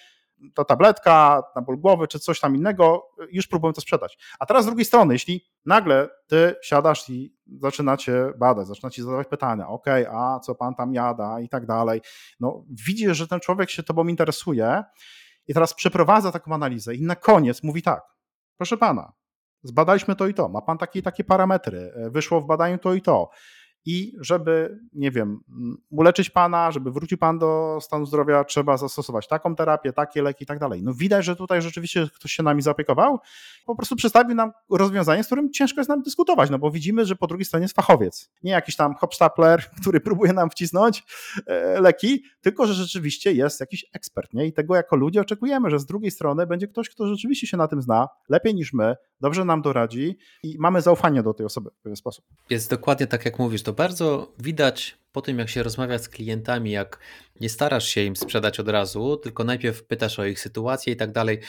ta 0.55 0.65
tabletka 0.65 1.43
na 1.57 1.63
ból 1.63 1.81
głowy 1.81 2.09
czy 2.09 2.19
coś 2.19 2.41
tam 2.41 2.57
innego, 2.57 3.09
już 3.31 3.47
próbują 3.47 3.73
to 3.73 3.81
sprzedać. 3.81 4.19
A 4.39 4.47
teraz 4.47 4.63
z 4.63 4.67
drugiej 4.67 4.85
strony, 4.85 5.15
jeśli 5.15 5.45
nagle 5.67 6.09
ty 6.27 6.55
siadasz 6.63 7.09
i 7.09 7.35
zaczynacie 7.61 8.33
badać, 8.39 8.67
zaczynacie 8.67 9.03
zadawać 9.03 9.29
pytania, 9.29 9.69
ok, 9.69 9.87
a 10.13 10.41
co 10.41 10.55
pan 10.55 10.75
tam 10.75 10.95
jada 10.95 11.41
i 11.41 11.49
tak 11.49 11.67
dalej, 11.67 12.01
no 12.41 12.65
widzisz, 12.87 13.17
że 13.17 13.29
ten 13.29 13.41
człowiek 13.41 13.71
się 13.71 13.83
tobą 13.83 14.07
interesuje 14.07 14.85
i 15.47 15.55
teraz 15.55 15.75
przeprowadza 15.75 16.33
taką 16.33 16.55
analizę 16.55 16.95
i 16.95 17.03
na 17.03 17.17
koniec 17.17 17.63
mówi 17.63 17.83
tak, 17.83 18.03
proszę 18.57 18.77
pana, 18.77 19.13
zbadaliśmy 19.65 20.17
to 20.17 20.27
i 20.27 20.35
to, 20.35 20.49
ma 20.49 20.61
pan 20.61 20.79
takie 20.79 20.99
i 20.99 21.03
takie 21.03 21.25
parametry, 21.25 21.93
e, 21.97 22.11
wyszło 22.11 22.41
w 22.41 22.47
badaniu 22.47 22.79
to 22.79 22.95
i 22.95 23.03
to 23.03 23.31
i 23.87 24.17
żeby, 24.21 24.79
nie 24.93 25.11
wiem, 25.11 25.41
mm, 25.49 25.77
uleczyć 25.91 26.31
pana, 26.31 26.71
żeby 26.71 26.93
wrócił 26.93 27.19
pan 27.19 27.39
do 27.39 27.79
stanu 27.83 28.07
zdrowia, 28.07 28.45
trzeba 28.45 28.77
zastosować 28.77 29.29
taką 29.29 29.57
terapię, 29.57 29.93
takie 29.93 30.23
leki 30.23 30.45
i 30.45 30.47
tak 30.47 30.59
dalej. 30.59 30.83
No 30.83 30.95
widać, 30.95 31.25
że 31.25 31.37
tutaj 31.37 31.63
rzeczywiście 31.63 32.09
ktoś 32.15 32.33
się 32.33 32.43
nami 32.43 32.63
zaopiekował, 32.63 33.19
po 33.67 33.77
prostu 33.77 33.97
przedstawił 33.97 34.35
nam 34.35 34.53
rozwiązanie, 34.71 35.23
z 35.25 35.27
którym 35.27 35.53
ciężko 35.53 35.81
jest 35.81 35.89
nam 35.89 36.03
dyskutować, 36.03 36.51
no 36.51 36.59
bo 36.59 36.71
widzimy, 36.71 37.05
że 37.05 37.17
po 37.17 37.27
drugiej 37.27 37.45
stronie 37.45 37.65
jest 37.65 37.77
fachowiec. 37.77 38.31
Nie 38.43 38.53
jakiś 38.53 38.77
tam 38.77 38.95
hopstapler, 38.95 39.71
który 39.81 40.01
próbuje 40.01 40.33
nam 40.33 40.51
wcisnąć 40.51 41.05
e, 41.47 41.81
leki, 41.81 42.23
tylko 42.41 42.67
że 42.67 42.75
rzeczywiście 42.75 43.33
jest 43.33 43.61
jakiś 43.61 43.87
ekspert, 43.93 44.35
nie? 44.35 44.47
I 44.47 44.53
tego 44.53 44.75
jako 44.75 44.97
ludzie 44.97 45.21
oczekujemy, 45.21 45.71
że 45.71 45.79
z 45.79 45.87
drugiej 45.87 46.11
strony 46.11 46.47
będzie 46.47 46.69
ktoś, 46.69 46.91
kto 46.91 47.07
rzeczywiście 47.07 47.47
się 47.47 47.57
na 47.57 47.69
tym 47.69 47.83
zna, 47.83 48.09
lepiej 48.29 48.55
niż 48.55 48.73
my, 48.73 48.97
dobrze 49.21 49.45
nam 49.45 49.63
doradzi 49.63 50.19
i 50.43 50.57
mamy 50.59 50.81
zaufanie 50.81 51.23
do 51.23 51.35
tej 51.35 51.47
osoby 51.47 51.71
w 51.71 51.83
pewien 51.83 51.97
sposób. 51.97 52.25
Jest 52.51 52.71
dokładnie 52.71 53.07
tak, 53.07 53.25
jak 53.25 53.39
mówisz, 53.39 53.63
to 53.63 53.73
bardzo 53.75 54.33
widać 54.39 54.99
po 55.13 55.23
tym, 55.23 55.39
jak 55.39 55.49
się 55.49 55.63
rozmawia 55.63 55.99
z 55.99 56.09
klientami, 56.09 56.71
jak 56.71 56.99
nie 57.41 57.49
starasz 57.49 57.89
się 57.89 58.03
im 58.03 58.17
sprzedać 58.17 58.61
od 58.61 58.69
razu, 58.69 59.17
tylko 59.17 59.45
najpierw 59.45 59.85
pytasz 59.85 60.19
o 60.19 60.25
ich 60.25 60.41
sytuację 60.41 60.93
i 60.93 60.97
tak 60.97 61.13
dalej. 61.13 61.41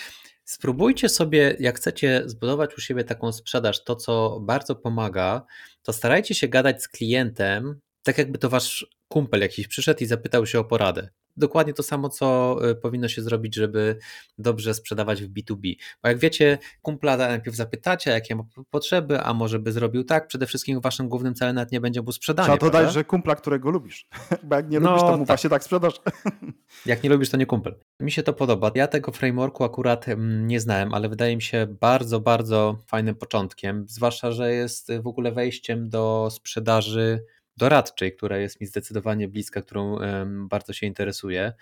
Spróbujcie 0.43 1.09
sobie, 1.09 1.55
jak 1.59 1.77
chcecie 1.77 2.23
zbudować 2.25 2.77
u 2.77 2.81
siebie 2.81 3.03
taką 3.03 3.31
sprzedaż, 3.31 3.83
to 3.83 3.95
co 3.95 4.39
bardzo 4.41 4.75
pomaga, 4.75 5.45
to 5.83 5.93
starajcie 5.93 6.35
się 6.35 6.47
gadać 6.47 6.83
z 6.83 6.87
klientem, 6.87 7.79
tak 8.03 8.17
jakby 8.17 8.37
to 8.37 8.49
wasz 8.49 8.87
kumpel 9.07 9.41
jakiś 9.41 9.67
przyszedł 9.67 10.03
i 10.03 10.05
zapytał 10.05 10.45
się 10.45 10.59
o 10.59 10.63
poradę 10.63 11.09
dokładnie 11.37 11.73
to 11.73 11.83
samo, 11.83 12.09
co 12.09 12.57
y, 12.69 12.75
powinno 12.75 13.07
się 13.07 13.21
zrobić, 13.21 13.55
żeby 13.55 13.97
dobrze 14.37 14.73
sprzedawać 14.73 15.23
w 15.23 15.33
B2B. 15.33 15.75
Bo 16.03 16.09
jak 16.09 16.17
wiecie, 16.17 16.57
kumpla 16.81 17.17
najpierw 17.17 17.55
zapytacie, 17.55 18.11
jakie 18.11 18.35
ma 18.35 18.43
potrzeby, 18.69 19.21
a 19.21 19.33
może 19.33 19.59
by 19.59 19.71
zrobił 19.71 20.03
tak, 20.03 20.27
przede 20.27 20.45
wszystkim 20.45 20.81
waszym 20.81 21.09
głównym 21.09 21.35
celem 21.35 21.55
nawet 21.55 21.71
nie 21.71 21.81
będzie 21.81 22.01
mu 22.01 22.11
sprzedanie. 22.11 22.57
Trzeba 22.57 22.71
dodać, 22.71 22.93
że 22.93 23.03
kumpla, 23.03 23.35
którego 23.35 23.69
lubisz. 23.69 24.07
Bo 24.43 24.55
jak 24.55 24.69
nie 24.69 24.79
no, 24.79 24.89
lubisz, 24.89 25.01
to 25.01 25.11
mu 25.11 25.17
tak. 25.17 25.27
właśnie 25.27 25.49
tak 25.49 25.63
sprzedasz. 25.63 26.01
Jak 26.85 27.03
nie 27.03 27.09
lubisz, 27.09 27.29
to 27.29 27.37
nie 27.37 27.45
kumpel. 27.45 27.75
Mi 27.99 28.11
się 28.11 28.23
to 28.23 28.33
podoba. 28.33 28.71
Ja 28.75 28.87
tego 28.87 29.11
frameworku 29.11 29.63
akurat 29.63 30.09
mm, 30.09 30.47
nie 30.47 30.59
znałem, 30.59 30.93
ale 30.93 31.09
wydaje 31.09 31.35
mi 31.35 31.41
się 31.41 31.67
bardzo, 31.81 32.19
bardzo 32.19 32.77
fajnym 32.87 33.15
początkiem, 33.15 33.85
zwłaszcza, 33.87 34.31
że 34.31 34.53
jest 34.53 34.91
w 35.03 35.07
ogóle 35.07 35.31
wejściem 35.31 35.89
do 35.89 36.29
sprzedaży 36.31 37.25
doradczej, 37.57 38.15
która 38.15 38.37
jest 38.37 38.61
mi 38.61 38.67
zdecydowanie 38.67 39.27
bliska, 39.27 39.61
którą 39.61 39.97
bardzo 40.25 40.73
się 40.73 40.87
interesuję. 40.87 41.53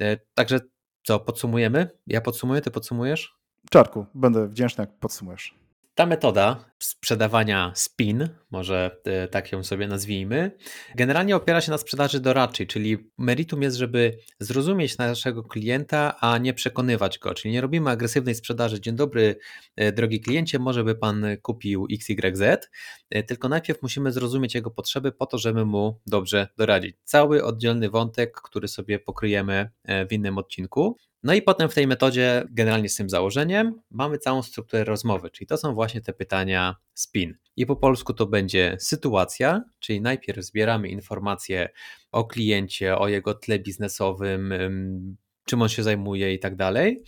E, 0.00 0.16
także 0.34 0.60
co, 1.02 1.20
podsumujemy? 1.20 1.90
Ja 2.06 2.20
podsumuję, 2.20 2.60
ty 2.60 2.70
podsumujesz? 2.70 3.36
Czarku, 3.70 4.06
będę 4.14 4.48
wdzięczny, 4.48 4.82
jak 4.82 4.98
podsumujesz. 4.98 5.65
Ta 5.96 6.06
metoda 6.06 6.64
sprzedawania 6.78 7.72
spin, 7.74 8.28
może 8.50 9.00
e, 9.04 9.28
tak 9.28 9.52
ją 9.52 9.64
sobie 9.64 9.88
nazwijmy, 9.88 10.50
generalnie 10.94 11.36
opiera 11.36 11.60
się 11.60 11.70
na 11.70 11.78
sprzedaży 11.78 12.20
doradczej, 12.20 12.66
czyli 12.66 13.10
meritum 13.18 13.62
jest, 13.62 13.76
żeby 13.76 14.18
zrozumieć 14.40 14.98
naszego 14.98 15.42
klienta, 15.42 16.16
a 16.20 16.38
nie 16.38 16.54
przekonywać 16.54 17.18
go, 17.18 17.34
czyli 17.34 17.52
nie 17.52 17.60
robimy 17.60 17.90
agresywnej 17.90 18.34
sprzedaży. 18.34 18.80
Dzień 18.80 18.96
dobry, 18.96 19.38
e, 19.76 19.92
drogi 19.92 20.20
kliencie, 20.20 20.58
może 20.58 20.84
by 20.84 20.94
pan 20.94 21.26
kupił 21.42 21.86
XYZ, 21.92 22.42
e, 23.10 23.22
tylko 23.22 23.48
najpierw 23.48 23.82
musimy 23.82 24.12
zrozumieć 24.12 24.54
jego 24.54 24.70
potrzeby 24.70 25.12
po 25.12 25.26
to, 25.26 25.38
żeby 25.38 25.64
mu 25.64 26.00
dobrze 26.06 26.48
doradzić. 26.56 26.96
Cały 27.04 27.44
oddzielny 27.44 27.90
wątek, 27.90 28.40
który 28.40 28.68
sobie 28.68 28.98
pokryjemy 28.98 29.70
w 30.10 30.12
innym 30.12 30.38
odcinku. 30.38 30.96
No 31.26 31.34
i 31.34 31.42
potem 31.42 31.68
w 31.68 31.74
tej 31.74 31.86
metodzie, 31.86 32.44
generalnie 32.50 32.88
z 32.88 32.96
tym 32.96 33.10
założeniem, 33.10 33.80
mamy 33.90 34.18
całą 34.18 34.42
strukturę 34.42 34.84
rozmowy, 34.84 35.30
czyli 35.30 35.46
to 35.46 35.56
są 35.56 35.74
właśnie 35.74 36.00
te 36.00 36.12
pytania 36.12 36.76
spin. 36.94 37.34
I 37.56 37.66
po 37.66 37.76
polsku 37.76 38.14
to 38.14 38.26
będzie 38.26 38.76
sytuacja, 38.80 39.62
czyli 39.78 40.00
najpierw 40.00 40.44
zbieramy 40.44 40.88
informacje 40.88 41.68
o 42.12 42.24
kliencie, 42.24 42.98
o 42.98 43.08
jego 43.08 43.34
tle 43.34 43.58
biznesowym, 43.58 44.54
czym 45.44 45.62
on 45.62 45.68
się 45.68 45.82
zajmuje 45.82 46.34
i 46.34 46.38
tak 46.38 46.56
dalej. 46.56 47.02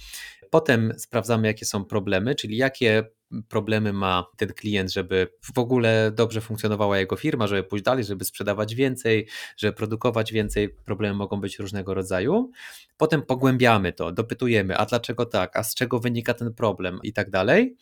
Potem 0.50 0.92
sprawdzamy, 0.96 1.46
jakie 1.46 1.64
są 1.64 1.84
problemy, 1.84 2.34
czyli 2.34 2.56
jakie 2.56 3.04
problemy 3.48 3.92
ma 3.92 4.26
ten 4.36 4.52
klient, 4.52 4.92
żeby 4.92 5.28
w 5.54 5.58
ogóle 5.58 6.12
dobrze 6.14 6.40
funkcjonowała 6.40 6.98
jego 6.98 7.16
firma, 7.16 7.46
żeby 7.46 7.62
pójść 7.62 7.84
dalej, 7.84 8.04
żeby 8.04 8.24
sprzedawać 8.24 8.74
więcej, 8.74 9.26
żeby 9.56 9.72
produkować 9.72 10.32
więcej. 10.32 10.68
Problemy 10.84 11.14
mogą 11.14 11.40
być 11.40 11.58
różnego 11.58 11.94
rodzaju. 11.94 12.50
Potem 12.96 13.22
pogłębiamy 13.22 13.92
to, 13.92 14.12
dopytujemy, 14.12 14.76
a 14.76 14.86
dlaczego 14.86 15.26
tak, 15.26 15.56
a 15.56 15.62
z 15.62 15.74
czego 15.74 15.98
wynika 15.98 16.34
ten 16.34 16.54
problem 16.54 17.00
i 17.02 17.12
tak 17.12 17.30
dalej. 17.30 17.76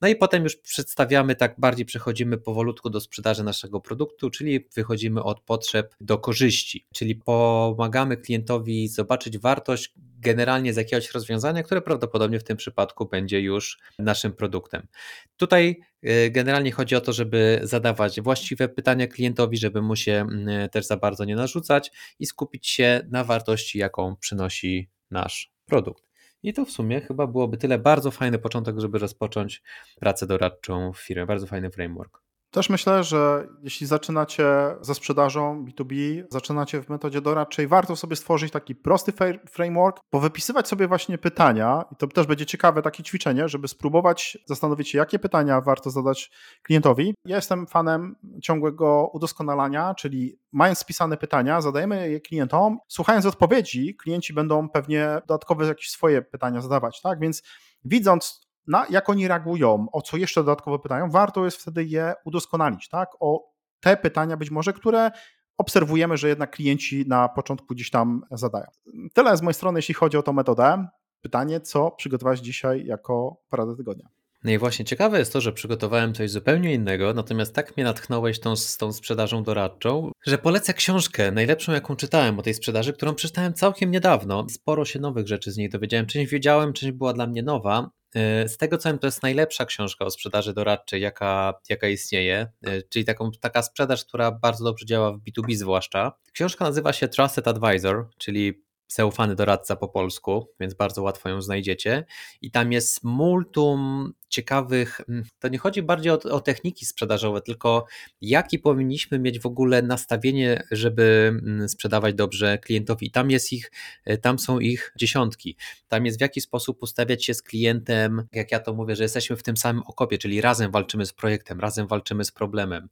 No 0.00 0.08
i 0.08 0.16
potem 0.16 0.44
już 0.44 0.56
przedstawiamy, 0.56 1.34
tak 1.34 1.54
bardziej 1.58 1.86
przechodzimy 1.86 2.38
powolutku 2.38 2.90
do 2.90 3.00
sprzedaży 3.00 3.44
naszego 3.44 3.80
produktu, 3.80 4.30
czyli 4.30 4.68
wychodzimy 4.74 5.22
od 5.22 5.40
potrzeb 5.40 5.94
do 6.00 6.18
korzyści, 6.18 6.86
czyli 6.94 7.14
pomagamy 7.16 8.16
klientowi 8.16 8.88
zobaczyć 8.88 9.38
wartość 9.38 9.94
generalnie 10.20 10.72
z 10.72 10.76
jakiegoś 10.76 11.12
rozwiązania, 11.12 11.62
które 11.62 11.82
prawdopodobnie 11.82 12.40
w 12.40 12.44
tym 12.44 12.56
przypadku 12.56 13.06
będzie 13.06 13.40
już 13.40 13.78
naszym 13.98 14.32
produktem. 14.32 14.87
Tutaj 15.36 15.80
y, 16.04 16.30
generalnie 16.30 16.72
chodzi 16.72 16.96
o 16.96 17.00
to, 17.00 17.12
żeby 17.12 17.60
zadawać 17.62 18.20
właściwe 18.20 18.68
pytania 18.68 19.06
klientowi, 19.06 19.56
żeby 19.56 19.82
mu 19.82 19.96
się 19.96 20.12
mm, 20.12 20.68
też 20.68 20.86
za 20.86 20.96
bardzo 20.96 21.24
nie 21.24 21.36
narzucać 21.36 21.90
i 22.18 22.26
skupić 22.26 22.68
się 22.68 23.00
na 23.10 23.24
wartości, 23.24 23.78
jaką 23.78 24.16
przynosi 24.16 24.90
nasz 25.10 25.52
produkt. 25.66 26.08
I 26.42 26.52
to 26.52 26.64
w 26.64 26.70
sumie 26.70 27.00
chyba 27.00 27.26
byłoby 27.26 27.56
tyle. 27.56 27.78
Bardzo 27.78 28.10
fajny 28.10 28.38
początek, 28.38 28.80
żeby 28.80 28.98
rozpocząć 28.98 29.62
pracę 30.00 30.26
doradczą 30.26 30.92
w 30.92 30.98
firmie. 30.98 31.26
Bardzo 31.26 31.46
fajny 31.46 31.70
framework. 31.70 32.27
Też 32.50 32.70
myślę, 32.70 33.04
że 33.04 33.48
jeśli 33.62 33.86
zaczynacie 33.86 34.46
ze 34.80 34.94
sprzedażą 34.94 35.64
B2B, 35.64 36.24
zaczynacie 36.30 36.82
w 36.82 36.88
metodzie 36.88 37.20
doradczej, 37.20 37.68
warto 37.68 37.96
sobie 37.96 38.16
stworzyć 38.16 38.52
taki 38.52 38.74
prosty 38.74 39.12
framework, 39.50 40.00
powypisywać 40.10 40.68
sobie 40.68 40.88
właśnie 40.88 41.18
pytania 41.18 41.84
i 41.92 41.96
to 41.96 42.06
też 42.06 42.26
będzie 42.26 42.46
ciekawe 42.46 42.82
takie 42.82 43.02
ćwiczenie, 43.02 43.48
żeby 43.48 43.68
spróbować 43.68 44.38
zastanowić 44.46 44.88
się, 44.88 44.98
jakie 44.98 45.18
pytania 45.18 45.60
warto 45.60 45.90
zadać 45.90 46.30
klientowi. 46.62 47.14
Ja 47.24 47.36
jestem 47.36 47.66
fanem 47.66 48.16
ciągłego 48.42 49.10
udoskonalania, 49.12 49.94
czyli 49.94 50.38
mając 50.52 50.78
spisane 50.78 51.16
pytania, 51.16 51.60
zadajemy 51.60 52.10
je 52.10 52.20
klientom, 52.20 52.78
słuchając 52.88 53.26
odpowiedzi, 53.26 53.96
klienci 53.96 54.32
będą 54.32 54.68
pewnie 54.68 55.20
dodatkowe 55.26 55.66
jakieś 55.66 55.90
swoje 55.90 56.22
pytania 56.22 56.60
zadawać, 56.60 57.00
tak? 57.00 57.20
Więc 57.20 57.42
widząc 57.84 58.47
na 58.68 58.86
jak 58.90 59.08
oni 59.08 59.28
reagują, 59.28 59.86
o 59.92 60.02
co 60.02 60.16
jeszcze 60.16 60.40
dodatkowo 60.40 60.78
pytają, 60.78 61.10
warto 61.10 61.44
jest 61.44 61.56
wtedy 61.56 61.84
je 61.84 62.14
udoskonalić, 62.24 62.88
tak? 62.88 63.10
O 63.20 63.52
te 63.80 63.96
pytania 63.96 64.36
być 64.36 64.50
może, 64.50 64.72
które 64.72 65.10
obserwujemy, 65.58 66.16
że 66.16 66.28
jednak 66.28 66.50
klienci 66.50 67.04
na 67.08 67.28
początku 67.28 67.74
gdzieś 67.74 67.90
tam 67.90 68.22
zadają. 68.30 68.66
Tyle 69.14 69.36
z 69.36 69.42
mojej 69.42 69.54
strony, 69.54 69.78
jeśli 69.78 69.94
chodzi 69.94 70.16
o 70.16 70.22
tą 70.22 70.32
metodę. 70.32 70.86
Pytanie, 71.20 71.60
co 71.60 71.90
przygotowałeś 71.90 72.40
dzisiaj 72.40 72.86
jako 72.86 73.36
poradę 73.48 73.76
tygodnia? 73.76 74.08
No 74.44 74.50
i 74.50 74.58
właśnie 74.58 74.84
ciekawe 74.84 75.18
jest 75.18 75.32
to, 75.32 75.40
że 75.40 75.52
przygotowałem 75.52 76.14
coś 76.14 76.30
zupełnie 76.30 76.74
innego, 76.74 77.14
natomiast 77.14 77.54
tak 77.54 77.76
mnie 77.76 77.84
natchnąłeś 77.84 78.40
tą, 78.40 78.56
z 78.56 78.76
tą 78.76 78.92
sprzedażą 78.92 79.42
doradczą, 79.42 80.12
że 80.26 80.38
polecę 80.38 80.74
książkę, 80.74 81.32
najlepszą 81.32 81.72
jaką 81.72 81.96
czytałem 81.96 82.38
o 82.38 82.42
tej 82.42 82.54
sprzedaży, 82.54 82.92
którą 82.92 83.14
przeczytałem 83.14 83.54
całkiem 83.54 83.90
niedawno. 83.90 84.46
Sporo 84.50 84.84
się 84.84 85.00
nowych 85.00 85.28
rzeczy 85.28 85.52
z 85.52 85.56
niej 85.56 85.68
dowiedziałem. 85.68 86.06
Część 86.06 86.32
wiedziałem, 86.32 86.72
część 86.72 86.92
była 86.92 87.12
dla 87.12 87.26
mnie 87.26 87.42
nowa. 87.42 87.90
E, 88.14 88.48
z 88.48 88.56
tego 88.56 88.78
co 88.78 88.88
wiem, 88.88 88.98
to 88.98 89.06
jest 89.06 89.22
najlepsza 89.22 89.64
książka 89.64 90.04
o 90.04 90.10
sprzedaży 90.10 90.54
doradczej, 90.54 91.02
jaka, 91.02 91.54
jaka 91.68 91.88
istnieje, 91.88 92.52
e, 92.62 92.82
czyli 92.82 93.04
taką, 93.04 93.30
taka 93.40 93.62
sprzedaż, 93.62 94.04
która 94.04 94.30
bardzo 94.30 94.64
dobrze 94.64 94.86
działa 94.86 95.12
w 95.12 95.18
B2B 95.18 95.54
zwłaszcza. 95.54 96.12
Książka 96.32 96.64
nazywa 96.64 96.92
się 96.92 97.08
Trusted 97.08 97.48
Advisor, 97.48 98.08
czyli 98.18 98.62
zaufany 98.88 99.34
doradca 99.34 99.76
po 99.76 99.88
polsku, 99.88 100.48
więc 100.60 100.74
bardzo 100.74 101.02
łatwo 101.02 101.28
ją 101.28 101.42
znajdziecie. 101.42 102.04
I 102.40 102.50
tam 102.50 102.72
jest 102.72 103.04
multum 103.04 104.12
ciekawych, 104.28 105.00
mm, 105.08 105.24
to 105.38 105.48
nie 105.48 105.58
chodzi 105.58 105.82
bardziej 105.82 106.12
o, 106.12 106.18
o, 106.18 106.40
techniki 106.40 106.86
sprzedażowe, 106.86 107.40
tylko 107.40 107.86
jaki 108.20 108.58
powinniśmy 108.58 109.18
mieć 109.18 109.40
w 109.40 109.46
ogóle 109.46 109.82
nastawienie, 109.82 110.62
żeby 110.70 111.32
mm, 111.44 111.68
sprzedawać 111.68 112.14
dobrze 112.14 112.58
klientowi. 112.58 113.06
I 113.06 113.10
tam 113.10 113.30
jest 113.30 113.52
ich, 113.52 113.70
e, 114.04 114.18
tam 114.18 114.38
są 114.38 114.58
ich 114.58 114.92
dziesiątki. 114.96 115.56
Tam 115.88 116.06
jest 116.06 116.18
w 116.18 116.20
jaki 116.20 116.40
sposób 116.40 116.82
ustawiać 116.82 117.24
się 117.24 117.34
z 117.34 117.42
klientem, 117.42 118.26
jak 118.32 118.52
ja 118.52 118.60
to 118.60 118.74
mówię, 118.74 118.96
że 118.96 119.02
jesteśmy 119.02 119.36
w 119.36 119.42
tym 119.42 119.56
samym 119.56 119.82
okopie, 119.82 120.18
czyli 120.18 120.40
razem 120.40 120.70
walczymy 120.70 121.06
z 121.06 121.12
projektem, 121.12 121.60
razem 121.60 121.86
walczymy 121.86 122.24
z 122.24 122.32
problemem. 122.32 122.88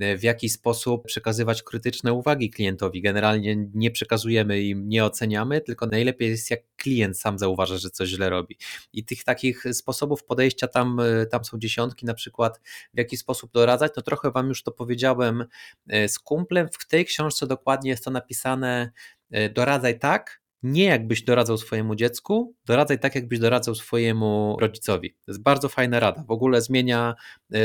E, 0.00 0.16
w 0.16 0.22
jaki 0.22 0.48
sposób 0.48 1.06
przekazywać 1.06 1.62
krytyczne 1.62 2.12
uwagi 2.12 2.50
klientowi. 2.50 3.02
Generalnie 3.02 3.56
nie 3.74 3.90
przekazujemy 3.90 4.62
im, 4.62 4.88
nie 4.88 5.04
oceniamy, 5.04 5.60
tylko 5.60 5.86
najlepiej 5.86 6.30
jest 6.30 6.50
jak 6.50 6.60
klient 6.76 7.18
sam 7.18 7.38
zauważa, 7.38 7.78
że 7.78 7.90
coś 7.90 8.08
źle 8.08 8.30
robi. 8.30 8.56
I 8.92 9.04
tych 9.04 9.24
takich 9.24 9.64
sposobów 9.72 10.24
podejścia 10.24 10.68
tam 10.68 10.79
tam, 10.80 11.00
e, 11.00 11.26
tam 11.26 11.44
są 11.44 11.58
dziesiątki 11.58 12.06
na 12.06 12.14
przykład, 12.14 12.60
w 12.94 12.98
jaki 12.98 13.16
sposób 13.16 13.52
doradzać, 13.52 13.92
no 13.96 14.02
trochę 14.02 14.30
Wam 14.30 14.48
już 14.48 14.62
to 14.62 14.72
powiedziałem 14.72 15.44
e, 15.88 16.08
z 16.08 16.18
kumplem, 16.18 16.68
w 16.72 16.86
tej 16.86 17.04
książce 17.04 17.46
dokładnie 17.46 17.90
jest 17.90 18.04
to 18.04 18.10
napisane, 18.10 18.90
e, 19.30 19.50
doradzaj 19.50 19.98
tak, 19.98 20.40
nie 20.62 20.84
jakbyś 20.84 21.22
doradzał 21.22 21.58
swojemu 21.58 21.94
dziecku, 21.94 22.54
doradzaj 22.66 22.98
tak, 22.98 23.14
jakbyś 23.14 23.38
doradzał 23.38 23.74
swojemu 23.74 24.56
rodzicowi. 24.60 25.10
To 25.10 25.32
jest 25.32 25.42
bardzo 25.42 25.68
fajna 25.68 26.00
rada. 26.00 26.24
W 26.28 26.30
ogóle 26.30 26.62
zmienia 26.62 27.14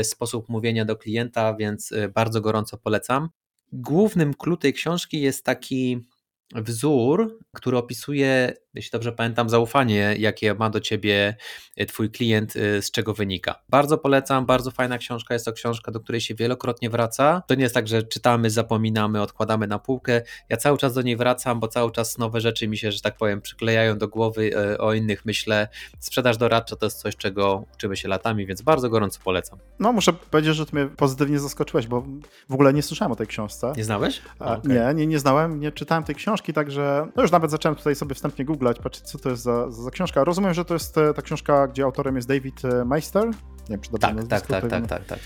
sposób 0.02 0.48
mówienia 0.48 0.84
do 0.84 0.96
klienta, 0.96 1.54
więc 1.54 1.94
bardzo 2.14 2.40
gorąco 2.40 2.78
polecam. 2.78 3.28
Głównym 3.72 4.34
klucz 4.34 4.60
tej 4.60 4.72
książki 4.72 5.20
jest 5.20 5.44
taki 5.44 6.06
wzór, 6.54 7.38
który 7.52 7.76
opisuje, 7.76 8.54
jeśli 8.74 8.90
dobrze 8.90 9.12
pamiętam, 9.12 9.48
zaufanie, 9.48 10.14
jakie 10.18 10.54
ma 10.54 10.70
do 10.70 10.80
ciebie 10.80 11.36
e, 11.76 11.86
twój 11.86 12.10
klient, 12.10 12.56
e, 12.56 12.82
z 12.82 12.90
czego 12.90 13.14
wynika. 13.14 13.62
Bardzo 13.68 13.98
polecam, 13.98 14.46
bardzo 14.46 14.70
fajna 14.70 14.98
książka, 14.98 15.34
jest 15.34 15.44
to 15.44 15.52
książka, 15.52 15.92
do 15.92 16.00
której 16.00 16.20
się 16.20 16.34
wielokrotnie 16.34 16.90
wraca. 16.90 17.42
To 17.46 17.54
nie 17.54 17.62
jest 17.62 17.74
tak, 17.74 17.88
że 17.88 18.02
czytamy, 18.02 18.50
zapominamy, 18.50 19.22
odkładamy 19.22 19.66
na 19.66 19.78
półkę. 19.78 20.22
Ja 20.48 20.56
cały 20.56 20.78
czas 20.78 20.94
do 20.94 21.02
niej 21.02 21.16
wracam, 21.16 21.60
bo 21.60 21.68
cały 21.68 21.92
czas 21.92 22.18
nowe 22.18 22.40
rzeczy 22.40 22.68
mi 22.68 22.78
się, 22.78 22.92
że 22.92 23.00
tak 23.00 23.16
powiem, 23.16 23.40
przyklejają 23.40 23.98
do 23.98 24.08
głowy, 24.08 24.50
e, 24.56 24.78
o 24.78 24.94
innych 24.94 25.24
myślę. 25.24 25.68
Sprzedaż 26.00 26.36
doradcza 26.36 26.76
to 26.76 26.86
jest 26.86 26.98
coś, 26.98 27.16
czego 27.16 27.64
uczymy 27.74 27.96
się 27.96 28.08
latami, 28.08 28.46
więc 28.46 28.62
bardzo 28.62 28.90
gorąco 28.90 29.20
polecam. 29.24 29.58
No, 29.78 29.92
muszę 29.92 30.12
powiedzieć, 30.12 30.56
że 30.56 30.66
ty 30.66 30.76
mnie 30.76 30.86
pozytywnie 30.86 31.38
zaskoczyłeś, 31.38 31.86
bo 31.86 32.04
w 32.48 32.54
ogóle 32.54 32.72
nie 32.72 32.82
słyszałem 32.82 33.12
o 33.12 33.16
tej 33.16 33.26
książce. 33.26 33.72
Nie 33.76 33.84
znałeś? 33.84 34.22
Okay. 34.38 34.60
Nie, 34.64 34.94
nie, 34.94 35.06
nie 35.06 35.18
znałem, 35.18 35.60
nie 35.60 35.72
czytałem 35.72 36.04
tej 36.04 36.14
książki 36.14 36.35
książki, 36.36 36.52
także 36.52 37.08
no 37.16 37.22
już 37.22 37.32
nawet 37.32 37.50
zacząłem 37.50 37.76
tutaj 37.76 37.94
sobie 37.94 38.14
wstępnie 38.14 38.44
googlać, 38.44 38.78
patrzeć 38.78 39.04
co 39.04 39.18
to 39.18 39.30
jest 39.30 39.42
za, 39.42 39.70
za 39.70 39.90
książka. 39.90 40.24
Rozumiem, 40.24 40.54
że 40.54 40.64
to 40.64 40.74
jest 40.74 40.98
e, 40.98 41.14
ta 41.14 41.22
książka, 41.22 41.68
gdzie 41.68 41.84
autorem 41.84 42.16
jest 42.16 42.28
David 42.28 42.64
e, 42.64 42.84
Meister? 42.84 43.26
Nie 43.26 43.34
wiem, 43.70 43.80
czy 43.80 43.90
dobrze 43.90 44.14
tak, 44.14 44.46
tak, 44.46 44.46
tak, 44.46 44.70
tak, 44.70 44.86
tak, 44.86 45.04
tak. 45.04 45.18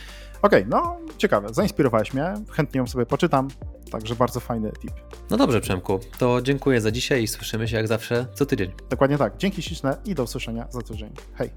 Okej, 0.43 0.65
okay, 0.65 0.67
no 0.71 0.97
ciekawe, 1.19 1.49
zainspirowałeś 1.55 2.15
mnie, 2.15 2.35
chętnie 2.51 2.79
ją 2.79 2.87
sobie 2.87 3.07
poczytam, 3.07 3.49
także 3.91 4.15
bardzo 4.15 4.41
fajny 4.41 4.73
tip. 4.81 4.93
No 5.31 5.37
dobrze 5.37 5.61
Przemku, 5.61 6.01
to 6.19 6.43
dziękuję 6.43 6.81
za 6.81 6.91
dzisiaj 6.91 7.23
i 7.23 7.29
słyszymy 7.29 7.69
się 7.69 7.77
jak 7.77 7.89
zawsze 7.89 8.27
co 8.35 8.47
tydzień. 8.47 8.73
Dokładnie 8.91 9.19
tak, 9.19 9.37
dzięki 9.37 9.63
śliczne 9.63 9.97
i 10.05 10.15
do 10.15 10.23
usłyszenia 10.23 10.67
za 10.71 10.83
tydzień. 10.83 11.11
Hej! 11.35 11.51